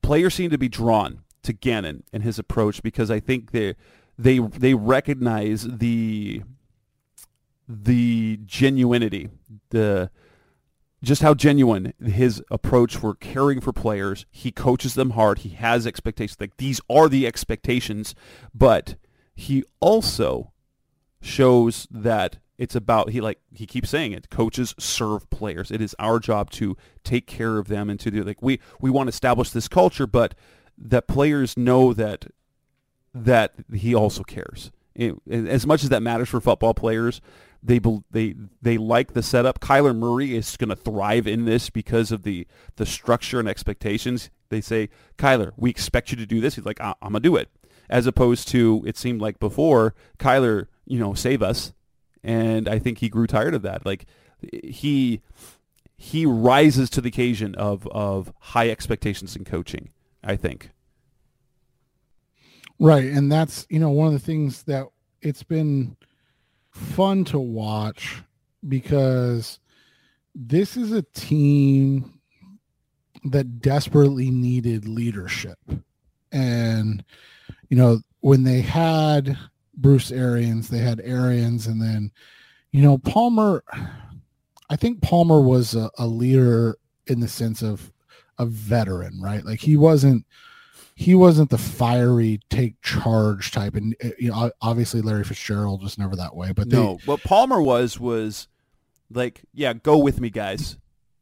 Players 0.00 0.34
seem 0.34 0.50
to 0.50 0.58
be 0.58 0.68
drawn 0.68 1.20
to 1.42 1.52
Gannon 1.52 2.04
and 2.12 2.22
his 2.22 2.38
approach 2.38 2.82
because 2.82 3.10
I 3.10 3.20
think 3.20 3.50
they 3.50 3.74
they 4.18 4.38
they 4.38 4.74
recognize 4.74 5.64
the 5.64 6.42
the 7.82 8.38
genuinity, 8.44 9.30
the 9.70 10.10
just 11.02 11.22
how 11.22 11.34
genuine 11.34 11.94
his 12.04 12.42
approach 12.50 12.96
for 12.96 13.14
caring 13.14 13.60
for 13.60 13.72
players. 13.72 14.24
He 14.30 14.52
coaches 14.52 14.94
them 14.94 15.10
hard. 15.10 15.38
He 15.40 15.50
has 15.50 15.86
expectations. 15.86 16.36
Like 16.40 16.56
these 16.58 16.80
are 16.88 17.08
the 17.08 17.26
expectations, 17.26 18.14
but 18.54 18.96
he 19.34 19.64
also 19.80 20.52
shows 21.20 21.88
that 21.90 22.38
it's 22.58 22.76
about 22.76 23.10
he 23.10 23.20
like 23.20 23.40
he 23.52 23.66
keeps 23.66 23.90
saying 23.90 24.12
it. 24.12 24.30
Coaches 24.30 24.74
serve 24.78 25.28
players. 25.30 25.70
It 25.70 25.80
is 25.80 25.96
our 25.98 26.18
job 26.20 26.50
to 26.52 26.76
take 27.02 27.26
care 27.26 27.58
of 27.58 27.68
them 27.68 27.90
and 27.90 27.98
to 28.00 28.10
do 28.10 28.22
like 28.22 28.42
we 28.42 28.60
we 28.80 28.90
want 28.90 29.08
to 29.08 29.12
establish 29.12 29.50
this 29.50 29.68
culture, 29.68 30.06
but 30.06 30.34
that 30.78 31.08
players 31.08 31.56
know 31.56 31.92
that 31.94 32.26
that 33.14 33.54
he 33.72 33.94
also 33.94 34.22
cares. 34.22 34.70
It, 34.94 35.16
as 35.26 35.66
much 35.66 35.82
as 35.82 35.88
that 35.88 36.02
matters 36.02 36.28
for 36.28 36.40
football 36.40 36.74
players, 36.74 37.20
they 37.62 37.80
they 38.10 38.34
they 38.60 38.76
like 38.76 39.12
the 39.12 39.22
setup. 39.22 39.60
Kyler 39.60 39.96
Murray 39.96 40.34
is 40.34 40.56
going 40.56 40.70
to 40.70 40.76
thrive 40.76 41.26
in 41.26 41.44
this 41.44 41.70
because 41.70 42.10
of 42.10 42.22
the 42.22 42.46
the 42.76 42.86
structure 42.86 43.38
and 43.38 43.48
expectations. 43.48 44.30
They 44.48 44.60
say, 44.60 44.88
Kyler, 45.16 45.52
we 45.56 45.70
expect 45.70 46.10
you 46.10 46.16
to 46.16 46.26
do 46.26 46.40
this. 46.40 46.56
He's 46.56 46.64
like, 46.64 46.80
I'm 46.80 46.94
gonna 47.00 47.20
do 47.20 47.36
it. 47.36 47.48
As 47.88 48.06
opposed 48.06 48.48
to 48.48 48.82
it 48.86 48.96
seemed 48.96 49.20
like 49.20 49.38
before, 49.38 49.94
Kyler, 50.18 50.66
you 50.86 50.98
know, 50.98 51.14
save 51.14 51.42
us, 51.42 51.72
and 52.22 52.68
I 52.68 52.78
think 52.78 52.98
he 52.98 53.08
grew 53.08 53.26
tired 53.26 53.54
of 53.54 53.62
that. 53.62 53.86
Like 53.86 54.06
he 54.64 55.20
he 55.96 56.26
rises 56.26 56.90
to 56.90 57.00
the 57.00 57.08
occasion 57.08 57.54
of 57.54 57.86
of 57.88 58.32
high 58.40 58.70
expectations 58.70 59.36
in 59.36 59.44
coaching. 59.44 59.90
I 60.24 60.36
think. 60.36 60.70
Right, 62.78 63.04
and 63.04 63.30
that's 63.30 63.66
you 63.70 63.78
know 63.78 63.90
one 63.90 64.08
of 64.08 64.12
the 64.12 64.18
things 64.18 64.64
that 64.64 64.86
it's 65.20 65.44
been 65.44 65.96
fun 66.72 67.24
to 67.26 67.38
watch 67.38 68.22
because 68.68 69.60
this 70.34 70.76
is 70.76 70.92
a 70.92 71.02
team 71.02 72.18
that 73.24 73.60
desperately 73.60 74.30
needed 74.30 74.88
leadership. 74.88 75.58
And, 76.32 77.04
you 77.68 77.76
know, 77.76 78.00
when 78.20 78.42
they 78.42 78.60
had 78.60 79.38
Bruce 79.74 80.10
Arians, 80.10 80.68
they 80.68 80.78
had 80.78 81.00
Arians, 81.04 81.66
and 81.66 81.80
then, 81.80 82.10
you 82.72 82.82
know, 82.82 82.98
Palmer, 82.98 83.62
I 84.70 84.76
think 84.76 85.02
Palmer 85.02 85.40
was 85.40 85.74
a, 85.74 85.90
a 85.98 86.06
leader 86.06 86.78
in 87.06 87.20
the 87.20 87.28
sense 87.28 87.62
of 87.62 87.92
a 88.38 88.46
veteran, 88.46 89.20
right? 89.20 89.44
Like 89.44 89.60
he 89.60 89.76
wasn't 89.76 90.24
he 91.02 91.16
wasn't 91.16 91.50
the 91.50 91.58
fiery 91.58 92.40
take 92.48 92.80
charge 92.80 93.50
type. 93.50 93.74
And 93.74 93.96
uh, 94.04 94.10
you 94.18 94.30
know 94.30 94.52
obviously 94.60 95.00
larry 95.00 95.24
fitzgerald 95.24 95.82
was 95.82 95.98
never 95.98 96.14
that 96.16 96.36
way 96.36 96.52
but 96.52 96.70
they, 96.70 96.76
no 96.76 96.98
what 97.04 97.22
palmer 97.22 97.60
was 97.60 97.98
was 97.98 98.46
like 99.10 99.42
yeah 99.52 99.72
go 99.72 99.98
with 99.98 100.20
me 100.20 100.30
guys. 100.30 100.76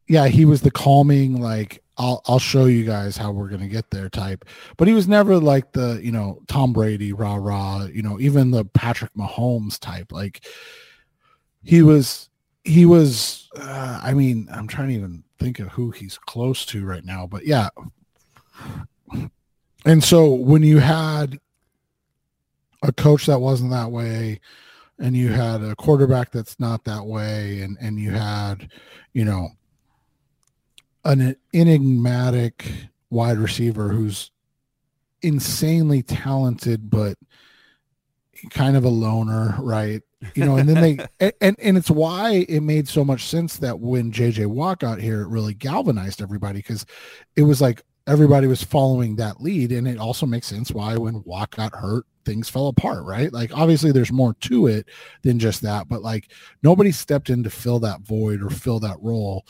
Yeah 0.07 0.27
he 0.27 0.45
was 0.45 0.61
the 0.61 0.71
calming 0.71 1.41
like 1.41 1.83
i'll 1.97 2.21
i'll 2.27 2.39
show 2.39 2.65
you 2.65 2.85
guys 2.85 3.17
how 3.17 3.31
we're 3.31 3.49
gonna 3.49 3.67
get 3.67 3.89
there 3.89 4.09
type. 4.09 4.45
But 4.77 4.87
he 4.87 4.93
was 4.93 5.07
never 5.07 5.37
like 5.37 5.71
the 5.71 5.99
you 6.03 6.11
know 6.11 6.41
tom 6.47 6.73
brady 6.73 7.11
rah 7.11 7.35
rah 7.35 7.85
you 7.85 8.03
know 8.03 8.19
even 8.19 8.51
the 8.51 8.65
patrick 8.65 9.13
mahomes 9.15 9.79
type. 9.79 10.11
Like 10.11 10.45
he 11.63 11.81
was 11.81 12.29
he 12.63 12.85
was 12.85 13.49
uh, 13.59 13.99
i 14.03 14.13
mean 14.13 14.47
i'm 14.51 14.67
trying 14.67 14.89
to 14.89 14.93
even 14.93 15.23
think 15.39 15.59
of 15.59 15.69
who 15.69 15.89
he's 15.89 16.19
close 16.19 16.65
to 16.65 16.85
right 16.85 17.03
now 17.03 17.25
but 17.25 17.45
yeah 17.45 17.69
and 19.85 20.03
so 20.03 20.33
when 20.33 20.63
you 20.63 20.79
had 20.79 21.39
a 22.83 22.91
coach 22.91 23.25
that 23.27 23.39
wasn't 23.39 23.71
that 23.71 23.91
way 23.91 24.39
and 24.99 25.15
you 25.15 25.29
had 25.29 25.61
a 25.61 25.75
quarterback 25.75 26.31
that's 26.31 26.59
not 26.59 26.83
that 26.83 27.05
way 27.05 27.61
and 27.61 27.77
and 27.79 27.99
you 27.99 28.11
had 28.11 28.69
you 29.13 29.25
know 29.25 29.49
an 31.03 31.35
enigmatic 31.53 32.71
wide 33.09 33.37
receiver 33.37 33.89
who's 33.89 34.31
insanely 35.21 36.01
talented, 36.03 36.89
but 36.89 37.17
kind 38.49 38.75
of 38.75 38.83
a 38.83 38.89
loner, 38.89 39.55
right? 39.59 40.01
You 40.35 40.45
know, 40.45 40.57
and 40.57 40.69
then 40.69 40.81
they 40.81 41.05
a- 41.27 41.43
and 41.43 41.55
and 41.59 41.77
it's 41.77 41.89
why 41.89 42.45
it 42.47 42.61
made 42.61 42.87
so 42.87 43.03
much 43.03 43.25
sense 43.25 43.57
that 43.57 43.79
when 43.79 44.11
JJ 44.11 44.47
Watt 44.47 44.79
got 44.79 44.99
here, 44.99 45.21
it 45.21 45.27
really 45.27 45.53
galvanized 45.53 46.21
everybody 46.21 46.59
because 46.59 46.85
it 47.35 47.43
was 47.43 47.61
like 47.61 47.81
everybody 48.07 48.47
was 48.47 48.63
following 48.63 49.15
that 49.17 49.41
lead, 49.41 49.71
and 49.71 49.87
it 49.87 49.97
also 49.97 50.25
makes 50.25 50.47
sense 50.47 50.71
why 50.71 50.97
when 50.97 51.23
Watt 51.23 51.51
got 51.51 51.73
hurt, 51.75 52.05
things 52.25 52.49
fell 52.49 52.67
apart, 52.67 53.03
right? 53.03 53.31
Like 53.31 53.55
obviously 53.57 53.91
there's 53.91 54.11
more 54.11 54.35
to 54.41 54.67
it 54.67 54.87
than 55.23 55.39
just 55.39 55.61
that, 55.61 55.87
but 55.87 56.01
like 56.01 56.31
nobody 56.63 56.91
stepped 56.91 57.29
in 57.29 57.43
to 57.43 57.49
fill 57.49 57.79
that 57.79 58.01
void 58.01 58.41
or 58.41 58.49
fill 58.49 58.79
that 58.81 58.97
role. 59.01 59.45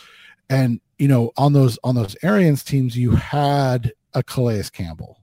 And 0.50 0.80
you 0.98 1.08
know, 1.08 1.32
on 1.38 1.54
those 1.54 1.80
on 1.84 1.96
those 1.96 2.16
Arians 2.24 2.64
teams, 2.64 2.96
you 2.96 3.12
had 3.12 3.94
a 4.14 4.24
Calais 4.24 4.64
Campbell. 4.72 5.18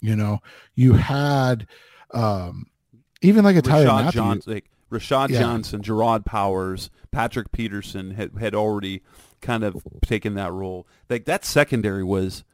You 0.00 0.16
know, 0.16 0.40
you 0.74 0.94
had 0.94 1.66
um 2.12 2.66
even 3.22 3.44
like 3.44 3.56
a 3.56 3.62
Tyler 3.62 3.86
Rashad. 3.86 4.12
Johnson, 4.12 4.52
like 4.52 4.70
Rashad 4.90 5.28
Yeah. 5.28 5.40
Johnson, 5.40 5.82
Jerraud 5.82 6.24
Powers, 6.24 6.90
Patrick 7.10 7.52
Peterson 7.52 8.12
had, 8.12 8.32
had 8.38 8.54
already 8.54 9.02
kind 9.40 9.64
of 9.64 9.82
taken 10.02 10.34
that 10.34 10.52
role. 10.52 10.86
Like 11.08 11.24
that 11.24 11.44
secondary 11.44 12.04
was 12.04 12.44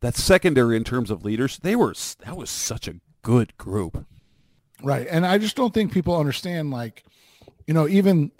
that 0.00 0.16
secondary 0.16 0.76
in 0.76 0.84
terms 0.84 1.10
of 1.10 1.24
leaders. 1.24 1.58
They 1.58 1.76
were 1.76 1.94
that 2.24 2.36
was 2.36 2.50
such 2.50 2.88
a 2.88 2.96
good 3.22 3.56
group. 3.56 4.06
Right. 4.82 5.06
And 5.10 5.26
I 5.26 5.38
just 5.38 5.56
don't 5.56 5.72
think 5.72 5.92
people 5.92 6.16
understand 6.16 6.70
like, 6.70 7.04
you 7.66 7.72
know, 7.74 7.88
even 7.88 8.30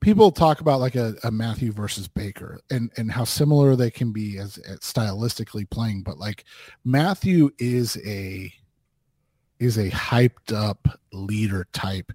people 0.00 0.30
talk 0.30 0.60
about 0.60 0.80
like 0.80 0.96
a, 0.96 1.14
a 1.22 1.30
Mathieu 1.30 1.72
versus 1.72 2.08
Baker 2.08 2.60
and 2.70 2.90
and 2.96 3.10
how 3.10 3.24
similar 3.24 3.76
they 3.76 3.90
can 3.90 4.12
be 4.12 4.38
as, 4.38 4.58
as 4.58 4.80
stylistically 4.80 5.68
playing, 5.70 6.02
but 6.02 6.18
like 6.18 6.44
Mathieu 6.84 7.50
is 7.58 7.96
a 8.04 8.52
is 9.58 9.78
a 9.78 9.90
hyped 9.90 10.52
up 10.52 10.88
leader 11.12 11.66
type, 11.72 12.12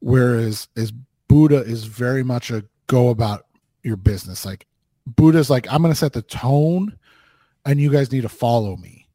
whereas 0.00 0.68
as 0.76 0.92
Budda 1.28 1.66
is 1.66 1.84
very 1.84 2.22
much 2.22 2.50
a 2.50 2.64
go 2.86 3.08
about 3.08 3.46
your 3.84 3.96
business. 3.96 4.44
Like 4.44 4.66
Budda's 5.06 5.50
like, 5.50 5.66
I'm 5.70 5.82
gonna 5.82 5.94
set 5.94 6.12
the 6.12 6.22
tone 6.22 6.98
and 7.64 7.80
you 7.80 7.90
guys 7.90 8.10
need 8.10 8.22
to 8.22 8.28
follow 8.28 8.76
me. 8.76 9.08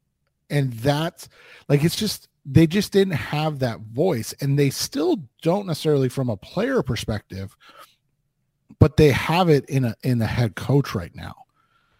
And 0.48 0.72
that's 0.72 1.28
like 1.68 1.84
it's 1.84 1.96
just 1.96 2.28
they 2.44 2.66
just 2.66 2.92
didn't 2.92 3.14
have 3.14 3.58
that 3.58 3.80
voice 3.80 4.32
and 4.40 4.58
they 4.58 4.70
still 4.70 5.22
don't 5.42 5.66
necessarily 5.66 6.08
from 6.08 6.30
a 6.30 6.36
player 6.36 6.82
perspective 6.82 7.56
but 8.78 8.96
they 8.96 9.10
have 9.10 9.48
it 9.48 9.64
in 9.68 9.84
a 9.84 9.94
in 10.02 10.18
the 10.18 10.26
head 10.26 10.56
coach 10.56 10.94
right 10.94 11.14
now 11.14 11.34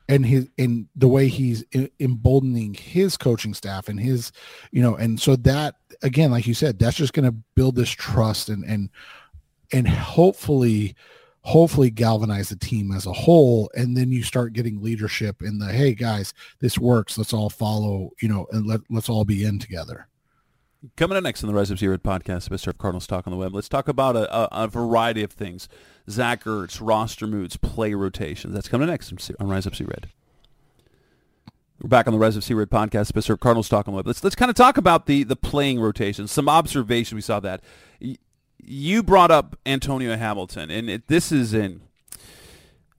and 0.09 0.25
his 0.27 0.49
in 0.57 0.89
the 0.97 1.09
way 1.09 1.29
he's 1.29 1.64
emboldening 2.01 2.75
his 2.75 3.16
coaching 3.16 3.55
staff 3.55 3.89
and 3.89 4.01
his 4.01 4.33
you 4.73 4.83
know 4.83 4.97
and 4.97 5.21
so 5.21 5.37
that 5.37 5.77
again 6.03 6.31
like 6.31 6.47
you 6.47 6.55
said 6.55 6.79
that's 6.79 6.97
just 6.97 7.12
going 7.12 7.25
to 7.25 7.37
build 7.55 7.77
this 7.77 7.91
trust 7.91 8.49
and 8.49 8.64
and 8.64 8.89
and 9.73 9.87
hopefully 9.87 10.97
hopefully 11.43 11.91
galvanize 11.91 12.51
the 12.51 12.57
team 12.57 12.93
as 12.93 13.07
a 13.07 13.12
whole 13.12 13.70
and 13.74 13.97
then 13.97 14.12
you 14.12 14.22
start 14.22 14.53
getting 14.53 14.82
leadership 14.82 15.41
in 15.43 15.59
the 15.59 15.72
hey 15.72 15.95
guys 15.95 16.34
this 16.61 16.78
works 16.78 17.16
let's 17.16 17.32
all 17.32 17.49
follow 17.49 18.11
you 18.20 18.28
know 18.28 18.47
and 18.53 18.66
let, 18.66 18.80
let's 18.91 19.09
all 19.09 19.24
be 19.24 19.45
in 19.45 19.59
together 19.59 20.07
Coming 20.97 21.18
up 21.18 21.24
next 21.24 21.45
on 21.45 21.49
the 21.49 21.55
Rise 21.55 21.70
of 21.70 21.78
Zero 21.78 21.99
podcast, 21.99 22.49
Mr. 22.49 22.68
of 22.68 22.78
Cardinals 22.78 23.07
Talk 23.07 23.26
on 23.26 23.32
the 23.32 23.36
Web, 23.36 23.55
let's 23.55 23.68
talk 23.68 23.86
about 23.86 24.16
a, 24.16 24.34
a, 24.34 24.64
a 24.64 24.66
variety 24.68 25.22
of 25.22 25.30
things. 25.30 25.68
Zach 26.09 26.45
Ertz, 26.45 26.78
roster 26.80 27.26
moods, 27.26 27.59
play 27.59 27.93
rotations. 27.93 28.55
That's 28.55 28.66
coming 28.66 28.86
next 28.88 29.12
on 29.38 29.49
Rise 29.49 29.66
Up 29.66 29.74
C 29.76 29.84
Red. 29.84 30.09
We're 31.82 31.88
back 31.88 32.07
on 32.07 32.14
the 32.14 32.18
Rise 32.18 32.34
of 32.34 32.45
C 32.45 32.55
Red 32.55 32.70
podcast, 32.70 33.12
Mr. 33.12 33.30
of 33.30 33.41
Cardinals 33.41 33.68
Talk 33.68 33.88
on 33.88 33.93
the 33.93 33.97
Web. 33.97 34.07
Let's, 34.07 34.24
let's 34.24 34.34
kind 34.34 34.49
of 34.49 34.57
talk 34.57 34.78
about 34.78 35.05
the, 35.05 35.22
the 35.22 35.36
playing 35.36 35.80
rotations, 35.80 36.32
some 36.32 36.49
observation. 36.49 37.16
We 37.16 37.22
saw 37.22 37.41
that. 37.41 37.61
You 38.73 39.03
brought 39.03 39.33
up 39.33 39.59
Antonio 39.66 40.16
Hamilton, 40.16 40.71
and 40.71 40.89
it, 40.89 41.09
this 41.09 41.33
is 41.33 41.53
in 41.53 41.81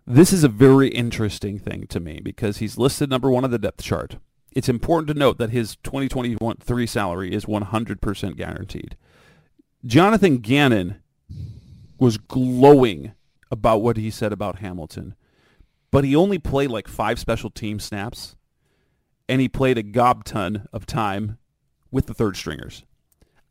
this 0.05 0.33
is 0.33 0.43
a 0.43 0.49
very 0.49 0.89
interesting 0.89 1.59
thing 1.59 1.87
to 1.87 2.01
me 2.01 2.19
because 2.21 2.57
he's 2.57 2.77
listed 2.77 3.09
number 3.09 3.31
one 3.31 3.45
on 3.45 3.51
the 3.51 3.57
depth 3.57 3.81
chart. 3.81 4.17
It's 4.51 4.67
important 4.67 5.07
to 5.07 5.13
note 5.13 5.37
that 5.37 5.51
his 5.51 5.77
2023 5.77 6.85
salary 6.85 7.33
is 7.33 7.45
100% 7.45 8.35
guaranteed. 8.35 8.97
Jonathan 9.85 10.39
Gannon 10.39 11.01
was 11.97 12.17
glowing 12.17 13.13
about 13.49 13.81
what 13.81 13.95
he 13.95 14.11
said 14.11 14.33
about 14.33 14.59
Hamilton, 14.59 15.15
but 15.89 16.03
he 16.03 16.13
only 16.13 16.37
played 16.37 16.69
like 16.69 16.89
five 16.89 17.17
special 17.17 17.49
team 17.49 17.79
snaps, 17.79 18.35
and 19.29 19.39
he 19.39 19.47
played 19.47 19.77
a 19.77 19.83
gob 19.83 20.25
ton 20.25 20.67
of 20.73 20.85
time 20.85 21.37
with 21.91 22.07
the 22.07 22.13
third 22.13 22.35
stringers. 22.35 22.83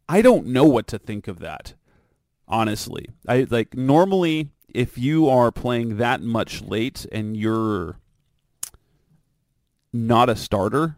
I 0.06 0.20
don't 0.20 0.48
know 0.48 0.66
what 0.66 0.86
to 0.88 0.98
think 0.98 1.26
of 1.26 1.38
that, 1.38 1.72
honestly. 2.50 3.06
I 3.26 3.46
like 3.48 3.76
normally 3.76 4.50
if 4.74 4.98
you 4.98 5.28
are 5.28 5.50
playing 5.50 5.96
that 5.96 6.20
much 6.20 6.62
late 6.62 7.06
and 7.10 7.36
you're 7.36 7.96
not 9.92 10.28
a 10.28 10.36
starter, 10.36 10.96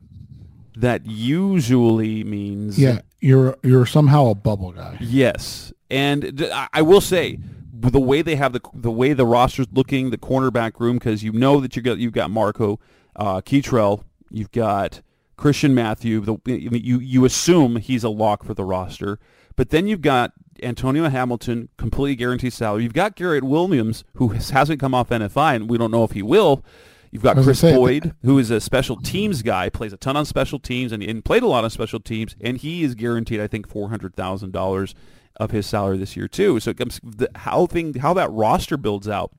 that 0.77 1.07
usually 1.07 2.25
means 2.25 2.79
yeah 2.79 3.01
you're 3.21 3.57
you're 3.63 3.87
somehow 3.87 4.27
a 4.27 4.35
bubble 4.35 4.73
guy 4.73 4.97
Yes, 5.01 5.73
and 5.91 6.51
I 6.73 6.83
will 6.83 7.01
say 7.03 7.39
the 7.73 8.01
way 8.01 8.23
they 8.23 8.37
have 8.37 8.53
the 8.53 8.61
the 8.75 8.91
way 8.91 9.13
the 9.13 9.27
roster's 9.27 9.67
looking, 9.73 10.11
the 10.11 10.19
cornerback 10.19 10.79
room, 10.79 10.97
because 10.97 11.23
you 11.23 11.33
know 11.33 11.61
that 11.61 11.77
you 11.77 11.83
got 11.83 11.99
you've 11.99 12.13
got 12.13 12.31
Marco, 12.31 12.81
uh, 13.17 13.41
Kei'Trel, 13.41 14.05
you've 14.31 14.53
got 14.53 15.03
Christian 15.37 15.75
Matthew. 15.75 16.21
The, 16.21 16.39
you 16.47 16.99
you 16.99 17.25
assume 17.25 17.77
he's 17.77 18.05
a 18.05 18.09
lock 18.09 18.45
for 18.45 18.55
the 18.55 18.65
roster, 18.65 19.19
but 19.63 19.71
then 19.71 19.87
you've 19.87 20.01
got 20.01 20.33
Antonio 20.61 21.09
Hamilton, 21.09 21.69
completely 21.77 22.17
guaranteed 22.17 22.53
salary. 22.53 22.83
You've 22.83 22.95
got 22.95 23.15
Garrett 23.15 23.45
Williams, 23.45 24.03
who 24.15 24.31
has, 24.31 24.51
hasn't 24.51 24.81
come 24.81 24.93
off 24.93 25.11
NFI, 25.11 25.55
and 25.55 25.71
we 25.71 25.79
don't 25.79 25.93
know 25.93 26.03
if 26.03 26.11
he 26.11 26.21
will. 26.21 26.65
You've 27.13 27.23
got 27.23 27.37
Chris 27.37 27.61
say, 27.61 27.73
Boyd, 27.73 28.13
who 28.25 28.41
is 28.41 28.51
a 28.51 28.61
special 28.61 28.97
teams 28.97 29.41
guy, 29.43 29.69
plays 29.69 29.93
a 29.93 29.97
ton 29.97 30.17
on 30.17 30.25
special 30.25 30.59
teams, 30.59 30.91
and, 30.91 31.01
and 31.01 31.25
played 31.25 31.45
a 31.45 31.47
lot 31.47 31.63
on 31.63 31.71
special 31.71 32.01
teams, 32.01 32.35
and 32.41 32.57
he 32.57 32.83
is 32.83 32.97
guaranteed, 32.97 33.39
I 33.39 33.47
think, 33.47 33.69
four 33.69 33.89
hundred 33.89 34.17
thousand 34.17 34.51
dollars 34.51 34.97
of 35.37 35.53
his 35.53 35.65
salary 35.65 35.97
this 35.97 36.17
year 36.17 36.27
too. 36.27 36.59
So 36.59 36.73
it 36.73 36.79
comes 36.79 36.99
the, 37.05 37.31
how 37.37 37.67
thing 37.67 37.95
how 37.95 38.13
that 38.15 38.33
roster 38.33 38.77
builds 38.77 39.09
out 39.09 39.31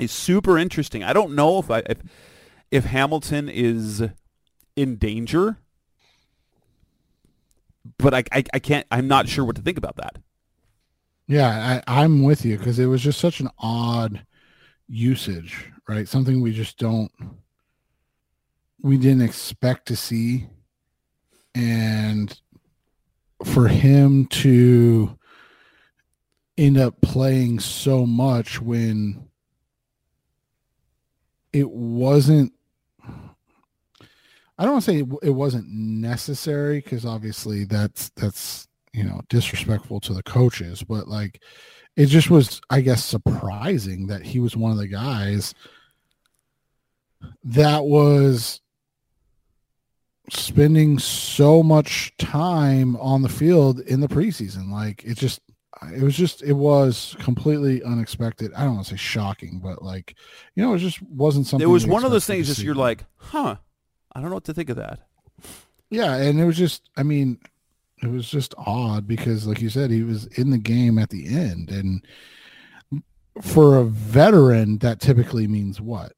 is 0.00 0.10
super 0.10 0.58
interesting. 0.58 1.04
I 1.04 1.12
don't 1.12 1.36
know 1.36 1.60
if 1.60 1.70
I 1.70 1.84
if 1.88 1.98
if 2.72 2.86
Hamilton 2.86 3.48
is 3.48 4.02
in 4.74 4.96
danger, 4.96 5.58
but 7.98 8.14
I 8.14 8.24
I, 8.32 8.44
I 8.54 8.58
can't. 8.58 8.86
I'm 8.90 9.08
not 9.08 9.28
sure 9.28 9.44
what 9.44 9.56
to 9.56 9.62
think 9.62 9.78
about 9.78 9.96
that. 9.96 10.18
Yeah, 11.26 11.82
I, 11.86 12.02
I'm 12.02 12.22
with 12.22 12.44
you 12.44 12.58
because 12.58 12.78
it 12.78 12.86
was 12.86 13.00
just 13.00 13.20
such 13.20 13.40
an 13.40 13.48
odd 13.58 14.26
usage, 14.88 15.70
right? 15.88 16.08
Something 16.08 16.40
we 16.40 16.52
just 16.52 16.78
don't, 16.78 17.10
we 18.82 18.98
didn't 18.98 19.22
expect 19.22 19.86
to 19.88 19.96
see. 19.96 20.48
And 21.54 22.38
for 23.44 23.68
him 23.68 24.26
to 24.26 25.18
end 26.58 26.78
up 26.78 27.00
playing 27.00 27.60
so 27.60 28.04
much 28.04 28.60
when 28.60 29.28
it 31.52 31.70
wasn't, 31.70 32.52
I 34.62 34.64
don't 34.64 34.74
want 34.74 34.84
to 34.84 34.90
say 34.92 34.98
it, 35.00 35.08
it 35.24 35.30
wasn't 35.30 35.68
necessary 35.68 36.78
because 36.78 37.04
obviously 37.04 37.64
that's, 37.64 38.10
that's, 38.10 38.68
you 38.92 39.04
know 39.04 39.20
disrespectful 39.28 40.00
to 40.00 40.12
the 40.12 40.22
coaches 40.22 40.82
but 40.82 41.08
like 41.08 41.40
it 41.96 42.06
just 42.06 42.30
was 42.30 42.60
i 42.70 42.80
guess 42.80 43.04
surprising 43.04 44.06
that 44.06 44.22
he 44.22 44.38
was 44.38 44.56
one 44.56 44.70
of 44.70 44.78
the 44.78 44.86
guys 44.86 45.54
that 47.42 47.84
was 47.84 48.60
spending 50.30 50.98
so 50.98 51.62
much 51.62 52.14
time 52.18 52.96
on 52.96 53.22
the 53.22 53.28
field 53.28 53.80
in 53.80 54.00
the 54.00 54.08
preseason 54.08 54.70
like 54.70 55.02
it 55.04 55.16
just 55.16 55.40
it 55.94 56.02
was 56.02 56.16
just 56.16 56.42
it 56.42 56.52
was 56.52 57.16
completely 57.18 57.82
unexpected 57.82 58.52
i 58.54 58.62
don't 58.62 58.74
want 58.74 58.86
to 58.86 58.92
say 58.92 58.98
shocking 58.98 59.58
but 59.58 59.82
like 59.82 60.14
you 60.54 60.62
know 60.62 60.74
it 60.74 60.78
just 60.78 61.02
wasn't 61.02 61.46
something 61.46 61.66
It 61.66 61.72
was 61.72 61.86
one 61.86 62.04
of 62.04 62.10
those 62.10 62.26
things. 62.26 62.46
Just 62.46 62.62
you're 62.62 62.74
like, 62.74 63.04
huh? 63.16 63.56
I 64.14 64.20
don't 64.20 64.30
know 64.30 64.36
what 64.36 64.44
to 64.44 64.54
think 64.54 64.70
of 64.70 64.76
that. 64.76 65.00
Yeah, 65.90 66.16
and 66.16 66.40
it 66.40 66.44
was 66.44 66.56
just 66.56 66.88
I 66.96 67.02
mean, 67.02 67.38
it 68.02 68.10
was 68.10 68.28
just 68.28 68.54
odd 68.58 69.06
because 69.06 69.46
like 69.46 69.60
you 69.60 69.70
said, 69.70 69.90
he 69.90 70.02
was 70.02 70.26
in 70.38 70.50
the 70.50 70.58
game 70.58 70.98
at 70.98 71.10
the 71.10 71.26
end. 71.26 71.70
And 71.70 72.04
for 73.40 73.78
a 73.78 73.84
veteran, 73.84 74.78
that 74.78 75.00
typically 75.00 75.46
means 75.46 75.80
what? 75.80 76.12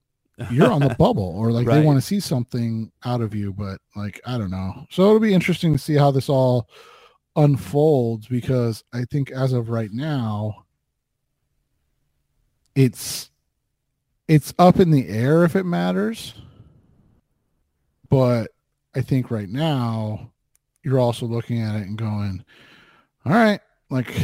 You're 0.51 0.73
on 0.73 0.81
the 0.81 0.95
bubble 0.99 1.35
or 1.37 1.53
like 1.53 1.67
they 1.67 1.83
want 1.83 1.99
to 1.99 2.07
see 2.07 2.21
something 2.21 2.91
out 3.05 3.21
of 3.21 3.35
you, 3.35 3.53
but 3.53 3.81
like 3.95 4.21
I 4.27 4.39
don't 4.39 4.51
know. 4.51 4.87
So 4.91 5.03
it'll 5.03 5.21
be 5.21 5.35
interesting 5.35 5.73
to 5.73 5.79
see 5.79 5.95
how 5.95 6.11
this 6.11 6.29
all 6.29 6.69
unfolds 7.37 8.29
because 8.29 8.85
I 8.93 9.05
think 9.05 9.31
as 9.31 9.53
of 9.53 9.69
right 9.69 9.93
now, 9.93 10.65
it's 12.75 13.31
it's 14.27 14.55
up 14.59 14.81
in 14.81 14.91
the 14.91 15.09
air 15.09 15.45
if 15.45 15.55
it 15.55 15.65
matters. 15.65 16.35
But 18.15 18.53
I 18.95 19.01
think 19.01 19.33
right 19.33 19.49
now 19.49 20.31
you're 20.85 21.01
also 21.01 21.27
looking 21.27 21.61
at 21.61 21.75
it 21.75 21.83
and 21.83 21.99
going, 21.99 22.45
all 23.27 23.33
right, 23.33 23.59
like 23.91 24.15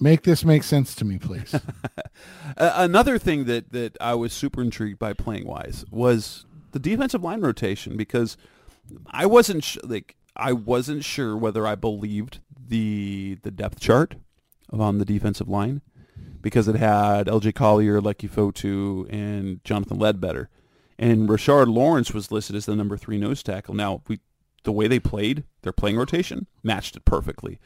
make 0.00 0.24
this 0.24 0.44
make 0.44 0.64
sense 0.64 0.96
to 0.96 1.04
me, 1.04 1.18
please. 1.18 1.54
Another 2.56 3.16
thing 3.16 3.44
that, 3.44 3.70
that 3.70 3.96
I 4.00 4.16
was 4.16 4.32
super 4.32 4.60
intrigued 4.60 4.98
by 4.98 5.12
playing 5.12 5.46
wise 5.46 5.84
was 5.88 6.46
the 6.72 6.80
defensive 6.80 7.22
line 7.22 7.42
rotation 7.42 7.96
because 7.96 8.36
I 9.06 9.24
wasn't 9.26 9.62
sh- 9.62 9.78
like 9.84 10.16
I 10.34 10.52
wasn't 10.52 11.04
sure 11.04 11.36
whether 11.36 11.64
I 11.64 11.76
believed 11.76 12.40
the 12.60 13.38
the 13.44 13.52
depth 13.52 13.78
chart 13.78 14.16
on 14.72 14.98
the 14.98 15.04
defensive 15.04 15.48
line 15.48 15.80
because 16.40 16.66
it 16.66 16.74
had 16.74 17.28
LJ 17.28 17.54
Collier, 17.54 18.00
Leki 18.00 18.28
Fotu, 18.28 19.08
and 19.12 19.62
Jonathan 19.62 20.00
Ledbetter, 20.00 20.50
and 20.98 21.28
Rashard 21.28 21.72
Lawrence 21.72 22.12
was 22.12 22.32
listed 22.32 22.56
as 22.56 22.66
the 22.66 22.76
number 22.76 22.96
three 22.96 23.18
nose 23.18 23.42
tackle. 23.42 23.74
Now 23.74 24.02
we 24.08 24.20
the 24.64 24.72
way 24.72 24.88
they 24.88 24.98
played 24.98 25.44
their 25.62 25.72
playing 25.72 25.96
rotation 25.96 26.46
matched 26.62 26.96
it 26.96 27.04
perfectly, 27.04 27.58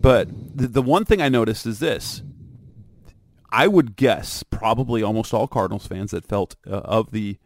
but 0.00 0.28
the, 0.56 0.68
the 0.68 0.82
one 0.82 1.04
thing 1.04 1.20
I 1.20 1.28
noticed 1.28 1.66
is 1.66 1.78
this: 1.80 2.22
I 3.50 3.66
would 3.66 3.96
guess 3.96 4.42
probably 4.42 5.02
almost 5.02 5.34
all 5.34 5.48
Cardinals 5.48 5.86
fans 5.86 6.12
that 6.12 6.26
felt 6.26 6.56
uh, 6.66 6.76
of 6.76 7.10
the 7.10 7.38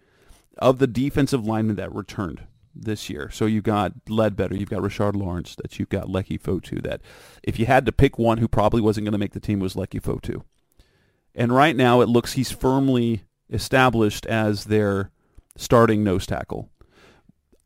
of 0.59 0.78
the 0.78 0.87
defensive 0.87 1.47
linemen 1.47 1.76
that 1.76 1.95
returned 1.95 2.43
this 2.74 3.11
year. 3.11 3.30
So 3.30 3.47
you've 3.47 3.64
got 3.64 3.93
Ledbetter, 4.09 4.55
you've 4.55 4.70
got 4.70 4.83
Richard 4.83 5.16
Lawrence, 5.16 5.55
that 5.57 5.78
you've 5.78 5.89
got 5.89 6.07
Leki 6.07 6.41
Fotu. 6.41 6.83
That 6.83 7.01
if 7.43 7.59
you 7.59 7.66
had 7.66 7.87
to 7.87 7.93
pick 7.93 8.18
one 8.18 8.39
who 8.39 8.49
probably 8.49 8.80
wasn't 8.80 9.05
going 9.05 9.12
to 9.12 9.18
make 9.18 9.33
the 9.33 9.41
team 9.41 9.61
was 9.61 9.74
Leki 9.74 10.01
Fotu. 10.01 10.43
And 11.35 11.55
right 11.55 11.74
now 11.74 12.01
it 12.01 12.09
looks 12.09 12.35
he's 12.35 12.51
firmly 12.51 13.24
established 13.51 14.26
as 14.26 14.64
their 14.64 15.11
starting 15.57 16.03
nose 16.03 16.26
tackle. 16.26 16.70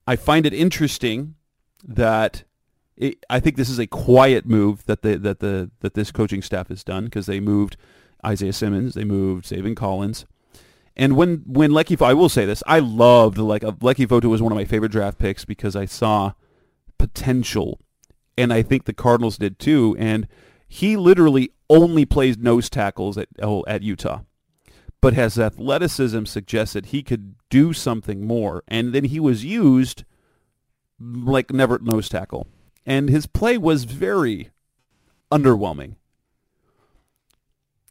I 0.07 0.16
find 0.16 0.47
it 0.47 0.55
interesting 0.55 1.34
that 1.84 2.45
it, 2.97 3.24
I 3.28 3.41
think 3.41 3.57
this 3.57 3.68
is 3.68 3.78
a 3.78 3.87
quiet 3.87 4.47
move 4.47 4.84
that 4.87 5.03
the 5.03 5.16
that 5.18 5.41
the 5.41 5.70
that 5.80 5.95
this 5.95 6.11
coaching 6.11 6.43
staff 6.43 6.68
has 6.68 6.82
done 6.82 7.05
because 7.05 7.26
they 7.26 7.41
moved 7.41 7.76
Isaiah 8.24 8.53
Simmons, 8.53 8.95
they 8.95 9.05
moved 9.05 9.47
Zaven 9.47 9.76
Collins, 9.76 10.24
and 10.97 11.14
when 11.16 11.43
when 11.47 11.72
Leki, 11.72 12.01
I 12.05 12.14
will 12.14 12.30
say 12.30 12.47
this, 12.47 12.62
I 12.66 12.78
loved 12.78 13.37
like 13.37 13.62
uh, 13.62 13.72
Leki 13.72 14.07
Fotu 14.07 14.30
was 14.30 14.41
one 14.41 14.51
of 14.51 14.57
my 14.57 14.64
favorite 14.64 14.93
draft 14.93 15.18
picks 15.18 15.45
because 15.45 15.76
I 15.76 15.84
saw 15.84 16.32
potential, 16.97 17.80
and 18.39 18.53
I 18.53 18.62
think 18.62 18.84
the 18.84 18.95
Cardinals 18.95 19.37
did 19.37 19.59
too. 19.59 19.95
And 19.99 20.26
he 20.66 20.97
literally 20.97 21.51
only 21.68 22.07
plays 22.07 22.39
nose 22.39 22.70
tackles 22.70 23.18
at 23.18 23.28
oh, 23.43 23.62
at 23.68 23.82
Utah, 23.82 24.20
but 25.07 25.15
his 25.15 25.39
athleticism 25.39 26.25
suggests 26.25 26.73
that 26.73 26.87
he 26.87 27.01
could 27.01 27.37
do 27.49 27.73
something 27.73 28.27
more. 28.27 28.65
And 28.67 28.93
then 28.93 29.05
he 29.05 29.21
was 29.21 29.45
used 29.45 30.03
like 30.99 31.53
never 31.53 31.79
nose 31.79 32.09
tackle, 32.09 32.49
and 32.85 33.09
his 33.09 33.25
play 33.27 33.57
was 33.57 33.85
very 33.85 34.51
underwhelming. 35.31 35.95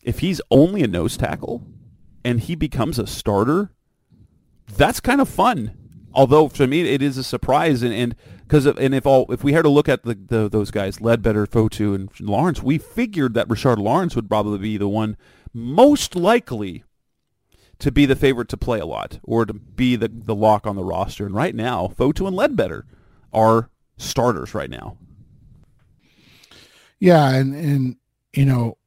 If 0.04 0.20
he's 0.20 0.42
only 0.52 0.84
a 0.84 0.90
nose 0.90 1.16
tackle 1.16 1.66
and 2.26 2.42
he 2.42 2.54
becomes 2.54 3.00
a 3.00 3.08
starter, 3.08 3.72
that's 4.76 5.00
kind 5.00 5.22
of 5.22 5.30
fun. 5.30 5.72
Although 6.14 6.50
for 6.50 6.68
me 6.68 6.82
it 6.82 7.02
is 7.02 7.18
a 7.18 7.24
surprise, 7.24 7.82
and 7.82 7.94
and 7.94 8.16
because 8.40 8.66
and 8.66 8.94
if 8.94 9.06
all 9.06 9.32
if 9.32 9.42
we 9.42 9.54
had 9.54 9.62
to 9.62 9.70
look 9.70 9.88
at 9.88 10.04
the, 10.04 10.16
the 10.16 10.50
those 10.50 10.70
guys, 10.70 11.00
Ledbetter, 11.00 11.48
Fotu, 11.48 11.96
and 11.96 12.10
Lawrence, 12.20 12.62
we 12.62 12.78
figured 12.78 13.36
that 13.36 13.50
Richard 13.50 13.80
Lawrence 13.80 14.18
would 14.18 14.28
probably 14.28 14.60
be 14.60 14.76
the 14.76 14.90
one 14.90 15.16
most 15.54 16.18
likely 16.18 16.84
to 17.80 17.92
be 17.92 18.06
the 18.06 18.16
favorite 18.16 18.50
to 18.50 18.58
play 18.58 18.80
a 18.80 18.86
lot 18.86 19.20
or 19.24 19.46
to 19.46 19.54
be 19.54 19.96
the 19.96 20.10
the 20.10 20.36
lock 20.36 20.66
on 20.66 20.76
the 20.76 20.84
roster. 20.84 21.26
And 21.26 21.36
right 21.36 21.56
now, 21.56 21.88
Fotu 21.88 22.28
and 22.28 22.36
Ledbetter 22.36 22.86
are 23.34 23.70
starters 23.98 24.54
right 24.54 24.70
now. 24.70 24.98
Yeah, 27.00 27.30
and 27.30 27.56
and 27.56 27.96
you 28.34 28.46
know, 28.46 28.78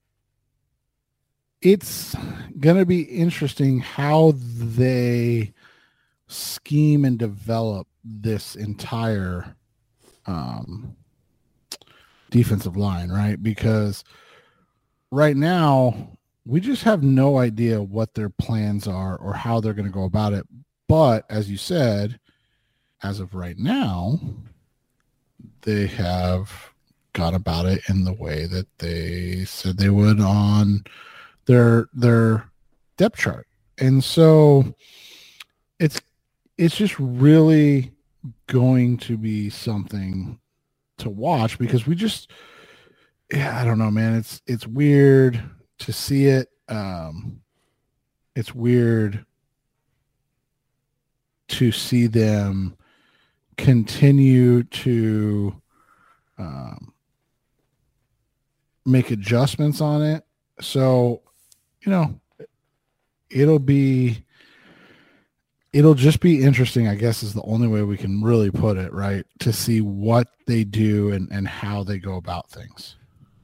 it's 1.61 2.15
gonna 2.59 2.87
be 2.87 3.03
interesting 3.03 3.81
how 3.81 4.35
they 4.37 5.53
scheme 6.27 7.05
and 7.05 7.19
develop 7.19 7.87
this 8.05 8.55
entire 8.55 9.57
um, 10.27 10.97
defensive 12.31 12.77
line, 12.77 13.11
right? 13.11 13.43
Because 13.43 14.05
right 15.11 15.37
now 15.37 16.18
we 16.49 16.61
just 16.61 16.83
have 16.85 17.03
no 17.03 17.37
idea 17.37 17.83
what 17.83 18.15
their 18.15 18.31
plans 18.31 18.89
are 18.89 19.17
or 19.19 19.35
how 19.35 19.61
they're 19.61 19.75
going 19.75 19.85
to 19.85 19.93
go 19.93 20.05
about 20.05 20.33
it. 20.33 20.47
But 20.89 21.27
as 21.29 21.51
you 21.51 21.59
said, 21.59 22.19
as 23.03 23.21
of 23.21 23.35
right 23.35 23.59
now, 23.59 24.19
they 25.61 25.87
have 25.89 26.73
gone 27.13 27.35
about 27.35 27.67
it 27.67 27.83
in 27.91 28.05
the 28.05 28.15
way 28.15 28.47
that 28.47 28.67
they 28.79 29.45
said 29.45 29.77
they 29.77 29.91
would 29.91 30.21
on 30.21 30.85
their 31.45 31.91
their 31.93 32.51
depth 32.97 33.19
chart. 33.19 33.47
And 33.77 34.03
so 34.03 34.75
it's 35.79 36.01
it's 36.57 36.77
just 36.77 36.99
really 36.99 37.93
going 38.47 38.97
to 38.97 39.19
be 39.19 39.51
something 39.51 40.39
to 40.97 41.11
watch 41.11 41.59
because 41.59 41.87
we 41.87 41.95
just 41.95 42.31
yeah, 43.31 43.61
I 43.61 43.67
don't 43.67 43.79
know, 43.79 43.91
man. 43.91 44.15
It's 44.15 44.41
it's 44.47 44.67
weird 44.67 45.43
to 45.79 45.93
see 45.93 46.27
it. 46.27 46.51
Um 46.69 47.41
it's 48.35 48.55
weird 48.55 49.25
to 51.49 51.73
see 51.73 52.07
them 52.07 52.77
continue 53.57 54.63
to 54.63 55.61
um, 56.39 56.93
make 58.87 59.11
adjustments 59.11 59.81
on 59.81 60.03
it. 60.03 60.25
So, 60.61 61.23
you 61.85 61.91
know, 61.91 62.21
it'll 63.31 63.59
be 63.59 64.25
it'll 65.73 65.95
just 65.95 66.21
be 66.21 66.43
interesting, 66.43 66.89
I 66.89 66.95
guess 66.95 67.23
is 67.23 67.35
the 67.35 67.43
only 67.43 67.69
way 67.69 67.83
we 67.83 67.97
can 67.97 68.23
really 68.23 68.51
put 68.51 68.77
it, 68.79 68.93
right? 68.93 69.27
To 69.41 69.53
see 69.53 69.81
what 69.81 70.29
they 70.47 70.65
do 70.65 71.13
and, 71.13 71.29
and 71.31 71.47
how 71.47 71.83
they 71.83 71.99
go 71.99 72.15
about 72.15 72.49
things. 72.51 72.98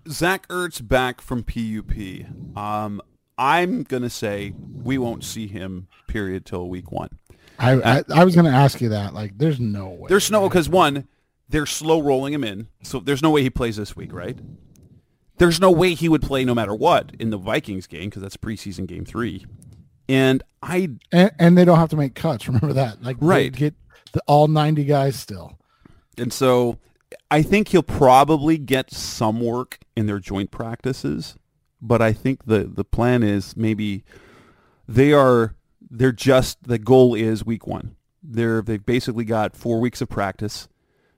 Zach 0.08 0.46
Ertz 0.48 0.86
back 0.86 1.20
from 1.20 1.42
PUP. 1.42 2.26
Um, 2.56 3.00
I'm 3.38 3.82
gonna 3.82 4.10
say 4.10 4.54
we 4.72 4.98
won't 4.98 5.24
see 5.24 5.46
him 5.46 5.88
period 6.06 6.44
till 6.46 6.68
week 6.68 6.92
one. 6.92 7.10
I 7.58 7.98
I, 7.98 8.02
I 8.14 8.24
was 8.24 8.34
going 8.34 8.46
to 8.46 8.50
ask 8.50 8.80
you 8.80 8.88
that. 8.90 9.14
Like, 9.14 9.38
there's 9.38 9.60
no 9.60 9.88
way. 9.88 10.06
There's 10.08 10.30
no 10.30 10.48
because 10.48 10.68
one, 10.68 11.06
they're 11.48 11.66
slow 11.66 12.00
rolling 12.00 12.32
him 12.32 12.42
in, 12.44 12.68
so 12.82 12.98
there's 13.00 13.22
no 13.22 13.30
way 13.30 13.42
he 13.42 13.50
plays 13.50 13.76
this 13.76 13.94
week, 13.96 14.12
right? 14.12 14.38
There's 15.38 15.60
no 15.60 15.70
way 15.70 15.94
he 15.94 16.08
would 16.08 16.22
play 16.22 16.44
no 16.44 16.54
matter 16.54 16.74
what 16.74 17.12
in 17.18 17.30
the 17.30 17.36
Vikings 17.36 17.86
game 17.86 18.08
because 18.10 18.22
that's 18.22 18.36
preseason 18.36 18.86
game 18.86 19.04
three, 19.04 19.46
and 20.08 20.42
I 20.62 20.90
and, 21.12 21.30
and 21.38 21.58
they 21.58 21.64
don't 21.64 21.78
have 21.78 21.90
to 21.90 21.96
make 21.96 22.14
cuts. 22.14 22.46
Remember 22.46 22.72
that, 22.72 23.02
like, 23.02 23.16
Right. 23.20 23.52
Get 23.52 23.74
the, 24.12 24.20
all 24.26 24.46
90 24.48 24.84
guys 24.84 25.16
still. 25.18 25.58
and 26.18 26.32
so 26.32 26.78
I 27.34 27.42
think 27.42 27.66
he'll 27.66 27.82
probably 27.82 28.58
get 28.58 28.92
some 28.92 29.40
work 29.40 29.80
in 29.96 30.06
their 30.06 30.20
joint 30.20 30.52
practices, 30.52 31.36
but 31.82 32.00
I 32.00 32.12
think 32.12 32.44
the 32.44 32.60
the 32.60 32.84
plan 32.84 33.24
is 33.24 33.56
maybe 33.56 34.04
they 34.86 35.12
are 35.12 35.56
they're 35.90 36.12
just 36.12 36.62
the 36.62 36.78
goal 36.78 37.16
is 37.16 37.44
week 37.44 37.66
one. 37.66 37.96
They're 38.22 38.62
they've 38.62 38.86
basically 38.86 39.24
got 39.24 39.56
four 39.56 39.80
weeks 39.80 40.00
of 40.00 40.08
practice 40.08 40.68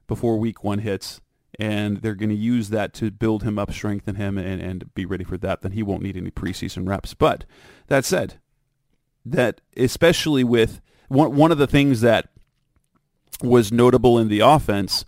before 0.07 0.39
week 0.39 0.65
one 0.65 0.79
hits, 0.79 1.21
and 1.59 1.99
they're 1.99 2.15
going 2.15 2.31
to 2.31 2.35
use 2.35 2.71
that 2.71 2.95
to 2.95 3.11
build 3.11 3.43
him 3.43 3.59
up, 3.59 3.71
strengthen 3.71 4.15
him, 4.15 4.39
and, 4.39 4.63
and 4.63 4.95
be 4.95 5.05
ready 5.05 5.25
for 5.25 5.37
that. 5.37 5.61
Then 5.61 5.73
he 5.73 5.83
won't 5.83 6.03
need 6.03 6.17
any 6.17 6.31
preseason 6.31 6.89
reps. 6.89 7.13
But 7.13 7.45
that 7.89 8.07
said, 8.07 8.41
that 9.27 9.61
especially 9.77 10.45
with 10.45 10.81
one 11.09 11.37
one 11.37 11.53
of 11.53 11.59
the 11.59 11.67
things 11.67 12.01
that 12.01 12.31
was 13.43 13.71
notable 13.71 14.19
in 14.19 14.29
the 14.29 14.41
offense, 14.41 15.05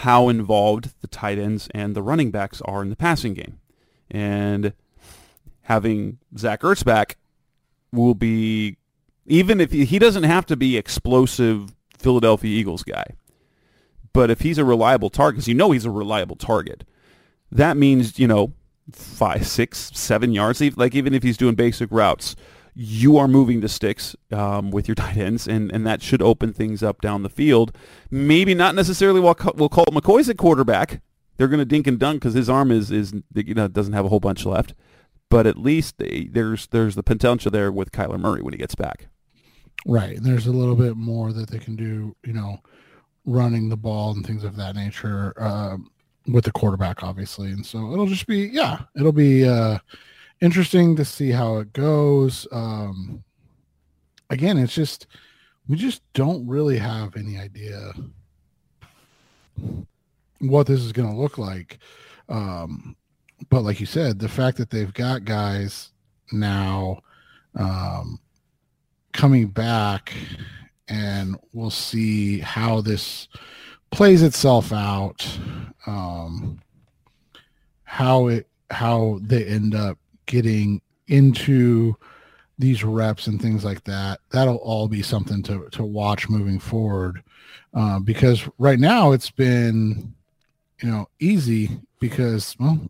how 0.00 0.28
involved 0.28 0.90
the 1.00 1.06
tight 1.06 1.38
ends 1.38 1.68
and 1.74 1.94
the 1.94 2.02
running 2.02 2.30
backs 2.30 2.60
are 2.62 2.82
in 2.82 2.90
the 2.90 2.96
passing 2.96 3.34
game, 3.34 3.58
and 4.10 4.74
having 5.62 6.18
Zach 6.36 6.60
Ertz 6.60 6.84
back 6.84 7.16
will 7.92 8.14
be 8.14 8.76
even 9.26 9.60
if 9.60 9.72
he, 9.72 9.98
doesn't 9.98 10.22
have 10.22 10.46
to 10.46 10.56
be 10.56 10.76
explosive 10.76 11.74
Philadelphia 11.98 12.50
Eagles 12.50 12.84
guy, 12.84 13.04
but 14.12 14.30
if 14.30 14.40
he's 14.40 14.58
a 14.58 14.64
reliable 14.64 15.10
target, 15.10 15.36
because 15.36 15.48
you 15.48 15.54
know 15.54 15.72
he's 15.72 15.84
a 15.84 15.90
reliable 15.90 16.36
target, 16.36 16.84
that 17.50 17.76
means 17.76 18.18
you 18.18 18.28
know 18.28 18.52
five, 18.92 19.46
six, 19.46 19.90
seven 19.94 20.32
yards. 20.32 20.60
Like 20.76 20.94
even 20.94 21.14
if 21.14 21.22
he's 21.22 21.36
doing 21.36 21.54
basic 21.54 21.90
routes, 21.90 22.36
you 22.78 23.16
are 23.16 23.26
moving 23.26 23.60
the 23.60 23.68
sticks 23.68 24.14
um, 24.30 24.70
with 24.70 24.86
your 24.86 24.94
tight 24.96 25.16
ends, 25.16 25.48
and, 25.48 25.72
and 25.72 25.86
that 25.86 26.02
should 26.02 26.22
open 26.22 26.52
things 26.52 26.82
up 26.82 27.00
down 27.00 27.22
the 27.22 27.30
field. 27.30 27.74
Maybe 28.10 28.54
not 28.54 28.74
necessarily 28.74 29.18
while 29.18 29.34
Co- 29.34 29.54
we'll 29.56 29.70
call 29.70 29.86
McCoy's 29.86 30.28
at 30.28 30.36
quarterback. 30.36 31.00
They're 31.38 31.48
going 31.48 31.58
to 31.58 31.64
dink 31.64 31.86
and 31.86 31.98
dunk 31.98 32.20
because 32.20 32.34
his 32.34 32.48
arm 32.48 32.70
is 32.70 32.90
is 32.90 33.12
you 33.34 33.54
know 33.54 33.68
doesn't 33.68 33.92
have 33.92 34.04
a 34.04 34.08
whole 34.08 34.20
bunch 34.20 34.44
left. 34.46 34.74
But 35.28 35.46
at 35.46 35.58
least 35.58 35.98
they, 35.98 36.28
there's 36.30 36.68
there's 36.68 36.94
the 36.94 37.02
potential 37.02 37.50
there 37.50 37.72
with 37.72 37.90
Kyler 37.90 38.18
Murray 38.18 38.42
when 38.42 38.54
he 38.54 38.58
gets 38.58 38.74
back. 38.74 39.08
Right. 39.84 40.16
And 40.16 40.24
there's 40.24 40.46
a 40.46 40.52
little 40.52 40.76
bit 40.76 40.96
more 40.96 41.32
that 41.32 41.50
they 41.50 41.58
can 41.58 41.76
do, 41.76 42.14
you 42.24 42.32
know, 42.32 42.58
running 43.24 43.68
the 43.68 43.76
ball 43.76 44.12
and 44.12 44.26
things 44.26 44.44
of 44.44 44.56
that 44.56 44.74
nature 44.74 45.34
um, 45.36 45.90
with 46.26 46.44
the 46.44 46.52
quarterback, 46.52 47.02
obviously. 47.02 47.50
And 47.50 47.64
so 47.64 47.92
it'll 47.92 48.06
just 48.06 48.26
be, 48.26 48.48
yeah, 48.48 48.80
it'll 48.96 49.12
be 49.12 49.46
uh, 49.46 49.78
interesting 50.40 50.96
to 50.96 51.04
see 51.04 51.30
how 51.30 51.58
it 51.58 51.72
goes. 51.72 52.46
Um, 52.52 53.22
again, 54.30 54.58
it's 54.58 54.74
just 54.74 55.06
we 55.68 55.76
just 55.76 56.02
don't 56.12 56.46
really 56.46 56.78
have 56.78 57.16
any 57.16 57.38
idea 57.38 57.92
what 60.38 60.66
this 60.66 60.80
is 60.80 60.92
going 60.92 61.08
to 61.08 61.20
look 61.20 61.38
like. 61.38 61.78
Um, 62.28 62.96
but 63.50 63.62
like 63.62 63.80
you 63.80 63.86
said, 63.86 64.18
the 64.18 64.28
fact 64.28 64.58
that 64.58 64.70
they've 64.70 64.92
got 64.92 65.24
guys 65.24 65.92
now 66.32 67.00
um, 67.58 68.20
coming 69.12 69.48
back, 69.48 70.12
and 70.88 71.36
we'll 71.52 71.70
see 71.70 72.38
how 72.40 72.80
this 72.80 73.28
plays 73.90 74.22
itself 74.22 74.72
out. 74.72 75.26
Um, 75.86 76.60
how 77.84 78.26
it 78.26 78.48
how 78.70 79.18
they 79.22 79.44
end 79.44 79.74
up 79.74 79.96
getting 80.26 80.80
into 81.08 81.94
these 82.58 82.82
reps 82.82 83.26
and 83.26 83.40
things 83.40 83.64
like 83.64 83.84
that 83.84 84.18
that'll 84.30 84.56
all 84.56 84.88
be 84.88 85.02
something 85.02 85.42
to 85.42 85.68
to 85.70 85.84
watch 85.84 86.28
moving 86.28 86.58
forward 86.58 87.22
uh, 87.74 87.98
because 88.00 88.48
right 88.58 88.78
now 88.78 89.12
it's 89.12 89.30
been 89.30 90.14
you 90.82 90.90
know 90.90 91.06
easy 91.20 91.70
because 92.00 92.56
well 92.58 92.80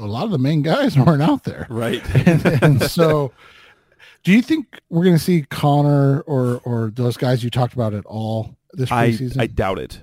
a 0.00 0.04
lot 0.06 0.24
of 0.24 0.30
the 0.32 0.38
main 0.38 0.62
guys 0.62 0.96
aren't 0.98 1.22
out 1.22 1.44
there 1.44 1.66
Right. 1.70 2.02
and, 2.26 2.44
and 2.62 2.82
so 2.82 3.32
do 4.24 4.32
you 4.32 4.42
think 4.42 4.80
we're 4.90 5.04
going 5.04 5.16
to 5.16 5.22
see 5.22 5.42
Conner 5.42 6.20
or 6.22 6.60
or 6.64 6.90
those 6.94 7.16
guys 7.16 7.44
you 7.44 7.50
talked 7.50 7.74
about 7.74 7.94
at 7.94 8.04
all 8.06 8.56
this 8.72 8.90
I 8.90 9.10
preseason 9.10 9.40
I 9.40 9.46
doubt 9.46 9.78
it. 9.78 10.00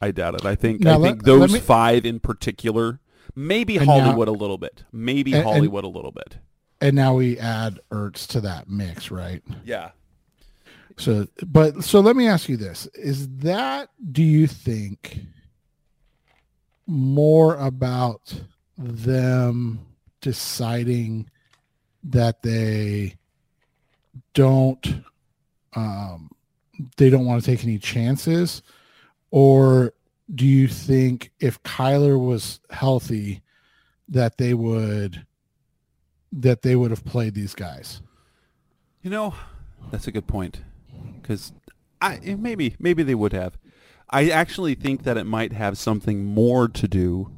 I 0.00 0.12
doubt 0.12 0.34
it. 0.36 0.46
I 0.46 0.54
think 0.54 0.80
Now 0.82 0.92
I 0.92 0.96
let- 0.96 1.08
think 1.10 1.24
those 1.24 1.52
me- 1.52 1.58
five 1.58 2.06
in 2.06 2.20
particular, 2.20 3.00
maybe 3.34 3.76
And 3.76 3.86
now- 3.86 4.00
Hollywood 4.00 4.28
a 4.28 4.32
little 4.32 4.58
bit, 4.58 4.84
maybe 4.92 5.32
And- 5.32 5.42
and- 5.42 5.48
Hollywood 5.52 5.84
a 5.84 5.88
little 5.88 6.12
bit. 6.12 6.38
and 6.80 6.96
now 6.96 7.14
we 7.14 7.38
add 7.38 7.78
ertz 7.92 8.26
to 8.28 8.40
that 8.42 8.68
mix 8.68 9.10
right 9.10 9.42
Yeah. 9.64 9.90
So, 10.98 11.26
but 11.46 11.82
so 11.84 12.00
let 12.00 12.14
me 12.16 12.26
ask 12.28 12.48
you 12.48 12.56
this: 12.58 12.86
Is 12.94 13.28
that 13.38 13.88
do 14.12 14.22
you 14.22 14.46
think 14.46 15.20
more 16.86 17.56
about 17.56 18.34
them 18.76 19.80
deciding 20.20 21.30
that 22.04 22.42
they 22.42 23.16
don't 24.34 25.02
um, 25.74 26.30
they 26.96 27.08
don't 27.10 27.24
want 27.26 27.42
to 27.42 27.50
take 27.50 27.62
any 27.64 27.78
chances, 27.78 28.62
or 29.30 29.94
do 30.34 30.46
you 30.46 30.68
think 30.68 31.32
if 31.40 31.62
Kyler 31.62 32.18
was 32.18 32.60
healthy, 32.70 33.42
that 34.08 34.38
they 34.38 34.54
would 34.54 35.24
that 36.32 36.62
they 36.62 36.76
would 36.76 36.90
have 36.90 37.04
played 37.04 37.34
these 37.34 37.54
guys? 37.54 38.00
You 39.02 39.10
know, 39.10 39.34
that's 39.90 40.06
a 40.06 40.12
good 40.12 40.26
point. 40.26 40.62
Because 41.20 41.52
I 42.00 42.20
eh, 42.24 42.36
maybe 42.36 42.76
maybe 42.78 43.02
they 43.02 43.14
would 43.14 43.32
have. 43.32 43.58
I 44.08 44.28
actually 44.30 44.74
think 44.74 45.04
that 45.04 45.16
it 45.16 45.24
might 45.24 45.52
have 45.52 45.78
something 45.78 46.24
more 46.24 46.68
to 46.68 46.88
do 46.88 47.30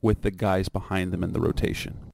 with 0.00 0.22
the 0.22 0.30
guys 0.30 0.68
behind 0.68 1.12
them 1.12 1.22
in 1.22 1.32
the 1.32 1.40
rotation. 1.40 2.12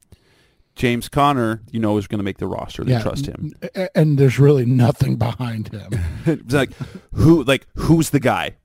James 0.75 1.09
Conner, 1.09 1.63
you 1.71 1.79
know, 1.79 1.97
is 1.99 2.07
going 2.07 2.19
to 2.19 2.25
make 2.25 2.39
the 2.39 2.47
roster. 2.47 2.85
They 2.85 3.01
trust 3.01 3.27
him. 3.27 3.53
And 3.95 4.19
there's 4.19 4.39
really 4.39 4.65
nothing 4.65 5.17
behind 5.17 5.69
him. 5.69 5.91
it's 6.27 6.55
like 6.55 6.71
who 7.15 7.45
like 7.45 7.67
who's 7.75 8.11
the 8.11 8.21
guy? 8.21 8.57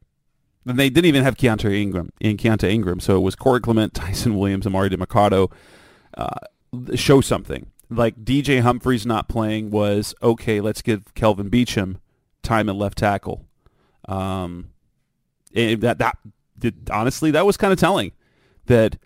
And 0.68 0.80
they 0.80 0.90
didn't 0.90 1.06
even 1.06 1.24
have 1.24 1.38
Keontae 1.38 1.80
Ingram 1.80 2.12
in 2.20 2.38
Keontae 2.38 2.72
Ingram, 2.72 3.00
so 3.00 3.18
it 3.18 3.20
was 3.20 3.36
Corey 3.36 3.62
Clement, 3.62 3.94
Ty'Son 3.96 4.38
Williams, 4.38 4.66
Emari 4.66 4.92
Demercado. 4.92 5.52
Uh, 6.18 6.96
show 6.96 7.22
something. 7.22 7.68
Like 7.90 8.24
DJ 8.24 8.62
Humphries 8.62 9.06
not 9.06 9.30
playing 9.30 9.70
was 9.70 10.16
okay. 10.24 10.60
Let's 10.60 10.82
give 10.82 11.14
Kelvin 11.14 11.52
Beachum 11.52 11.98
time 12.42 12.68
at 12.68 12.76
left 12.76 12.98
tackle. 12.98 13.46
Um, 14.08 14.70
that 15.54 15.98
that 16.00 16.18
did, 16.58 16.90
honestly 16.92 17.32
that 17.32 17.46
was 17.46 17.58
kind 17.58 17.74
of 17.74 17.80
telling 17.80 18.12
that 18.66 18.98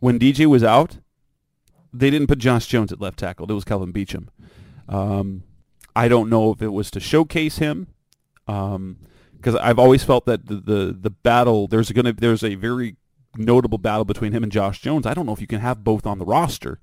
when 0.00 0.18
DJ 0.18 0.46
was 0.46 0.64
out, 0.64 0.98
they 1.92 2.10
didn't 2.10 2.26
put 2.26 2.38
Josh 2.38 2.66
Jones 2.66 2.92
at 2.92 3.00
left 3.00 3.18
tackle. 3.18 3.50
It 3.50 3.54
was 3.54 3.64
Kelvin 3.64 3.92
Beachum. 3.92 4.28
Um, 4.88 5.44
I 5.94 6.08
don't 6.08 6.28
know 6.28 6.50
if 6.50 6.60
it 6.60 6.72
was 6.72 6.90
to 6.92 7.00
showcase 7.00 7.58
him, 7.58 7.86
because 9.44 9.60
I've 9.60 9.78
always 9.78 10.02
felt 10.02 10.24
that 10.24 10.46
the, 10.46 10.56
the 10.56 10.96
the 10.98 11.10
battle 11.10 11.68
there's 11.68 11.92
gonna 11.92 12.14
there's 12.14 12.42
a 12.42 12.54
very 12.54 12.96
notable 13.36 13.78
battle 13.78 14.06
between 14.06 14.32
him 14.32 14.42
and 14.42 14.50
Josh 14.50 14.80
Jones. 14.80 15.06
I 15.06 15.12
don't 15.12 15.26
know 15.26 15.34
if 15.34 15.40
you 15.40 15.46
can 15.46 15.60
have 15.60 15.84
both 15.84 16.06
on 16.06 16.18
the 16.18 16.24
roster 16.24 16.80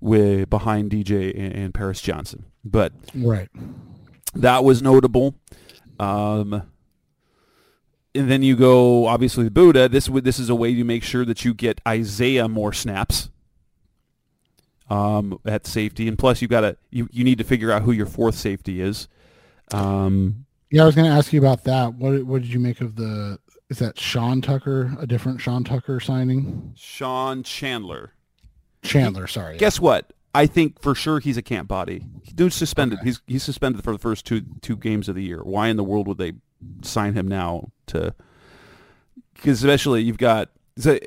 with 0.00 0.50
behind 0.50 0.90
DJ 0.90 1.32
and, 1.34 1.54
and 1.54 1.74
Paris 1.74 2.02
Johnson, 2.02 2.44
but 2.64 2.92
right. 3.14 3.48
that 4.34 4.62
was 4.62 4.82
notable. 4.82 5.36
Um, 5.98 6.62
and 8.14 8.30
then 8.30 8.42
you 8.42 8.56
go 8.56 9.06
obviously 9.06 9.48
Budda. 9.48 9.90
This 9.90 10.10
would 10.10 10.24
this 10.24 10.38
is 10.38 10.50
a 10.50 10.54
way 10.54 10.74
to 10.74 10.84
make 10.84 11.02
sure 11.02 11.24
that 11.24 11.46
you 11.46 11.54
get 11.54 11.80
Isaiah 11.88 12.46
more 12.46 12.74
snaps 12.74 13.30
um, 14.90 15.38
at 15.46 15.66
safety, 15.66 16.08
and 16.08 16.18
plus 16.18 16.42
you 16.42 16.48
got 16.48 16.60
to 16.60 16.76
you, 16.90 17.08
you 17.10 17.24
need 17.24 17.38
to 17.38 17.44
figure 17.44 17.72
out 17.72 17.82
who 17.82 17.92
your 17.92 18.06
fourth 18.06 18.34
safety 18.34 18.82
is. 18.82 19.08
Um, 19.72 20.44
Yeah, 20.72 20.84
I 20.84 20.86
was 20.86 20.94
going 20.94 21.08
to 21.08 21.14
ask 21.14 21.34
you 21.34 21.38
about 21.38 21.64
that. 21.64 21.94
What 21.94 22.22
what 22.24 22.40
did 22.40 22.50
you 22.50 22.58
make 22.58 22.80
of 22.80 22.96
the? 22.96 23.38
Is 23.68 23.78
that 23.78 24.00
Sean 24.00 24.40
Tucker, 24.40 24.96
a 24.98 25.06
different 25.06 25.40
Sean 25.40 25.64
Tucker 25.64 26.00
signing? 26.00 26.72
Sean 26.74 27.42
Chandler. 27.42 28.14
Chandler, 28.82 29.26
sorry. 29.26 29.58
Guess 29.58 29.80
what? 29.80 30.14
I 30.34 30.46
think 30.46 30.80
for 30.80 30.94
sure 30.94 31.20
he's 31.20 31.36
a 31.36 31.42
camp 31.42 31.68
body. 31.68 32.06
Dude's 32.34 32.54
suspended. 32.54 33.00
He's 33.04 33.20
he's 33.26 33.42
suspended 33.42 33.84
for 33.84 33.92
the 33.92 33.98
first 33.98 34.24
two 34.24 34.40
two 34.62 34.76
games 34.76 35.10
of 35.10 35.14
the 35.14 35.22
year. 35.22 35.42
Why 35.42 35.68
in 35.68 35.76
the 35.76 35.84
world 35.84 36.08
would 36.08 36.16
they 36.16 36.32
sign 36.80 37.12
him 37.12 37.28
now 37.28 37.70
to? 37.88 38.14
Because 39.34 39.62
especially 39.62 40.02
you've 40.02 40.16
got. 40.16 40.48
so, 40.78 40.98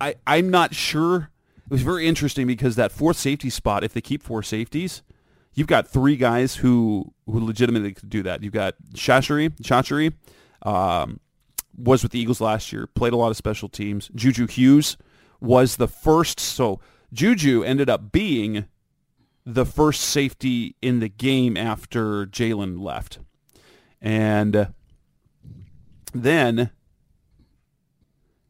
I 0.00 0.14
I'm 0.24 0.50
not 0.50 0.72
sure. 0.72 1.30
It 1.64 1.70
was 1.70 1.82
very 1.82 2.06
interesting 2.06 2.46
because 2.46 2.76
that 2.76 2.92
fourth 2.92 3.16
safety 3.16 3.50
spot, 3.50 3.82
if 3.82 3.92
they 3.92 4.00
keep 4.00 4.22
four 4.22 4.44
safeties, 4.44 5.02
you've 5.54 5.66
got 5.66 5.88
three 5.88 6.16
guys 6.16 6.56
who 6.56 7.13
who 7.26 7.44
legitimately 7.44 7.92
could 7.92 8.10
do 8.10 8.22
that. 8.22 8.42
You've 8.42 8.52
got 8.52 8.74
Chachere, 8.94 9.50
Chachere, 9.62 10.12
um, 10.62 11.20
was 11.76 12.02
with 12.02 12.12
the 12.12 12.20
Eagles 12.20 12.40
last 12.40 12.72
year, 12.72 12.86
played 12.86 13.12
a 13.12 13.16
lot 13.16 13.30
of 13.30 13.36
special 13.36 13.68
teams. 13.68 14.10
Juju 14.14 14.46
Hughes 14.46 14.96
was 15.40 15.76
the 15.76 15.88
first. 15.88 16.38
So 16.38 16.80
Juju 17.12 17.62
ended 17.64 17.90
up 17.90 18.12
being 18.12 18.66
the 19.44 19.66
first 19.66 20.00
safety 20.00 20.76
in 20.80 21.00
the 21.00 21.08
game 21.08 21.56
after 21.56 22.26
Jalen 22.26 22.80
left. 22.80 23.18
And 24.00 24.72
then 26.12 26.70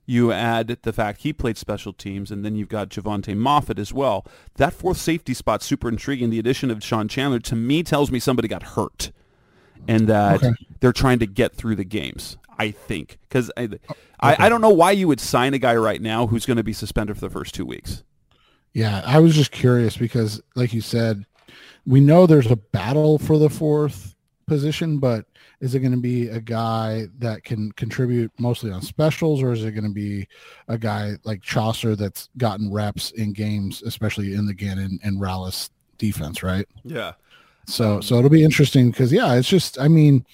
you 0.06 0.32
add 0.32 0.68
the 0.82 0.92
fact 0.92 1.20
he 1.22 1.32
played 1.32 1.56
special 1.56 1.92
teams, 1.92 2.30
and 2.30 2.44
then 2.44 2.54
you've 2.56 2.68
got 2.68 2.90
Jovante 2.90 3.34
Moffatt 3.36 3.78
as 3.78 3.92
well. 3.92 4.26
That 4.56 4.72
fourth 4.72 4.98
safety 4.98 5.32
spot's 5.34 5.64
super 5.64 5.88
intriguing. 5.88 6.30
The 6.30 6.38
addition 6.38 6.70
of 6.70 6.82
Sean 6.84 7.08
Chandler, 7.08 7.40
to 7.40 7.56
me, 7.56 7.82
tells 7.82 8.10
me 8.10 8.18
somebody 8.18 8.48
got 8.48 8.62
hurt 8.62 9.10
and 9.88 10.06
that 10.08 10.36
Okay. 10.42 10.52
they're 10.80 10.92
trying 10.92 11.18
to 11.20 11.26
get 11.26 11.54
through 11.54 11.76
the 11.76 11.84
games. 11.84 12.36
I 12.58 12.70
think 12.70 13.18
because 13.28 13.50
I, 13.56 13.68
I, 14.20 14.46
I 14.46 14.48
don't 14.48 14.60
know 14.60 14.70
why 14.70 14.92
you 14.92 15.08
would 15.08 15.18
sign 15.20 15.54
a 15.54 15.58
guy 15.58 15.74
right 15.74 16.00
now 16.00 16.26
who's 16.28 16.46
going 16.46 16.56
to 16.56 16.62
be 16.62 16.72
suspended 16.72 17.16
for 17.16 17.20
the 17.22 17.30
first 17.30 17.54
two 17.54 17.66
weeks. 17.66 18.04
Yeah, 18.72 19.02
I 19.04 19.18
was 19.20 19.34
just 19.34 19.50
curious 19.50 19.96
because, 19.96 20.40
like 20.54 20.72
you 20.72 20.80
said, 20.80 21.26
we 21.86 22.00
know 22.00 22.26
there's 22.26 22.50
a 22.50 22.56
battle 22.56 23.18
for 23.18 23.38
the 23.38 23.50
fourth 23.50 24.14
position, 24.46 24.98
but 24.98 25.26
is 25.60 25.74
it 25.74 25.80
going 25.80 25.92
to 25.92 25.98
be 25.98 26.28
a 26.28 26.40
guy 26.40 27.06
that 27.18 27.44
can 27.44 27.72
contribute 27.72 28.32
mostly 28.38 28.70
on 28.70 28.82
specials, 28.82 29.42
or 29.42 29.52
is 29.52 29.64
it 29.64 29.72
going 29.72 29.84
to 29.84 29.94
be 29.94 30.26
a 30.68 30.76
guy 30.76 31.12
like 31.24 31.42
Chaucer 31.42 31.96
that's 31.96 32.28
gotten 32.36 32.72
reps 32.72 33.10
in 33.12 33.32
games, 33.32 33.82
especially 33.82 34.34
in 34.34 34.46
the 34.46 34.54
Gannon 34.54 34.98
and 35.02 35.20
Rallis 35.20 35.70
defense, 35.98 36.42
right? 36.42 36.66
Yeah. 36.84 37.12
So 37.66 38.00
so 38.00 38.16
it'll 38.18 38.30
be 38.30 38.44
interesting 38.44 38.90
because 38.90 39.12
yeah, 39.12 39.34
it's 39.34 39.48
just 39.48 39.80
I 39.80 39.88
mean 39.88 40.26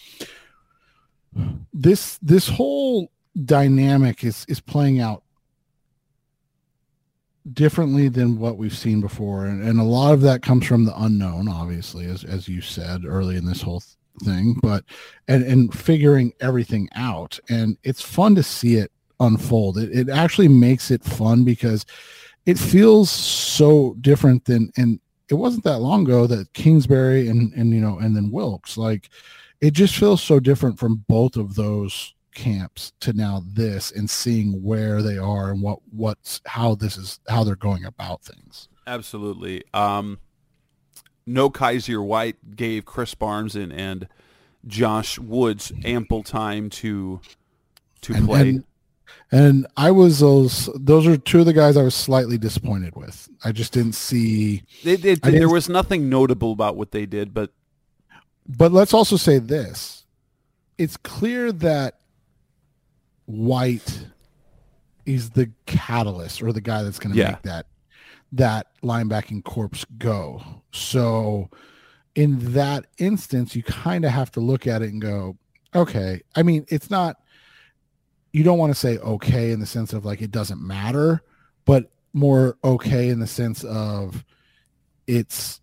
this 1.73 2.19
this 2.19 2.49
whole 2.49 3.11
dynamic 3.45 4.25
is 4.25 4.45
is 4.49 4.61
playing 4.61 5.01
out 5.01 5.23
differently 7.53 8.09
than 8.09 8.39
what 8.39 8.59
we've 8.59 8.77
seen 8.77 9.01
before 9.01 9.47
and, 9.47 9.63
and 9.63 9.81
a 9.81 9.85
lot 9.85 10.13
of 10.13 10.21
that 10.21 10.43
comes 10.43 10.67
from 10.67 10.85
the 10.85 11.03
unknown 11.03 11.49
obviously 11.49 12.05
as 12.05 12.23
as 12.23 12.47
you 12.47 12.61
said 12.61 13.05
early 13.05 13.37
in 13.37 13.47
this 13.47 13.63
whole 13.63 13.83
thing 14.23 14.57
but 14.63 14.85
and 15.29 15.43
and 15.45 15.77
figuring 15.77 16.33
everything 16.41 16.89
out 16.95 17.39
and 17.49 17.77
it's 17.83 18.03
fun 18.03 18.35
to 18.35 18.43
see 18.43 18.77
it 18.77 18.93
unfold 19.21 19.79
it, 19.79 19.91
it 19.97 20.09
actually 20.09 20.49
makes 20.49 20.91
it 20.91 21.03
fun 21.05 21.45
because 21.45 21.85
it 22.47 22.59
feels 22.59 23.11
so 23.11 23.95
different 24.01 24.45
than 24.45 24.71
and 24.77 25.01
it 25.29 25.35
wasn't 25.35 25.63
that 25.63 25.79
long 25.79 26.03
ago 26.03 26.27
that 26.27 26.53
Kingsbury 26.53 27.29
and 27.29 27.53
and 27.55 27.71
you 27.73 27.81
know 27.81 27.99
and 27.99 28.17
then 28.17 28.31
Wilks 28.31 28.77
like 28.77 29.09
it 29.61 29.73
just 29.73 29.97
feels 29.97 30.23
so 30.23 30.41
different 30.41 30.79
from 30.79 31.05
both 31.09 31.37
of 31.37 31.55
those 31.55 32.15
camps 32.35 32.93
to 33.01 33.13
now 33.13 33.43
this 33.47 33.91
and 33.93 34.09
seeing 34.09 34.63
where 34.63 35.03
they 35.03 35.19
are 35.19 35.51
and 35.51 35.63
what 35.63 35.81
what's 35.91 36.41
how 36.47 36.75
this 36.75 36.97
is 36.97 37.21
how 37.29 37.45
they're 37.45 37.57
going 37.57 37.85
about 37.85 38.23
things. 38.23 38.69
Absolutely. 38.87 39.63
Um, 39.75 40.19
no 41.27 41.51
Kyzir 41.51 42.05
White 42.05 42.57
gave 42.57 42.85
Krys 42.85 43.17
Barnes 43.19 43.55
and, 43.57 43.73
and 43.73 44.09
Josh 44.67 45.19
Woods 45.19 45.73
ample 45.85 46.23
time 46.23 46.71
to 46.71 47.21
to 48.03 48.15
And- 48.15 48.27
play. 48.27 48.41
and- 48.49 48.65
And 49.33 49.67
I 49.77 49.91
was 49.91 50.21
those 50.21 50.69
those 50.75 51.07
are 51.07 51.17
two 51.17 51.41
of 51.41 51.47
the 51.47 51.53
guys 51.53 51.77
I 51.77 51.83
was 51.83 51.95
slightly 51.95 52.39
disappointed 52.39 52.95
with. 52.97 53.29
I 53.45 53.53
just 53.53 53.73
didn't 53.73 53.95
see 53.95 54.63
They- 54.85 54.97
they- 54.97 55.15
there 55.17 55.33
didn't- 55.33 55.51
was 55.51 55.69
nothing 55.69 56.09
notable 56.09 56.53
about 56.53 56.77
what 56.77 56.91
they 56.93 57.07
did, 57.07 57.33
but 57.35 57.53
But 58.49 58.73
let's 58.73 58.93
also 58.95 59.17
say 59.17 59.39
this. 59.39 60.05
It's 60.79 60.97
clear 60.97 61.53
that 61.53 61.99
White 63.27 64.07
is 65.07 65.31
the 65.31 65.51
catalyst 65.67 66.43
or 66.43 66.53
the 66.53 66.61
guy 66.61 66.83
that's 66.83 66.99
going 66.99 67.13
to 67.15 67.19
Yeah. 67.19 67.31
make 67.33 67.43
that 67.43 67.67
that 68.33 68.69
linebacking 68.83 69.43
corpse 69.45 69.85
go. 69.99 70.60
So 70.73 71.51
in 72.15 72.53
that 72.53 72.87
instance, 72.99 73.55
you 73.55 73.63
kind 73.63 74.05
of 74.05 74.11
have 74.11 74.31
to 74.33 74.41
look 74.41 74.67
at 74.67 74.83
it 74.83 74.93
and 74.93 75.01
go, 75.01 75.37
okay. 75.75 76.23
I 76.35 76.43
mean, 76.43 76.67
it's 76.69 76.91
not 76.91 77.17
you 78.33 78.45
don't 78.45 78.59
want 78.59 78.73
to 78.73 78.79
say 78.79 78.99
okay 78.99 79.51
in 79.51 79.61
the 79.61 79.67
sense 79.67 79.93
of 79.93 80.05
like 80.05 80.23
it 80.23 80.31
doesn't 80.31 80.61
matter, 80.61 81.23
but 81.65 81.91
more 82.13 82.57
okay 82.65 83.09
in 83.09 83.21
the 83.21 83.27
sense 83.27 83.65
of 83.65 84.25
it's 85.07 85.61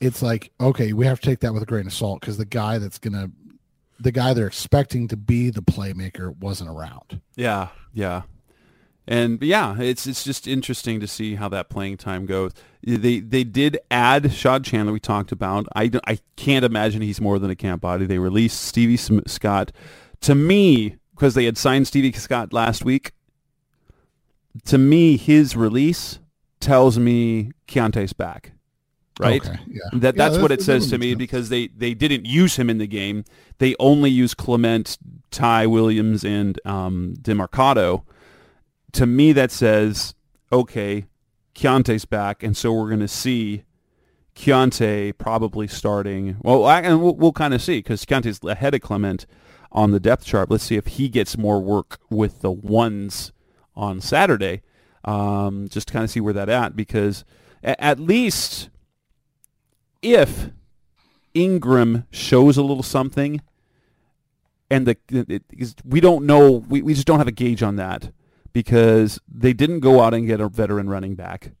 it's 0.00 0.22
like 0.22 0.52
okay 0.60 0.92
we 0.92 1.04
have 1.04 1.20
to 1.20 1.26
take 1.26 1.40
that 1.40 1.52
with 1.52 1.62
a 1.62 1.66
grain 1.66 1.86
of 1.86 1.92
salt 1.92 2.20
because 2.20 2.36
the 2.36 2.44
guy 2.44 2.78
that's 2.78 2.98
gonna 2.98 3.30
the 3.98 4.12
guy 4.12 4.32
they're 4.32 4.46
expecting 4.46 5.08
to 5.08 5.16
be 5.16 5.50
the 5.50 5.62
playmaker 5.62 6.36
wasn't 6.38 6.68
around 6.70 7.20
Yeah, 7.36 7.68
yeah, 7.92 8.22
and 9.10 9.42
yeah, 9.42 9.76
it's 9.80 10.06
it's 10.06 10.22
just 10.22 10.46
interesting 10.46 11.00
to 11.00 11.06
see 11.08 11.34
how 11.34 11.48
that 11.48 11.68
playing 11.68 11.96
time 11.96 12.26
goes. 12.26 12.52
They 12.84 13.18
they 13.18 13.42
did 13.42 13.76
add 13.90 14.32
Shad 14.32 14.64
Chandler. 14.64 14.92
We 14.92 15.00
talked 15.00 15.32
about. 15.32 15.66
I, 15.74 15.90
I 16.06 16.20
can't 16.36 16.64
imagine 16.64 17.02
he's 17.02 17.20
more 17.20 17.40
than 17.40 17.50
a 17.50 17.56
camp 17.56 17.82
body. 17.82 18.06
They 18.06 18.18
released 18.18 18.60
Stevie 18.60 18.96
Scott. 18.96 19.72
To 20.20 20.36
me, 20.36 20.96
because 21.10 21.34
they 21.34 21.44
had 21.44 21.58
signed 21.58 21.88
Stevie 21.88 22.12
Scott 22.12 22.52
last 22.52 22.84
week. 22.84 23.10
To 24.66 24.78
me, 24.78 25.16
his 25.16 25.56
release 25.56 26.20
tells 26.60 26.96
me 26.98 27.50
Keontae's 27.66 28.12
back. 28.12 28.52
Right. 29.18 29.44
okay 29.44 29.58
yeah 29.66 29.80
That 29.92 30.16
Yeah, 30.16 30.28
that's 30.28 30.38
what 30.40 30.52
it 30.52 30.62
says 30.62 30.88
to 30.90 30.98
me 30.98 31.10
sense. 31.10 31.18
because 31.18 31.48
they 31.48 31.66
they 31.66 31.94
didn't 31.94 32.26
use 32.26 32.56
him 32.56 32.70
in 32.70 32.78
the 32.78 32.86
game. 32.86 33.24
They 33.58 33.74
only 33.80 34.08
used 34.10 34.36
Clement, 34.36 34.98
Ty 35.32 35.66
Williams, 35.66 36.24
and 36.24 36.60
um, 36.64 37.16
Demercado. 37.20 38.04
To 38.92 39.06
me, 39.06 39.32
that 39.32 39.50
says 39.50 40.14
okay, 40.52 41.06
Keontae's 41.54 42.04
back, 42.04 42.42
and 42.42 42.56
so 42.56 42.72
we're 42.72 42.88
going 42.88 43.00
to 43.00 43.08
see 43.08 43.64
Keontae 44.34 45.16
probably 45.18 45.68
starting. 45.68 46.36
Well, 46.40 46.64
I, 46.64 46.80
and 46.80 47.02
we'll, 47.02 47.14
we'll 47.14 47.32
kind 47.32 47.54
of 47.54 47.62
see 47.62 47.78
because 47.78 48.04
Keontae's 48.04 48.40
ahead 48.42 48.74
of 48.74 48.80
Clement 48.80 49.26
on 49.72 49.90
the 49.90 50.00
depth 50.00 50.24
chart. 50.24 50.50
Let's 50.50 50.64
see 50.64 50.76
if 50.76 50.86
he 50.86 51.08
gets 51.08 51.38
more 51.38 51.60
work 51.60 51.98
with 52.08 52.40
the 52.40 52.50
ones 52.50 53.32
on 53.76 54.00
Saturday. 54.00 54.62
Um, 55.04 55.68
just 55.68 55.88
to 55.88 55.92
kind 55.94 56.04
of 56.04 56.10
see 56.10 56.20
where 56.20 56.34
that 56.34 56.50
at 56.50 56.76
because 56.76 57.24
a- 57.64 57.82
at 57.82 57.98
least 57.98 58.68
if 60.02 60.50
Ingram 61.32 62.06
shows 62.10 62.58
a 62.58 62.62
little 62.62 62.82
something, 62.82 63.40
and 64.70 64.86
the 64.86 64.96
it, 65.10 65.42
we 65.84 66.00
don't 66.00 66.26
know, 66.26 66.50
we, 66.50 66.82
we 66.82 66.92
just 66.92 67.06
don't 67.06 67.18
have 67.18 67.28
a 67.28 67.32
gauge 67.32 67.62
on 67.62 67.76
that 67.76 68.12
because 68.52 69.20
they 69.28 69.52
didn't 69.52 69.80
go 69.80 70.00
out 70.00 70.14
and 70.14 70.26
get 70.26 70.40
a 70.40 70.48
veteran 70.48 70.88
running 70.88 71.14
back, 71.14 71.52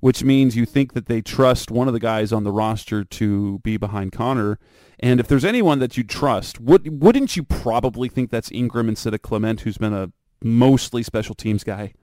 which 0.00 0.24
means 0.24 0.56
you 0.56 0.66
think 0.66 0.92
that 0.94 1.06
they 1.06 1.20
trust 1.20 1.70
one 1.70 1.88
of 1.88 1.94
the 1.94 2.00
guys 2.00 2.32
on 2.32 2.44
the 2.44 2.52
roster 2.52 3.04
to 3.04 3.58
be 3.60 3.76
behind 3.76 4.12
Conner. 4.12 4.58
And 5.00 5.20
if 5.20 5.28
there's 5.28 5.44
anyone 5.44 5.78
that 5.80 5.96
you 5.96 6.04
trust, 6.04 6.60
would, 6.60 7.02
wouldn't 7.02 7.36
you 7.36 7.42
probably 7.42 8.08
think 8.08 8.30
that's 8.30 8.50
Ingram 8.52 8.88
instead 8.88 9.14
of 9.14 9.22
Clement, 9.22 9.62
who's 9.62 9.78
been 9.78 9.94
a 9.94 10.12
mostly 10.42 11.02
special 11.02 11.34
teams 11.34 11.64
guy? 11.64 11.94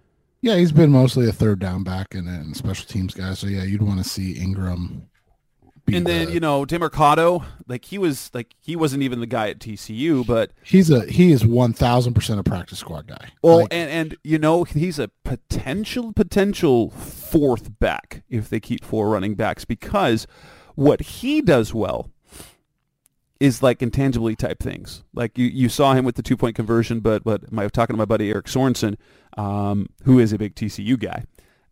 yeah 0.41 0.55
he's 0.55 0.71
been 0.71 0.91
mostly 0.91 1.27
a 1.27 1.31
third 1.31 1.59
down 1.59 1.83
back 1.83 2.13
and, 2.13 2.27
and 2.27 2.55
special 2.55 2.85
teams 2.85 3.13
guy 3.13 3.33
so 3.33 3.47
yeah 3.47 3.63
you'd 3.63 3.81
want 3.81 4.01
to 4.01 4.09
see 4.09 4.39
ingram 4.39 5.08
And 5.87 6.05
then 6.05 6.31
you 6.31 6.39
know 6.39 6.65
Demercado, 6.65 7.43
like 7.67 7.85
he 7.85 7.97
was 7.97 8.29
like 8.33 8.55
he 8.61 8.75
wasn't 8.75 9.03
even 9.03 9.19
the 9.19 9.27
guy 9.27 9.49
at 9.49 9.59
TCU, 9.59 10.25
but 10.25 10.51
he's 10.63 10.89
a 10.89 11.05
he 11.05 11.31
is 11.31 11.43
1000% 11.43 12.39
a 12.39 12.43
practice 12.43 12.79
squad 12.79 13.07
guy 13.07 13.29
well, 13.41 13.61
Like, 13.61 13.73
and 13.73 13.89
and 13.89 14.17
you 14.23 14.37
know 14.37 14.63
he's 14.63 14.99
a 14.99 15.09
potential 15.23 16.13
potential 16.13 16.89
fourth 16.91 17.79
back 17.79 18.23
if 18.29 18.49
they 18.49 18.59
keep 18.59 18.83
four 18.83 19.09
running 19.09 19.35
backs 19.35 19.65
because 19.65 20.27
what 20.75 21.01
he 21.01 21.41
does 21.41 21.73
well 21.73 22.09
is 23.39 23.63
like 23.63 23.81
intangibly 23.81 24.35
type 24.35 24.59
things. 24.59 25.03
Like 25.13 25.37
you, 25.37 25.45
you 25.45 25.69
saw 25.69 25.93
him 25.93 26.05
with 26.05 26.15
the 26.15 26.23
two 26.23 26.37
point 26.37 26.55
conversion, 26.55 26.99
but 26.99 27.23
but 27.23 27.51
my 27.51 27.67
talking 27.67 27.93
to 27.93 27.97
my 27.97 28.05
buddy 28.05 28.29
Eric 28.29 28.47
Sorensen, 28.47 28.97
um, 29.37 29.87
who 30.03 30.19
is 30.19 30.33
a 30.33 30.37
big 30.37 30.55
TCU 30.55 30.99
guy. 30.99 31.23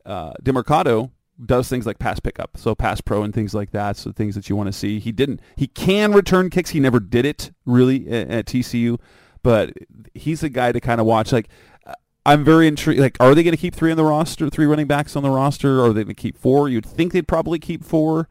Uh, 0.05 0.34
Demercado 0.41 1.12
does 1.45 1.69
things 1.69 1.85
like 1.85 1.99
pass 1.99 2.19
pickup, 2.19 2.57
so 2.57 2.73
pass 2.75 3.01
pro 3.01 3.23
and 3.23 3.33
things 3.33 3.53
like 3.53 3.71
that. 3.71 3.97
So 3.97 4.11
things 4.11 4.35
that 4.35 4.49
you 4.49 4.55
want 4.55 4.67
to 4.67 4.73
see. 4.73 4.99
He 4.99 5.11
didn't. 5.11 5.41
He 5.55 5.67
can 5.67 6.11
return 6.11 6.49
kicks. 6.49 6.71
He 6.71 6.79
never 6.79 6.99
did 6.99 7.25
it 7.25 7.51
really 7.65 8.07
at, 8.09 8.29
at 8.29 8.45
TCU, 8.45 8.99
but 9.43 9.73
he's 10.13 10.43
a 10.43 10.49
guy 10.49 10.71
to 10.71 10.79
kind 10.79 10.99
of 10.99 11.07
watch. 11.07 11.31
Like 11.31 11.49
uh, 11.85 11.93
I'm 12.25 12.43
very 12.43 12.67
intrigued. 12.67 12.99
Like, 12.99 13.17
are 13.19 13.35
they 13.35 13.43
going 13.43 13.55
to 13.55 13.61
keep 13.61 13.75
three 13.75 13.91
on 13.91 13.97
the 13.97 14.03
roster, 14.03 14.49
three 14.49 14.65
running 14.65 14.88
backs 14.88 15.15
on 15.15 15.23
the 15.23 15.29
roster? 15.29 15.79
Or 15.79 15.89
are 15.89 15.93
they 15.93 16.03
going 16.03 16.15
to 16.15 16.21
keep 16.21 16.38
four? 16.38 16.69
You'd 16.69 16.85
think 16.85 17.13
they'd 17.13 17.27
probably 17.27 17.59
keep 17.59 17.83
four, 17.83 18.27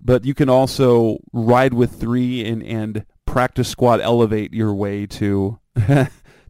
but 0.00 0.24
you 0.24 0.34
can 0.34 0.48
also 0.48 1.18
ride 1.32 1.74
with 1.74 2.00
three 2.00 2.44
and 2.44 2.62
and 2.62 3.06
practice 3.26 3.68
squad 3.68 4.00
elevate 4.00 4.54
your 4.54 4.74
way 4.74 5.06
to 5.06 5.60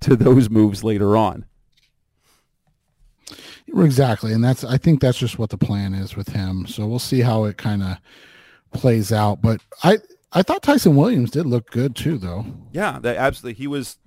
to 0.01 0.17
those 0.17 0.49
moves 0.49 0.85
later 0.85 1.17
on. 1.17 1.45
Exactly, 3.77 4.33
and 4.33 4.43
that's 4.43 4.65
I 4.65 4.79
think 4.79 5.01
that's 5.01 5.19
just 5.19 5.39
what 5.39 5.51
the 5.51 5.59
plan 5.59 5.95
is 5.95 6.17
with 6.17 6.29
him. 6.29 6.67
So 6.67 6.87
we'll 6.87 6.99
see 6.99 7.21
how 7.21 7.45
it 7.45 7.57
kind 7.57 7.83
of 7.83 7.99
plays 8.73 9.13
out. 9.13 9.43
But 9.43 9.61
I 9.83 9.99
I 10.33 10.43
thought 10.43 10.63
Ty'Son 10.63 10.97
Williams 10.97 11.31
did 11.31 11.47
look 11.47 11.71
good 11.71 11.95
too, 11.95 12.19
though. 12.19 12.47
Yeah, 12.73 12.99
that 13.01 13.17
absolutely. 13.17 13.59
He 13.59 13.67
was. 13.67 13.99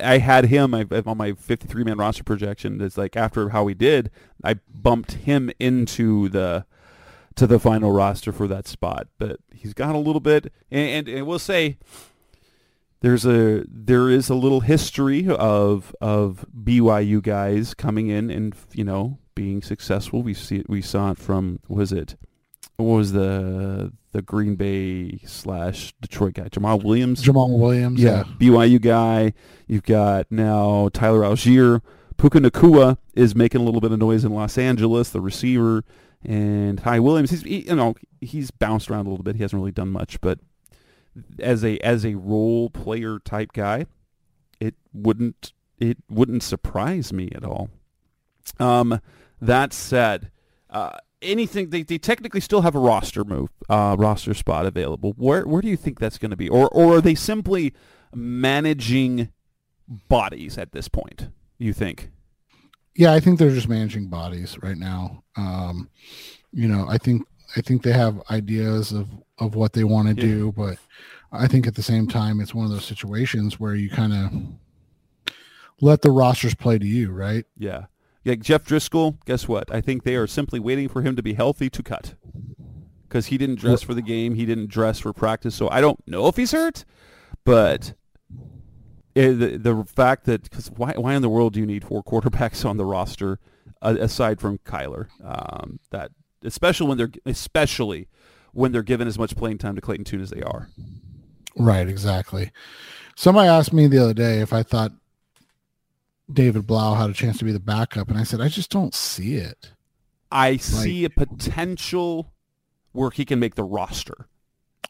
I 0.00 0.18
had 0.18 0.46
him 0.46 0.72
on 0.72 1.16
my 1.16 1.32
53 1.32 1.84
man 1.84 1.98
roster 1.98 2.22
projection. 2.22 2.80
It's 2.80 2.96
like 2.96 3.16
after 3.16 3.48
how 3.48 3.66
he 3.66 3.74
did, 3.74 4.10
I 4.42 4.54
bumped 4.72 5.12
him 5.12 5.50
into 5.58 6.28
the 6.28 6.64
to 7.34 7.46
the 7.46 7.58
final 7.58 7.90
roster 7.90 8.30
for 8.32 8.46
that 8.48 8.68
spot. 8.68 9.08
But 9.18 9.40
he's 9.52 9.74
got 9.74 9.94
a 9.94 9.98
little 9.98 10.20
bit, 10.20 10.52
and, 10.70 11.08
and, 11.08 11.08
and 11.08 11.26
we'll 11.26 11.40
say 11.40 11.78
there's 13.04 13.26
a 13.26 13.62
there 13.68 14.08
is 14.08 14.30
a 14.30 14.34
little 14.34 14.60
history 14.60 15.28
of 15.28 15.94
of 16.00 16.46
BYU 16.58 17.22
guys 17.22 17.74
coming 17.74 18.08
in 18.08 18.30
and 18.30 18.54
you 18.72 18.82
know 18.82 19.18
being 19.34 19.60
successful. 19.60 20.22
We 20.22 20.32
see 20.32 20.56
it, 20.56 20.70
we 20.70 20.80
saw 20.80 21.10
it 21.10 21.18
from 21.18 21.60
was 21.68 21.92
it 21.92 22.16
what 22.76 22.96
was 22.96 23.12
the 23.12 23.92
the 24.12 24.22
Green 24.22 24.56
Bay 24.56 25.20
slash 25.26 25.92
Detroit 26.00 26.32
guy 26.32 26.48
Jamaal 26.48 26.82
Williams 26.82 27.22
Jamaal 27.22 27.58
Williams, 27.58 28.00
yeah, 28.00 28.24
BYU 28.40 28.80
guy. 28.80 29.34
You've 29.66 29.82
got 29.82 30.32
now 30.32 30.88
Tyler 30.94 31.20
Allgeier. 31.20 31.82
Puka 32.16 32.38
Nacua 32.38 32.96
is 33.12 33.34
making 33.34 33.60
a 33.60 33.64
little 33.64 33.82
bit 33.82 33.92
of 33.92 33.98
noise 33.98 34.24
in 34.24 34.32
Los 34.32 34.56
Angeles, 34.56 35.10
the 35.10 35.20
receiver, 35.20 35.84
and 36.24 36.78
Ty 36.78 37.00
Williams. 37.00 37.28
He's 37.28 37.42
he, 37.42 37.68
you 37.68 37.76
know 37.76 37.96
he's 38.22 38.50
bounced 38.50 38.90
around 38.90 39.06
a 39.06 39.10
little 39.10 39.24
bit. 39.24 39.36
He 39.36 39.42
hasn't 39.42 39.60
really 39.60 39.72
done 39.72 39.90
much, 39.90 40.22
but 40.22 40.38
as 41.38 41.64
a 41.64 41.78
as 41.78 42.04
a 42.04 42.14
role 42.14 42.70
player 42.70 43.18
type 43.18 43.52
guy, 43.52 43.86
it 44.60 44.74
wouldn't 44.92 45.52
it 45.78 45.98
wouldn't 46.08 46.42
surprise 46.42 47.12
me 47.12 47.30
at 47.34 47.44
all. 47.44 47.70
Um, 48.58 49.00
that 49.40 49.72
said, 49.72 50.30
uh, 50.70 50.98
anything 51.22 51.70
they, 51.70 51.82
they 51.82 51.98
technically 51.98 52.40
still 52.40 52.62
have 52.62 52.74
a 52.74 52.78
roster 52.78 53.24
move 53.24 53.50
uh, 53.68 53.96
roster 53.98 54.34
spot 54.34 54.66
available. 54.66 55.14
Where 55.16 55.46
where 55.46 55.62
do 55.62 55.68
you 55.68 55.76
think 55.76 55.98
that's 55.98 56.18
going 56.18 56.30
to 56.30 56.36
be, 56.36 56.48
or 56.48 56.68
or 56.68 56.96
are 56.96 57.00
they 57.00 57.14
simply 57.14 57.72
managing 58.14 59.30
bodies 60.08 60.58
at 60.58 60.72
this 60.72 60.88
point? 60.88 61.28
You 61.58 61.72
think? 61.72 62.10
yeah. 62.96 63.12
I 63.12 63.20
think 63.20 63.38
they're 63.38 63.50
just 63.50 63.68
managing 63.68 64.08
bodies 64.08 64.56
right 64.62 64.76
now. 64.76 65.22
Um, 65.36 65.88
you 66.52 66.68
know, 66.68 66.86
I 66.88 66.98
think 66.98 67.26
I 67.56 67.60
think 67.60 67.82
they 67.82 67.92
have 67.92 68.20
ideas 68.30 68.92
of 68.92 69.08
of 69.38 69.54
what 69.54 69.72
they 69.72 69.84
want 69.84 70.08
to 70.08 70.14
Yeah. 70.26 70.32
do, 70.34 70.52
but 70.52 70.78
I 71.32 71.46
think 71.48 71.66
at 71.66 71.74
the 71.74 71.82
same 71.82 72.06
time, 72.06 72.40
it's 72.40 72.54
one 72.54 72.64
of 72.64 72.70
those 72.70 72.84
situations 72.84 73.58
where 73.58 73.74
you 73.74 73.90
kind 73.90 74.12
of 74.12 75.34
let 75.80 76.02
the 76.02 76.10
rosters 76.10 76.54
play 76.54 76.78
to 76.78 76.86
you, 76.86 77.10
right? 77.10 77.44
Yeah. 77.56 77.86
Yeah, 78.22 78.36
Jeff 78.36 78.64
Driskel, 78.64 79.18
guess 79.26 79.46
what? 79.48 79.72
I 79.74 79.80
think 79.80 80.02
they 80.04 80.14
are 80.16 80.26
simply 80.26 80.58
waiting 80.60 80.88
for 80.88 81.02
him 81.02 81.14
to 81.16 81.22
be 81.22 81.34
healthy 81.34 81.68
to 81.70 81.82
cut. 81.82 82.14
because 83.08 83.26
he 83.26 83.38
didn't 83.38 83.60
dress 83.60 83.80
for 83.82 83.94
the 83.94 84.02
game. 84.02 84.34
He 84.34 84.44
didn't 84.46 84.68
dress 84.70 84.98
for 84.98 85.12
practice, 85.12 85.54
so 85.54 85.68
I 85.68 85.80
don't 85.80 86.00
know 86.08 86.26
if 86.26 86.36
he's 86.36 86.50
hurt. 86.52 86.84
But 87.44 87.94
eh, 89.14 89.32
the 89.32 89.56
the 89.58 89.84
fact 89.84 90.24
that 90.24 90.42
because 90.42 90.68
why 90.70 90.94
why 90.96 91.14
in 91.14 91.22
the 91.22 91.28
world 91.28 91.52
do 91.52 91.60
you 91.60 91.66
need 91.66 91.84
four 91.84 92.02
quarterbacks 92.10 92.64
on 92.64 92.76
the 92.76 92.84
roster 92.84 93.38
uh, 93.82 93.96
aside 94.00 94.40
from 94.40 94.58
Kyler? 94.58 95.08
Um, 95.22 95.78
that 95.90 96.10
especially 96.44 96.86
when 96.88 96.98
they're 96.98 97.10
especially 97.26 98.08
when 98.52 98.70
they're 98.72 98.82
given 98.82 99.08
as 99.08 99.18
much 99.18 99.34
playing 99.36 99.58
time 99.58 99.74
to 99.74 99.80
Clayton 99.80 100.04
Tune 100.04 100.20
as 100.20 100.30
they 100.30 100.42
are. 100.42 100.68
Right, 101.56 101.88
exactly. 101.88 102.50
Somebody 103.16 103.48
asked 103.48 103.72
me 103.72 103.86
the 103.86 103.98
other 104.02 104.14
day 104.14 104.40
if 104.40 104.52
I 104.52 104.62
thought 104.62 104.92
David 106.32 106.66
Blough 106.66 106.94
had 106.94 107.10
a 107.10 107.14
chance 107.14 107.38
to 107.38 107.44
be 107.44 107.52
the 107.52 107.60
backup, 107.60 108.08
and 108.08 108.18
I 108.18 108.22
said 108.24 108.40
I 108.40 108.48
just 108.48 108.70
don't 108.70 108.94
see 108.94 109.34
it. 109.36 109.72
I 110.32 110.56
see 110.56 111.04
a 111.04 111.10
potential 111.10 112.32
where 112.92 113.10
he 113.10 113.24
can 113.24 113.38
make 113.38 113.54
the 113.56 113.62
roster, 113.64 114.26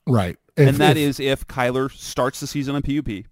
Right, 0.06 0.36
and 0.56 0.68
If- 0.70 0.78
that 0.78 0.96
if- 0.96 1.08
is 1.08 1.20
if 1.20 1.46
Kyler 1.46 1.90
starts 1.90 2.40
the 2.40 2.46
season 2.46 2.74
on 2.74 2.82
PUP. 2.82 3.24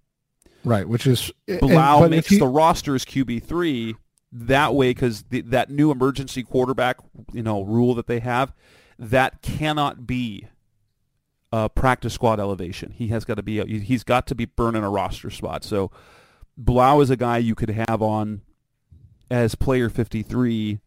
right, 0.64 0.88
which 0.88 1.06
is 1.06 1.30
Blau 1.60 2.04
if 2.04 2.10
makes 2.10 2.28
he- 2.28 2.38
the 2.38 2.46
roster 2.46 2.94
as 2.94 3.04
QB 3.04 3.38
three. 3.42 3.96
That 4.32 4.74
way, 4.74 4.90
because 4.90 5.24
that 5.30 5.68
new 5.68 5.90
emergency 5.90 6.42
quarterback, 6.42 6.96
you 7.34 7.42
know, 7.42 7.62
rule 7.62 7.94
that 7.94 8.06
they 8.06 8.20
have, 8.20 8.54
that 8.98 9.42
cannot 9.42 10.06
be 10.06 10.46
a 11.52 11.68
practice 11.68 12.14
squad 12.14 12.40
elevation. 12.40 12.92
He 12.92 13.08
has 13.08 13.26
got 13.26 13.34
to 13.34 13.42
be. 13.42 13.62
He's 13.80 14.04
got 14.04 14.26
to 14.28 14.34
be 14.34 14.46
burning 14.46 14.82
a 14.82 14.88
roster 14.88 15.28
spot. 15.28 15.64
So, 15.64 15.90
Blough 16.56 17.00
is 17.02 17.10
a 17.10 17.16
guy 17.16 17.38
you 17.38 17.54
could 17.54 17.70
have 17.70 18.00
on 18.00 18.40
as 19.30 19.54
player 19.54 19.90
fifty 19.90 20.22
three 20.22 20.80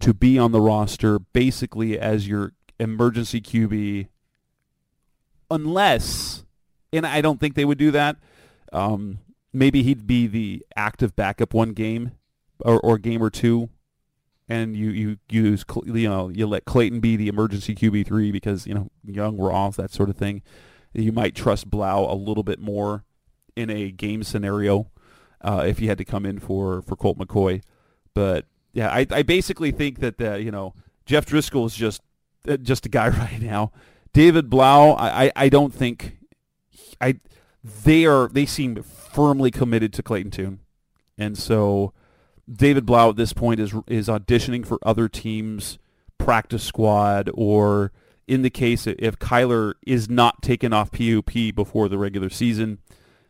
to 0.00 0.14
be 0.14 0.38
on 0.38 0.52
the 0.52 0.60
roster, 0.60 1.18
basically 1.18 1.98
as 1.98 2.26
your 2.26 2.54
emergency 2.78 3.42
QB, 3.42 4.08
unless, 5.50 6.44
and 6.94 7.06
I 7.06 7.20
don't 7.20 7.38
think 7.38 7.54
they 7.54 7.66
would 7.66 7.76
do 7.76 7.90
that. 7.90 8.16
Um, 8.72 9.18
maybe 9.52 9.82
he'd 9.82 10.06
be 10.06 10.26
the 10.26 10.64
active 10.74 11.14
backup 11.14 11.52
one 11.52 11.72
game 11.72 12.12
or, 12.64 12.80
or 12.80 12.98
game 12.98 13.22
or 13.22 13.30
two, 13.30 13.70
and 14.48 14.76
you 14.76 14.90
you 14.90 15.18
use 15.28 15.64
you 15.84 16.08
know 16.08 16.28
you 16.28 16.46
let 16.46 16.64
Clayton 16.64 17.00
be 17.00 17.16
the 17.16 17.28
emergency 17.28 17.74
QB 17.74 18.06
three 18.06 18.32
because 18.32 18.66
you 18.66 18.74
know 18.74 18.90
young 19.04 19.36
Ross 19.36 19.76
that 19.76 19.90
sort 19.90 20.10
of 20.10 20.16
thing. 20.16 20.42
You 20.92 21.12
might 21.12 21.36
trust 21.36 21.70
Blough 21.70 22.10
a 22.10 22.14
little 22.14 22.42
bit 22.42 22.58
more 22.58 23.04
in 23.54 23.70
a 23.70 23.92
game 23.92 24.24
scenario 24.24 24.90
uh, 25.40 25.64
if 25.66 25.78
he 25.78 25.86
had 25.86 25.98
to 25.98 26.04
come 26.04 26.26
in 26.26 26.38
for 26.38 26.82
for 26.82 26.96
Colt 26.96 27.18
McCoy, 27.18 27.62
but 28.14 28.46
yeah, 28.72 28.90
I, 28.90 29.06
I 29.10 29.22
basically 29.22 29.72
think 29.72 30.00
that 30.00 30.20
uh, 30.20 30.34
you 30.34 30.50
know 30.50 30.74
Jeff 31.06 31.26
Driskel 31.26 31.66
is 31.66 31.74
just 31.74 32.02
uh, 32.48 32.56
just 32.56 32.86
a 32.86 32.88
guy 32.88 33.08
right 33.18 33.40
now. 33.40 33.72
David 34.12 34.50
Blough, 34.50 34.94
I, 34.94 35.24
I, 35.24 35.32
I 35.36 35.48
don't 35.48 35.72
think 35.72 36.18
I 37.00 37.20
they 37.64 38.06
are 38.06 38.28
they 38.28 38.46
seem 38.46 38.82
firmly 38.82 39.50
committed 39.50 39.92
to 39.94 40.02
Clayton 40.02 40.30
Tune, 40.30 40.60
and 41.18 41.36
so 41.36 41.92
David 42.50 42.86
Blough 42.86 43.10
at 43.10 43.16
this 43.16 43.32
point 43.32 43.60
is 43.60 43.74
is 43.86 44.08
auditioning 44.08 44.66
for 44.66 44.78
other 44.82 45.08
teams' 45.08 45.78
practice 46.18 46.64
squad, 46.64 47.30
or 47.34 47.92
in 48.26 48.42
the 48.42 48.50
case 48.50 48.86
if 48.86 49.18
Kyler 49.18 49.74
is 49.86 50.08
not 50.08 50.42
taken 50.42 50.72
off 50.72 50.90
PUP 50.90 51.54
before 51.54 51.88
the 51.88 51.98
regular 51.98 52.30
season, 52.30 52.78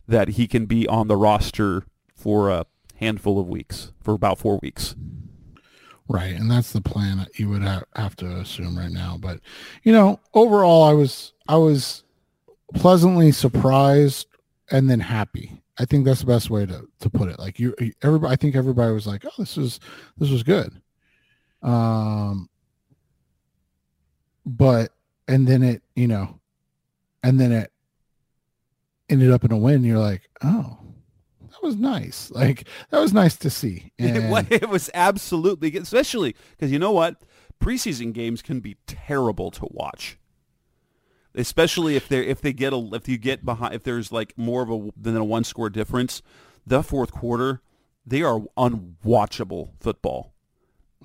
that 0.06 0.30
he 0.30 0.46
can 0.46 0.66
be 0.66 0.86
on 0.88 1.08
the 1.08 1.16
roster 1.16 1.84
for 2.14 2.50
a 2.50 2.66
handful 2.96 3.38
of 3.38 3.48
weeks, 3.48 3.92
for 4.02 4.14
about 4.14 4.38
four 4.38 4.58
weeks. 4.62 4.94
Right, 6.08 6.34
and 6.34 6.50
that's 6.50 6.72
the 6.72 6.80
plan 6.80 7.18
that 7.18 7.38
you 7.38 7.48
would 7.48 7.62
have, 7.62 8.16
to 8.16 8.26
assume 8.38 8.76
right 8.76 8.90
now. 8.90 9.16
But 9.20 9.40
you 9.84 9.92
know, 9.92 10.18
overall, 10.34 10.82
I 10.82 10.92
was 10.92 11.32
I 11.46 11.56
was 11.56 12.02
pleasantly 12.74 13.32
surprised 13.32 14.26
and 14.70 14.90
then 14.90 15.00
happy. 15.00 15.59
I 15.78 15.84
think 15.86 16.04
that's 16.04 16.20
the 16.20 16.26
best 16.26 16.50
way 16.50 16.66
to, 16.66 16.86
to 17.00 17.10
put 17.10 17.28
it. 17.30 17.38
Like 17.38 17.58
you, 17.58 17.74
everybody. 18.02 18.32
I 18.32 18.36
think 18.36 18.54
everybody 18.56 18.92
was 18.92 19.06
like, 19.06 19.24
"Oh, 19.24 19.30
this 19.38 19.56
is 19.56 19.80
this 20.18 20.30
was 20.30 20.42
good." 20.42 20.80
Um, 21.62 22.48
but 24.44 24.92
and 25.28 25.46
then 25.46 25.62
it, 25.62 25.82
you 25.94 26.08
know, 26.08 26.40
and 27.22 27.40
then 27.40 27.52
it 27.52 27.72
ended 29.08 29.30
up 29.30 29.44
in 29.44 29.52
a 29.52 29.56
win. 29.56 29.84
You're 29.84 29.98
like, 29.98 30.28
"Oh, 30.42 30.78
that 31.50 31.62
was 31.62 31.76
nice. 31.76 32.30
Like 32.34 32.66
that 32.90 33.00
was 33.00 33.12
nice 33.12 33.36
to 33.38 33.50
see." 33.50 33.92
It 33.98 34.16
And- 34.16 34.52
it 34.52 34.68
was 34.68 34.90
absolutely, 34.94 35.76
especially 35.76 36.34
because 36.50 36.70
you 36.72 36.78
know 36.78 36.92
what, 36.92 37.22
preseason 37.60 38.12
games 38.12 38.42
can 38.42 38.60
be 38.60 38.76
terrible 38.86 39.50
to 39.52 39.66
watch, 39.70 40.18
especially 41.34 41.96
if 41.96 42.08
they 42.08 42.26
if 42.26 42.40
they 42.40 42.52
get 42.52 42.72
a 42.72 42.88
if 42.92 43.08
you 43.08 43.18
get 43.18 43.44
behind 43.44 43.74
if 43.74 43.82
there's 43.82 44.10
like 44.12 44.36
more 44.36 44.62
of 44.62 44.70
a 44.70 44.90
than 44.96 45.16
a 45.16 45.24
one 45.24 45.44
score 45.44 45.70
difference, 45.70 46.22
the 46.66 46.82
fourth 46.82 47.12
quarter 47.12 47.60
they 48.06 48.22
are 48.22 48.40
unwatchable 48.56 49.70
football, 49.80 50.32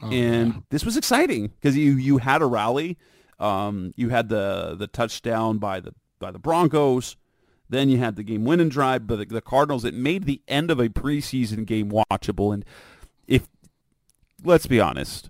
Oh, 0.02 0.10
and 0.12 0.54
yeah. 0.54 0.60
this 0.72 0.84
was 0.86 0.98
exciting 0.98 1.48
because 1.48 1.78
you 1.78 1.94
you 1.94 2.18
had 2.18 2.42
a 2.42 2.46
rally, 2.46 2.98
um, 3.40 3.92
you 3.96 4.10
had 4.10 4.30
the 4.30 4.76
the 4.78 4.88
touchdown 4.88 5.58
by 5.58 5.80
the 5.80 5.94
by 6.20 6.32
the 6.32 6.40
Broncos. 6.40 7.16
Then 7.68 7.90
you 7.90 7.98
had 7.98 8.16
the 8.16 8.22
game 8.24 8.46
winning 8.46 8.70
drive 8.70 9.08
by 9.08 9.16
the, 9.16 9.26
the 9.26 9.42
Cardinals. 9.42 9.86
It 9.86 9.96
made 9.96 10.26
the 10.26 10.42
end 10.48 10.70
of 10.70 10.80
a 10.80 10.88
preseason 10.88 11.66
game 11.66 11.90
watchable. 11.92 12.54
And 12.54 12.64
if 13.28 13.48
let's 14.44 14.68
be 14.68 14.80
honest, 14.80 15.30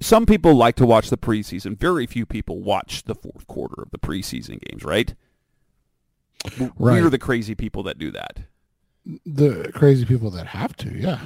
some 0.00 0.26
people 0.26 0.54
like 0.54 0.76
to 0.76 0.86
watch 0.86 1.10
the 1.10 1.18
preseason. 1.18 1.78
Very 1.78 2.06
few 2.06 2.26
people 2.26 2.60
watch 2.60 3.04
the 3.04 3.14
fourth 3.14 3.46
quarter 3.46 3.82
of 3.82 3.90
the 3.90 3.98
preseason 3.98 4.60
games, 4.60 4.84
right? 4.84 5.14
Right. 6.58 6.72
We're 6.78 7.10
the 7.10 7.18
crazy 7.18 7.54
people 7.54 7.82
that 7.84 7.98
do 7.98 8.10
that. 8.12 8.40
the 9.26 9.70
crazy 9.74 10.04
people 10.04 10.30
that 10.30 10.46
have 10.46 10.76
to, 10.78 10.90
yeah. 10.96 11.18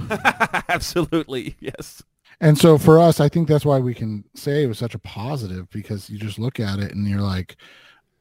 Absolutely, 0.68 1.57
yes. 1.61 2.03
And 2.41 2.59
so 2.59 2.79
for 2.79 2.99
us, 2.99 3.20
I 3.20 3.29
think 3.29 3.47
that's 3.47 3.64
why 3.64 3.79
we 3.79 3.95
can 3.95 4.25
say 4.35 4.64
it 4.64 4.66
was 4.66 4.79
such 4.79 4.95
a 4.95 4.99
positive 4.99 5.70
because 5.70 6.11
you 6.11 6.18
just 6.18 6.39
look 6.39 6.59
at 6.59 6.81
it 6.81 6.93
and 6.93 7.07
you're 7.07 7.20
like, 7.20 7.57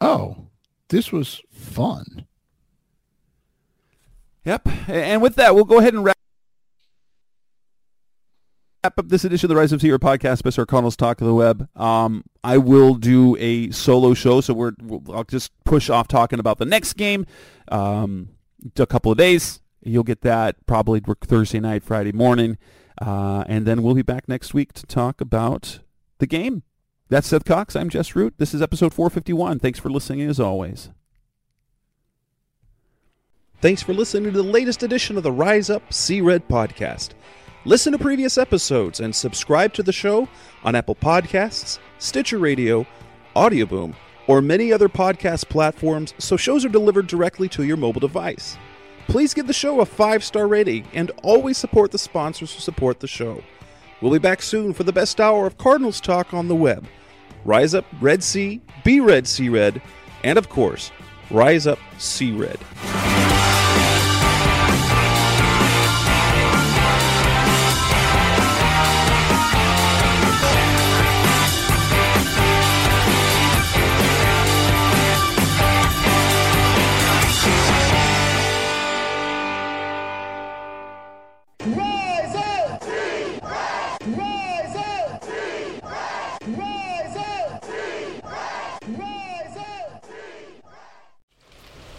oh, 0.02 0.48
this 0.90 1.12
was 1.12 1.42
fun. 1.52 2.28
Yep. 4.46 4.68
And 4.88 5.22
with 5.22 5.36
that, 5.36 5.56
we'll 5.56 5.64
go 5.64 5.80
ahead 5.80 5.94
and 5.94 6.04
wrap 6.04 6.13
wrap 8.84 9.00
up 9.00 9.08
this 9.08 9.24
edition 9.24 9.46
of 9.46 9.50
the 9.50 9.56
Rise 9.56 9.72
of 9.72 9.80
Seer 9.80 9.98
podcast, 9.98 10.42
Mr. 10.42 10.68
Cardinals 10.68 10.98
Talk 10.98 11.22
of 11.22 11.28
the 11.28 11.34
Web. 11.34 11.70
Um, 11.80 12.26
I 12.44 12.58
will 12.58 12.96
do 12.96 13.38
a 13.40 13.72
solo 13.72 14.14
show, 14.14 14.42
so 14.42 14.54
we're 14.54 14.74
we'll, 14.82 15.02
I'll 15.14 15.24
just 15.24 15.52
push 15.64 15.90
off 15.90 16.10
talking 16.10 16.38
about 16.38 16.58
the 16.58 16.66
next 16.66 16.94
game. 16.94 17.26
Um, 17.70 18.30
a 18.78 18.86
couple 18.86 19.12
of 19.12 19.18
days, 19.18 19.62
you'll 19.82 20.04
get 20.04 20.22
that 20.22 20.58
probably 20.66 21.02
Thursday 21.22 21.62
night, 21.62 21.84
Friday 21.84 22.12
morning, 22.12 22.58
uh, 23.02 23.46
and 23.48 23.66
then 23.66 23.84
we'll 23.84 23.96
be 23.96 24.02
back 24.02 24.28
next 24.28 24.54
week 24.54 24.74
to 24.74 24.86
talk 24.86 25.22
about 25.22 25.80
the 26.20 26.28
game. 26.28 26.64
That's 27.08 27.28
Seth 27.28 27.46
Cox. 27.46 27.78
I'm 27.78 27.90
Jess 27.90 28.16
Root. 28.18 28.34
This 28.38 28.54
is 28.54 28.62
episode 28.62 28.94
451. 28.94 29.60
Thanks 29.60 29.80
for 29.80 29.90
listening, 29.90 30.22
as 30.22 30.42
always. 30.42 30.90
Thanks 33.62 33.82
for 33.82 33.94
listening 33.94 34.34
to 34.34 34.38
the 34.38 34.44
latest 34.44 34.84
edition 34.84 35.16
of 35.16 35.24
the 35.24 35.32
Rise 35.32 35.70
Up 35.70 35.94
Sea 35.94 36.20
Red 36.20 36.50
podcast. 36.50 37.12
Listen 37.66 37.94
to 37.94 37.98
previous 37.98 38.38
episodes 38.38 39.00
and 39.00 39.16
subscribe 39.16 39.74
to 39.74 39.84
the 39.84 39.94
show 39.94 40.28
on 40.66 40.76
Apple 40.76 40.96
Podcasts, 40.96 41.80
Stitcher 41.98 42.38
Radio, 42.38 42.86
Audioboom, 43.38 43.96
or 44.28 44.42
many 44.42 44.74
other 44.74 44.90
podcast 44.90 45.48
platforms 45.48 46.14
so 46.18 46.36
shows 46.36 46.66
are 46.66 46.70
delivered 46.70 47.08
directly 47.08 47.48
to 47.48 47.64
your 47.64 47.78
mobile 47.78 48.02
device. 48.02 48.58
Please 49.08 49.34
give 49.34 49.48
the 49.48 49.54
show 49.54 49.80
a 49.80 49.86
five 49.86 50.26
star 50.26 50.46
rating 50.46 50.86
and 50.94 51.12
always 51.24 51.58
support 51.58 51.92
the 51.92 51.98
sponsors 51.98 52.54
who 52.54 52.60
support 52.60 53.00
the 53.00 53.08
show. 53.08 53.42
We'll 54.02 54.12
be 54.12 54.20
back 54.20 54.42
soon 54.42 54.74
for 54.74 54.84
the 54.84 54.92
best 54.92 55.22
hour 55.22 55.48
of 55.48 55.58
Cardinals 55.58 56.02
talk 56.02 56.34
on 56.34 56.50
the 56.50 56.56
web. 56.56 56.86
Rise 57.46 57.74
Up 57.74 57.86
Red 58.02 58.24
Sea, 58.24 58.60
Be 58.84 59.00
Red 59.00 59.26
Sea 59.26 59.48
Red, 59.48 59.82
and 60.26 60.38
of 60.38 60.50
course, 60.50 60.92
Rise 61.32 61.66
Up 61.66 61.80
Sea 61.98 62.34
Red. 62.34 62.60